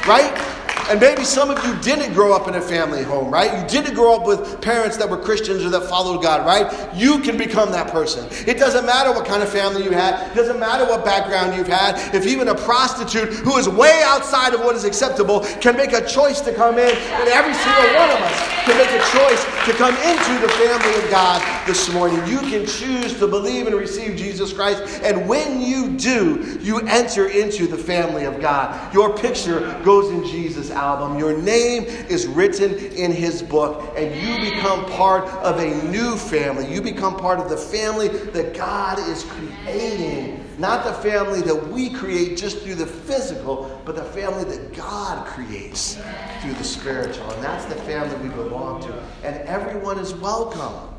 Right? 0.05 0.50
And 0.91 0.99
maybe 0.99 1.23
some 1.23 1.49
of 1.49 1.65
you 1.65 1.73
didn't 1.79 2.13
grow 2.13 2.33
up 2.33 2.49
in 2.49 2.55
a 2.55 2.59
family 2.59 3.01
home, 3.01 3.31
right? 3.31 3.57
You 3.57 3.65
didn't 3.65 3.95
grow 3.95 4.13
up 4.13 4.27
with 4.27 4.59
parents 4.59 4.97
that 4.97 5.09
were 5.09 5.15
Christians 5.15 5.63
or 5.63 5.69
that 5.69 5.83
followed 5.83 6.21
God, 6.21 6.45
right? 6.45 6.93
You 6.93 7.19
can 7.19 7.37
become 7.37 7.71
that 7.71 7.89
person. 7.93 8.27
It 8.45 8.59
doesn't 8.59 8.85
matter 8.85 9.13
what 9.13 9.25
kind 9.25 9.41
of 9.41 9.47
family 9.47 9.85
you 9.85 9.91
had, 9.91 10.29
it 10.29 10.35
doesn't 10.35 10.59
matter 10.59 10.83
what 10.83 11.05
background 11.05 11.55
you've 11.55 11.69
had. 11.69 12.13
If 12.13 12.27
even 12.27 12.49
a 12.49 12.55
prostitute 12.55 13.29
who 13.29 13.55
is 13.55 13.69
way 13.69 14.01
outside 14.03 14.53
of 14.53 14.59
what 14.59 14.75
is 14.75 14.83
acceptable 14.83 15.45
can 15.61 15.77
make 15.77 15.93
a 15.93 16.05
choice 16.05 16.41
to 16.41 16.53
come 16.53 16.77
in, 16.77 16.93
and 16.93 17.29
every 17.29 17.53
single 17.53 17.95
one 17.95 18.09
of 18.09 18.19
us 18.19 18.51
can 18.65 18.77
make 18.77 18.91
a 18.91 19.03
choice 19.17 19.45
to 19.65 19.71
come 19.71 19.95
into 19.95 20.41
the 20.41 20.49
family 20.59 21.05
of 21.05 21.09
God 21.09 21.41
this 21.65 21.89
morning. 21.93 22.17
You 22.27 22.39
can 22.39 22.65
choose 22.65 23.17
to 23.19 23.27
believe 23.29 23.65
and 23.65 23.77
receive 23.77 24.17
Jesus 24.17 24.51
Christ, 24.51 25.01
and 25.03 25.25
when 25.25 25.61
you 25.61 25.91
do, 25.91 26.59
you 26.59 26.79
enter 26.81 27.29
into 27.29 27.65
the 27.65 27.77
family 27.77 28.25
of 28.25 28.41
God. 28.41 28.93
Your 28.93 29.17
picture 29.17 29.79
goes 29.85 30.11
in 30.11 30.25
Jesus' 30.25 30.69
album. 30.81 31.19
Your 31.19 31.37
name 31.37 31.83
is 31.83 32.25
written 32.25 32.73
in 32.73 33.11
his 33.11 33.43
book, 33.43 33.93
and 33.95 34.15
you 34.15 34.51
become 34.51 34.83
part 34.85 35.25
of 35.43 35.59
a 35.59 35.87
new 35.89 36.17
family. 36.17 36.73
You 36.73 36.81
become 36.81 37.15
part 37.17 37.39
of 37.39 37.49
the 37.49 37.57
family 37.57 38.07
that 38.07 38.55
God 38.55 38.97
is 38.97 39.23
creating. 39.23 40.43
Not 40.57 40.83
the 40.83 40.93
family 40.93 41.41
that 41.41 41.67
we 41.69 41.91
create 41.91 42.35
just 42.35 42.59
through 42.59 42.75
the 42.75 42.87
physical, 42.87 43.81
but 43.85 43.95
the 43.95 44.03
family 44.03 44.43
that 44.45 44.73
God 44.73 45.25
creates 45.27 45.99
through 46.41 46.53
the 46.53 46.63
spiritual. 46.63 47.29
And 47.31 47.43
that's 47.43 47.65
the 47.65 47.79
family 47.81 48.27
we 48.27 48.33
belong 48.33 48.81
to. 48.81 49.03
And 49.23 49.37
everyone 49.47 49.99
is 49.99 50.15
welcome. 50.15 50.89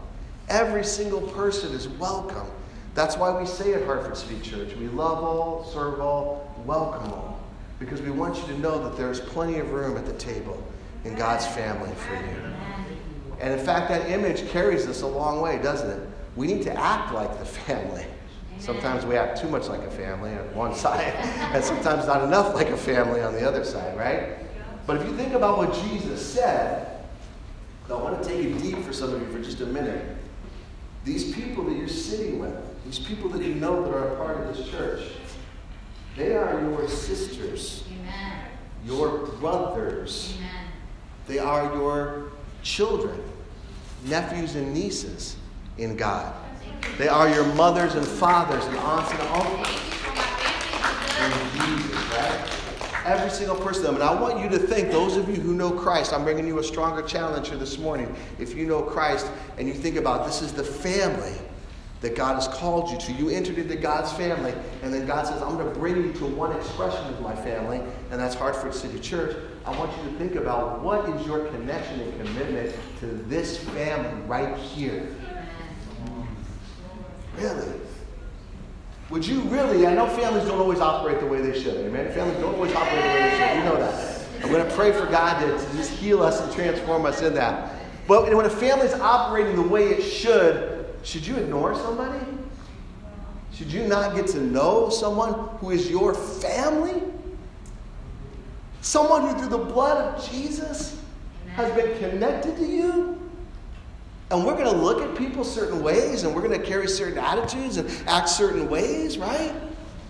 Every 0.49 0.85
single 0.85 1.21
person 1.21 1.75
is 1.75 1.89
welcome. 1.89 2.47
That's 2.95 3.17
why 3.17 3.37
we 3.39 3.47
say 3.47 3.75
at 3.75 3.85
Hartford 3.85 4.17
City 4.17 4.41
Church, 4.41 4.77
we 4.77 4.87
love 4.89 5.25
all, 5.25 5.65
serve 5.65 6.01
all, 6.01 6.55
welcome 6.67 7.11
all. 7.13 7.32
Because 7.83 8.01
we 8.01 8.13
want 8.13 8.37
you 8.39 8.47
to 8.55 8.59
know 8.61 8.83
that 8.85 8.97
there's 8.97 9.19
plenty 9.19 9.59
of 9.59 9.73
room 9.73 9.97
at 9.97 10.07
the 10.07 10.13
table 10.13 10.63
in 11.05 11.17
God's 11.17 11.47
family 11.49 11.91
for 11.97 12.15
you. 12.15 12.55
And 13.41 13.59
in 13.59 13.67
fact, 13.67 13.89
that 13.89 14.09
image 14.09 14.49
carries 14.51 14.87
us 14.87 15.03
a 15.03 15.07
long 15.07 15.41
way, 15.41 15.61
doesn't 15.61 15.91
it? 15.91 16.09
We 16.37 16.47
need 16.47 16.63
to 16.63 16.73
act 16.73 17.13
like 17.13 17.39
the 17.41 17.45
family. 17.45 18.07
Sometimes 18.61 19.05
we 19.05 19.17
act 19.17 19.41
too 19.41 19.49
much 19.49 19.67
like 19.67 19.81
a 19.81 19.91
family 19.91 20.31
on 20.31 20.55
one 20.55 20.75
side, 20.77 21.13
and 21.53 21.65
sometimes 21.65 22.07
not 22.07 22.23
enough 22.23 22.55
like 22.55 22.69
a 22.69 22.77
family 22.77 23.21
on 23.21 23.35
the 23.35 23.47
other 23.47 23.65
side, 23.65 23.97
right? 23.99 24.39
But 24.87 24.99
if 24.99 25.09
you 25.09 25.17
think 25.17 25.33
about 25.33 25.59
what 25.59 25.75
Jesus 25.75 26.25
said, 26.25 27.05
I 27.91 27.95
want 27.95 28.23
to 28.23 28.29
take 28.29 28.47
it 28.47 28.63
deep 28.63 28.79
for 28.85 28.93
some 28.93 29.13
of 29.13 29.21
you 29.21 29.29
for 29.33 29.43
just 29.43 29.61
a 29.61 29.67
minute. 29.67 30.17
These 31.05 31.35
people 31.35 31.65
that 31.65 31.77
you're 31.77 31.89
sitting 31.89 32.39
with, 32.39 32.55
these 32.85 33.01
people 33.01 33.29
that 33.31 33.43
you 33.43 33.57
know 33.57 33.83
that 33.83 33.93
are 33.93 34.15
a 34.15 34.17
part 34.17 34.41
of 34.41 34.57
this 34.57 34.71
church, 34.71 35.03
they 36.17 36.35
are 36.37 36.61
your 36.61 36.89
sisters, 36.89 37.85
Amen. 37.91 38.39
your 38.85 39.27
brothers, 39.41 40.35
Amen. 40.39 40.67
they 41.27 41.39
are 41.39 41.75
your 41.75 42.33
children, 42.63 43.21
nephews 44.05 44.55
and 44.55 44.75
nieces 44.75 45.37
in 45.79 45.97
God. 45.97 46.35
They 46.99 47.09
are 47.09 47.29
your 47.29 47.47
mothers 47.55 47.95
and 47.95 48.07
fathers 48.07 48.65
and 48.65 48.77
aunts 48.77 49.11
and 49.13 49.21
uncles 49.23 49.69
in 51.19 51.33
Jesus, 51.61 51.97
right? 52.13 52.59
Every 53.05 53.31
single 53.31 53.57
person 53.57 53.87
of 53.87 53.95
them. 53.95 53.95
And 53.97 54.05
I 54.05 54.21
want 54.21 54.39
you 54.41 54.49
to 54.51 54.59
think, 54.59 54.91
those 54.91 55.17
of 55.17 55.29
you 55.29 55.37
who 55.37 55.55
know 55.55 55.71
Christ, 55.71 56.13
I'm 56.13 56.25
bringing 56.25 56.47
you 56.47 56.59
a 56.59 56.65
stronger 56.65 57.03
challenge 57.03 57.49
here 57.49 57.57
this 57.57 57.79
morning. 57.79 58.15
If 58.39 58.55
you 58.55 58.67
know 58.67 58.83
Christ 58.83 59.27
and 59.59 59.67
you 59.67 59.75
think 59.75 59.97
about 59.97 60.27
this 60.27 60.43
is 60.43 60.53
the 60.53 60.65
family 60.65 61.37
that 62.03 62.17
God 62.17 62.35
has 62.35 62.49
called 62.49 62.91
you 62.91 62.99
to. 62.99 63.13
You 63.13 63.31
entered 63.31 63.59
into 63.59 63.77
God's 63.77 64.13
family, 64.13 64.53
and 64.83 64.93
then 64.93 65.07
God 65.07 65.27
says, 65.27 65.41
I'm 65.41 65.57
going 65.57 65.73
to 65.73 65.79
bring 65.79 65.97
you 65.97 66.13
to 66.15 66.27
one 66.27 66.55
expression 66.55 67.03
of 67.15 67.21
my 67.21 67.35
family, 67.35 67.81
and 68.11 68.21
that's 68.21 68.35
Hartford 68.35 68.75
City 68.75 68.99
Church. 68.99 69.37
I 69.65 69.77
want 69.79 69.97
you 69.97 70.11
to 70.11 70.19
think 70.19 70.35
about 70.35 70.83
what 70.83 71.09
is 71.09 71.27
your 71.27 71.47
connection 71.47 72.01
and 72.01 72.27
commitment 72.27 72.75
to 72.99 73.07
this 73.07 73.59
family 73.59 74.21
right 74.23 74.57
here. 74.59 75.09
Really? 77.39 77.81
Would 79.11 79.27
you 79.27 79.41
really? 79.43 79.87
I 79.87 79.95
know 79.95 80.09
families 80.09 80.47
don't 80.47 80.59
always 80.59 80.81
operate 80.81 81.21
the 81.21 81.27
way 81.27 81.41
they 81.41 81.61
should. 81.61 81.87
Amen. 81.87 82.13
Families 82.13 82.39
don't 82.39 82.55
always 82.55 82.75
operate 82.75 83.03
the 83.03 83.09
way 83.09 83.31
they 83.31 83.39
should. 83.39 83.57
You 83.59 83.65
know 83.65 83.77
that. 83.77 84.27
I'm 84.43 84.51
going 84.51 84.69
to 84.69 84.75
pray 84.75 84.91
for 84.91 85.07
God 85.07 85.39
to, 85.41 85.47
to 85.47 85.77
just 85.77 85.91
heal 85.93 86.23
us 86.23 86.41
and 86.41 86.53
transform 86.53 87.07
us 87.07 87.23
in 87.23 87.35
that. 87.35 87.75
But 88.09 88.35
when 88.35 88.45
a 88.45 88.51
family 88.51 88.87
is 88.87 88.95
operating 88.95 89.55
the 89.55 89.63
way 89.63 89.89
it 89.89 90.03
should, 90.03 90.72
should 91.03 91.27
you 91.27 91.37
ignore 91.37 91.75
somebody? 91.75 92.25
Should 93.53 93.73
you 93.73 93.87
not 93.87 94.15
get 94.15 94.27
to 94.29 94.41
know 94.41 94.89
someone 94.89 95.35
who 95.59 95.71
is 95.71 95.91
your 95.91 96.15
family? 96.15 97.03
Someone 98.81 99.29
who, 99.29 99.39
through 99.39 99.49
the 99.49 99.59
blood 99.59 100.15
of 100.15 100.31
Jesus, 100.31 101.01
has 101.55 101.73
been 101.75 101.99
connected 101.99 102.57
to 102.57 102.65
you? 102.65 103.19
And 104.31 104.47
we're 104.47 104.55
going 104.55 104.65
to 104.65 104.77
look 104.77 105.03
at 105.03 105.17
people 105.17 105.45
certain 105.45 105.83
ways 105.83 106.23
and 106.23 106.35
we're 106.35 106.41
going 106.41 106.59
to 106.59 106.67
carry 106.67 106.89
certain 106.89 107.19
attitudes 107.19 107.77
and 107.77 107.91
act 108.09 108.31
certain 108.31 108.71
ways, 108.71 109.19
right? 109.19 109.53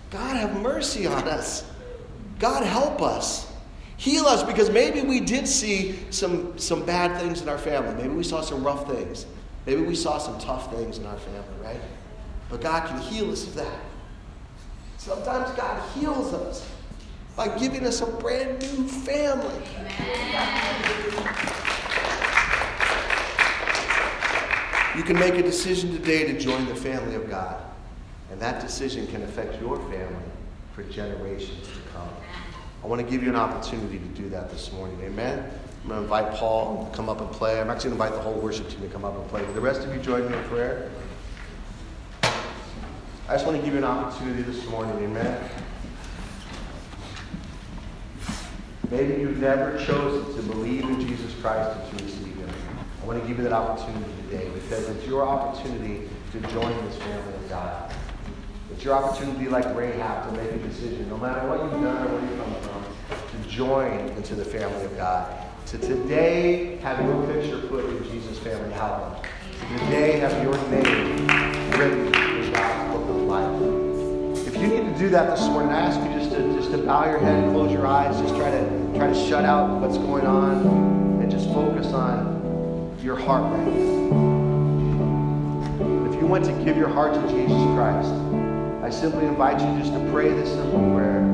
God 0.09 0.37
have 0.37 0.61
mercy 0.61 1.05
on 1.05 1.27
us. 1.27 1.69
God 2.39 2.63
help 2.63 3.01
us. 3.01 3.51
Heal 3.97 4.25
us 4.25 4.41
because 4.43 4.69
maybe 4.69 5.01
we 5.01 5.19
did 5.19 5.47
see 5.47 5.99
some, 6.09 6.57
some 6.57 6.85
bad 6.85 7.19
things 7.19 7.41
in 7.41 7.49
our 7.49 7.57
family. 7.57 7.95
Maybe 8.01 8.13
we 8.13 8.23
saw 8.23 8.41
some 8.41 8.63
rough 8.63 8.87
things. 8.87 9.25
Maybe 9.65 9.81
we 9.81 9.95
saw 9.95 10.17
some 10.17 10.37
tough 10.39 10.73
things 10.73 10.97
in 10.97 11.05
our 11.05 11.17
family, 11.17 11.63
right? 11.63 11.81
But 12.49 12.61
God 12.61 12.87
can 12.87 12.99
heal 12.99 13.31
us 13.31 13.47
of 13.47 13.55
that. 13.55 13.79
Sometimes 14.97 15.49
God 15.57 15.81
heals 15.93 16.33
us 16.33 16.69
by 17.35 17.57
giving 17.57 17.85
us 17.85 18.01
a 18.01 18.05
brand 18.05 18.61
new 18.61 18.87
family. 18.87 19.63
You 24.95 25.03
can 25.03 25.17
make 25.17 25.33
a 25.35 25.41
decision 25.41 25.91
today 25.91 26.31
to 26.31 26.39
join 26.39 26.65
the 26.67 26.75
family 26.75 27.15
of 27.15 27.29
God. 27.29 27.63
And 28.31 28.39
that 28.39 28.61
decision 28.61 29.07
can 29.07 29.23
affect 29.23 29.59
your 29.61 29.77
family 29.77 30.25
for 30.73 30.83
generations 30.83 31.67
to 31.67 31.79
come. 31.93 32.09
I 32.83 32.87
want 32.87 33.01
to 33.01 33.07
give 33.09 33.23
you 33.23 33.29
an 33.29 33.35
opportunity 33.35 33.97
to 33.97 34.05
do 34.21 34.29
that 34.29 34.51
this 34.51 34.71
morning. 34.71 34.99
Amen. 35.03 35.49
I'm 35.83 35.89
going 35.89 35.99
to 35.99 36.03
invite 36.03 36.33
Paul 36.35 36.87
to 36.89 36.95
come 36.95 37.09
up 37.09 37.19
and 37.19 37.29
play. 37.29 37.59
I'm 37.59 37.69
actually 37.69 37.89
going 37.89 37.99
to 37.99 38.05
invite 38.05 38.17
the 38.17 38.23
whole 38.23 38.39
worship 38.39 38.69
team 38.69 38.79
to 38.81 38.87
come 38.87 39.03
up 39.03 39.17
and 39.17 39.27
play. 39.27 39.43
Will 39.43 39.53
the 39.53 39.59
rest 39.59 39.81
of 39.81 39.93
you 39.93 39.99
join 40.01 40.31
me 40.31 40.37
in 40.37 40.43
prayer? 40.45 40.89
I 43.27 43.33
just 43.33 43.45
want 43.45 43.57
to 43.57 43.63
give 43.63 43.73
you 43.73 43.79
an 43.79 43.83
opportunity 43.83 44.43
this 44.43 44.65
morning. 44.67 44.95
Amen. 45.03 45.49
Maybe 48.89 49.21
you've 49.21 49.39
never 49.39 49.77
chosen 49.83 50.33
to 50.35 50.41
believe 50.53 50.83
in 50.83 51.01
Jesus 51.01 51.33
Christ 51.41 51.77
and 51.77 51.97
to 51.97 52.05
receive 52.05 52.33
Him. 52.33 52.49
I 53.01 53.05
want 53.05 53.21
to 53.21 53.27
give 53.27 53.37
you 53.37 53.43
that 53.43 53.53
opportunity 53.53 54.09
today 54.29 54.49
because 54.53 54.87
it's 54.87 55.05
your 55.05 55.27
opportunity 55.27 56.07
to 56.31 56.39
join 56.47 56.85
this 56.85 56.95
family 56.95 57.33
of 57.33 57.49
God. 57.49 57.93
It's 58.71 58.85
your 58.85 58.95
opportunity, 58.95 59.49
like 59.49 59.65
Rahab, 59.75 60.29
to 60.29 60.41
make 60.41 60.49
a 60.49 60.57
decision, 60.59 61.09
no 61.09 61.17
matter 61.17 61.45
what 61.45 61.61
you've 61.61 61.83
done 61.83 62.07
or 62.07 62.15
where 62.15 62.31
you 62.31 62.37
come 62.41 62.55
from, 62.61 63.41
to 63.43 63.49
join 63.49 63.99
into 64.15 64.35
the 64.35 64.45
family 64.45 64.85
of 64.85 64.95
God. 64.95 65.49
To 65.73 65.79
today 65.79 66.77
have 66.83 67.03
your 67.03 67.25
picture 67.25 67.59
put 67.67 67.83
in 67.83 68.03
Jesus' 68.03 68.37
family 68.37 68.71
album. 68.75 69.19
To 69.23 69.79
today 69.79 70.19
have 70.19 70.43
your 70.43 70.53
name 70.69 71.27
written 71.71 72.13
in 72.13 72.53
God's 72.53 72.93
book 72.93 73.09
of 73.09 73.15
life. 73.23 74.47
If 74.47 74.61
you 74.61 74.67
need 74.67 74.93
to 74.93 74.99
do 74.99 75.09
that 75.09 75.35
this 75.35 75.47
morning, 75.47 75.71
I 75.71 75.79
ask 75.79 75.99
you 75.99 76.13
just 76.19 76.29
to 76.29 76.53
just 76.53 76.69
to 76.73 76.77
bow 76.77 77.09
your 77.09 77.17
head 77.17 77.43
and 77.43 77.53
close 77.55 77.71
your 77.71 77.87
eyes. 77.87 78.15
Just 78.21 78.35
try 78.35 78.51
to 78.51 78.93
try 78.95 79.07
to 79.07 79.15
shut 79.15 79.45
out 79.45 79.81
what's 79.81 79.97
going 79.97 80.27
on 80.27 81.19
and 81.23 81.31
just 81.31 81.47
focus 81.47 81.87
on 81.87 82.95
your 83.01 83.15
heart 83.15 83.51
If 86.07 86.21
you 86.21 86.27
want 86.27 86.45
to 86.45 86.51
give 86.63 86.77
your 86.77 86.89
heart 86.89 87.15
to 87.15 87.21
Jesus 87.31 87.63
Christ, 87.73 88.11
I 88.83 88.91
simply 88.91 89.25
invite 89.25 89.59
you 89.59 89.79
just 89.81 89.91
to 89.93 90.11
pray 90.11 90.29
this 90.29 90.49
simple 90.49 90.81
prayer. 90.93 91.25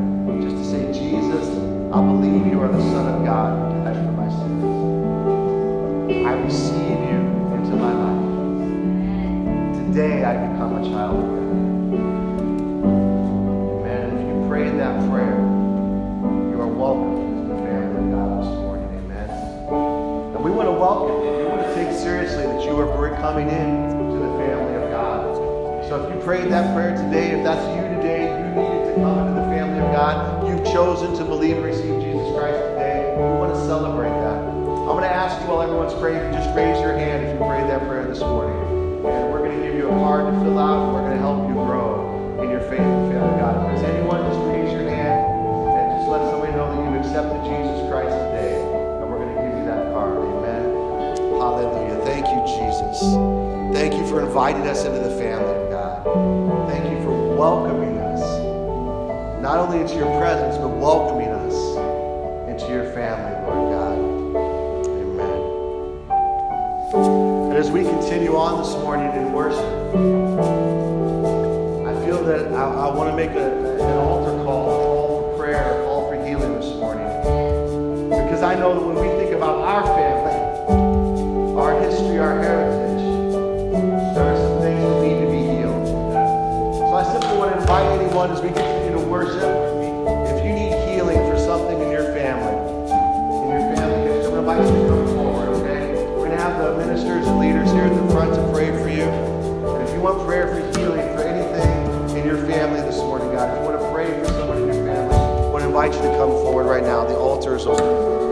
Just 0.41 0.55
to 0.55 0.63
say, 0.63 0.93
Jesus, 0.93 1.45
I 1.91 1.99
believe 1.99 2.47
you 2.47 2.61
are 2.61 2.69
the 2.69 2.79
Son 2.79 3.05
of 3.13 3.25
God 3.25 3.78
Today 9.89 10.23
I 10.23 10.37
become 10.37 10.77
a 10.77 10.83
child 10.87 11.17
of 11.17 11.25
God. 11.25 11.49
Amen. 13.81 14.17
If 14.19 14.27
you 14.29 14.47
prayed 14.47 14.77
that 14.77 15.09
prayer, 15.09 15.33
you 15.33 16.61
are 16.61 16.67
welcome 16.67 17.41
to 17.41 17.53
the 17.55 17.59
family 17.65 17.97
of 17.97 18.11
God 18.13 18.29
this 18.37 18.53
morning. 18.53 18.85
Amen. 18.85 19.29
And 20.35 20.45
we 20.45 20.51
want 20.51 20.67
to 20.67 20.73
welcome 20.73 21.25
you. 21.25 21.41
We 21.41 21.45
want 21.45 21.65
to 21.65 21.73
take 21.73 21.91
seriously 21.97 22.43
that 22.43 22.63
you 22.65 22.77
are 22.77 23.17
coming 23.17 23.49
in 23.49 23.89
to 24.13 24.13
the 24.13 24.31
family 24.37 24.75
of 24.77 24.91
God. 24.91 25.25
so 25.89 26.05
if 26.05 26.13
you 26.13 26.21
prayed 26.21 26.51
that 26.51 26.75
prayer 26.75 26.95
today, 26.95 27.31
if 27.31 27.43
that's 27.43 27.65
you 27.75 27.81
today, 27.97 28.29
you 28.29 28.61
needed 28.61 28.93
to 28.93 29.01
come 29.01 29.17
into 29.25 29.41
the 29.41 29.47
family 29.49 29.79
of 29.79 29.91
God, 29.91 30.47
you've 30.47 30.63
chosen 30.71 31.17
to 31.17 31.25
believe 31.25 31.57
and 31.57 31.65
receive 31.65 31.99
Jesus 31.99 32.29
Christ 32.37 32.61
today, 32.61 33.15
we 33.17 33.23
want 33.41 33.55
to 33.55 33.59
celebrate 33.65 34.13
that. 34.21 34.37
I'm 34.37 34.93
going 34.93 35.01
to 35.01 35.09
ask 35.09 35.41
you 35.41 35.49
while 35.49 35.63
everyone's 35.63 35.95
praying, 35.95 36.31
just 36.31 36.55
raise 36.55 36.79
your 36.79 36.93
hand 36.93 37.25
if 37.25 37.33
you 37.33 37.39
prayed 37.43 37.65
that 37.73 37.81
prayer 37.87 38.05
this 38.05 38.19
morning. 38.19 38.78
And 38.99 39.31
we're 39.31 39.39
going 39.39 39.55
to 39.55 39.63
give 39.65 39.75
you 39.75 39.87
a 39.87 39.95
card 39.95 40.27
to 40.27 40.39
fill 40.43 40.59
out, 40.59 40.83
and 40.83 40.93
we're 40.93 41.07
going 41.07 41.15
to 41.15 41.23
help 41.23 41.47
you 41.47 41.55
grow 41.55 42.43
in 42.43 42.49
your 42.51 42.59
faith 42.67 42.83
and 42.83 43.11
family 43.11 43.31
of 43.31 43.39
God. 43.39 43.55
If 43.55 43.79
there's 43.79 43.95
anyone, 43.95 44.19
just 44.27 44.43
raise 44.51 44.71
your 44.75 44.83
hand 44.91 45.23
and 45.71 45.85
just 45.95 46.07
let 46.11 46.27
somebody 46.27 46.51
know 46.51 46.67
that 46.67 46.83
you've 46.83 46.99
accepted 46.99 47.39
Jesus 47.47 47.79
Christ 47.87 48.11
today. 48.11 48.59
And 48.59 49.07
we're 49.07 49.23
going 49.23 49.31
to 49.31 49.39
give 49.39 49.55
you 49.55 49.65
that 49.71 49.95
card. 49.95 50.19
Amen. 50.19 50.63
Hallelujah. 51.39 51.95
Thank 52.03 52.27
you, 52.27 52.43
Jesus. 52.43 52.99
Thank 53.71 53.95
you 53.95 54.03
for 54.11 54.19
inviting 54.19 54.67
us 54.67 54.83
into 54.83 54.99
the 54.99 55.15
family. 55.15 55.47
Of 55.47 55.71
God. 55.71 56.03
Thank 56.67 56.91
you 56.91 56.99
for 56.99 57.15
welcoming 57.39 57.95
us, 58.03 58.19
not 59.39 59.63
only 59.63 59.79
into 59.79 59.95
your 59.95 60.11
presence, 60.19 60.59
but 60.59 60.75
welcoming 60.75 61.28
continue 68.09 68.35
on 68.35 68.57
this 68.57 68.73
morning 68.81 69.05
in 69.15 69.31
worship, 69.31 69.59
I 71.85 71.93
feel 72.07 72.23
that 72.23 72.51
I, 72.53 72.87
I 72.87 72.95
want 72.95 73.11
to 73.11 73.15
make 73.15 73.29
a, 73.37 73.79
an 73.79 73.97
altar 73.99 74.43
call, 74.43 74.65
a 74.67 74.73
call 74.73 75.21
for 75.21 75.37
prayer, 75.37 75.79
a 75.79 75.85
call 75.85 76.09
for 76.09 76.15
healing 76.25 76.55
this 76.59 76.73
morning. 76.77 77.05
Because 78.09 78.41
I 78.41 78.55
know 78.55 78.73
that 78.73 78.83
when 78.83 78.95
we 78.95 79.09
think 79.23 79.35
about 79.35 79.59
our 79.59 79.85
family, 79.85 81.55
our 81.55 81.79
history, 81.81 82.17
our 82.17 82.41
heritage, 82.41 83.03
there 84.15 84.25
are 84.25 84.37
some 84.37 84.59
things 84.59 84.81
that 84.81 85.01
need 85.03 85.19
to 85.23 85.27
be 85.29 85.43
healed. 85.57 85.87
So 86.79 86.91
I 86.91 87.03
simply 87.11 87.37
want 87.37 87.53
to 87.53 87.61
invite 87.61 88.01
anyone 88.01 88.31
as 88.31 88.41
we 88.41 88.47
continue 88.47 88.93
to 88.93 89.07
worship. 89.07 89.58
To 106.01 106.17
come 106.17 106.29
forward 106.29 106.65
right 106.65 106.83
now. 106.83 107.05
The 107.05 107.15
altar 107.15 107.55
is 107.55 107.67
open. 107.67 108.28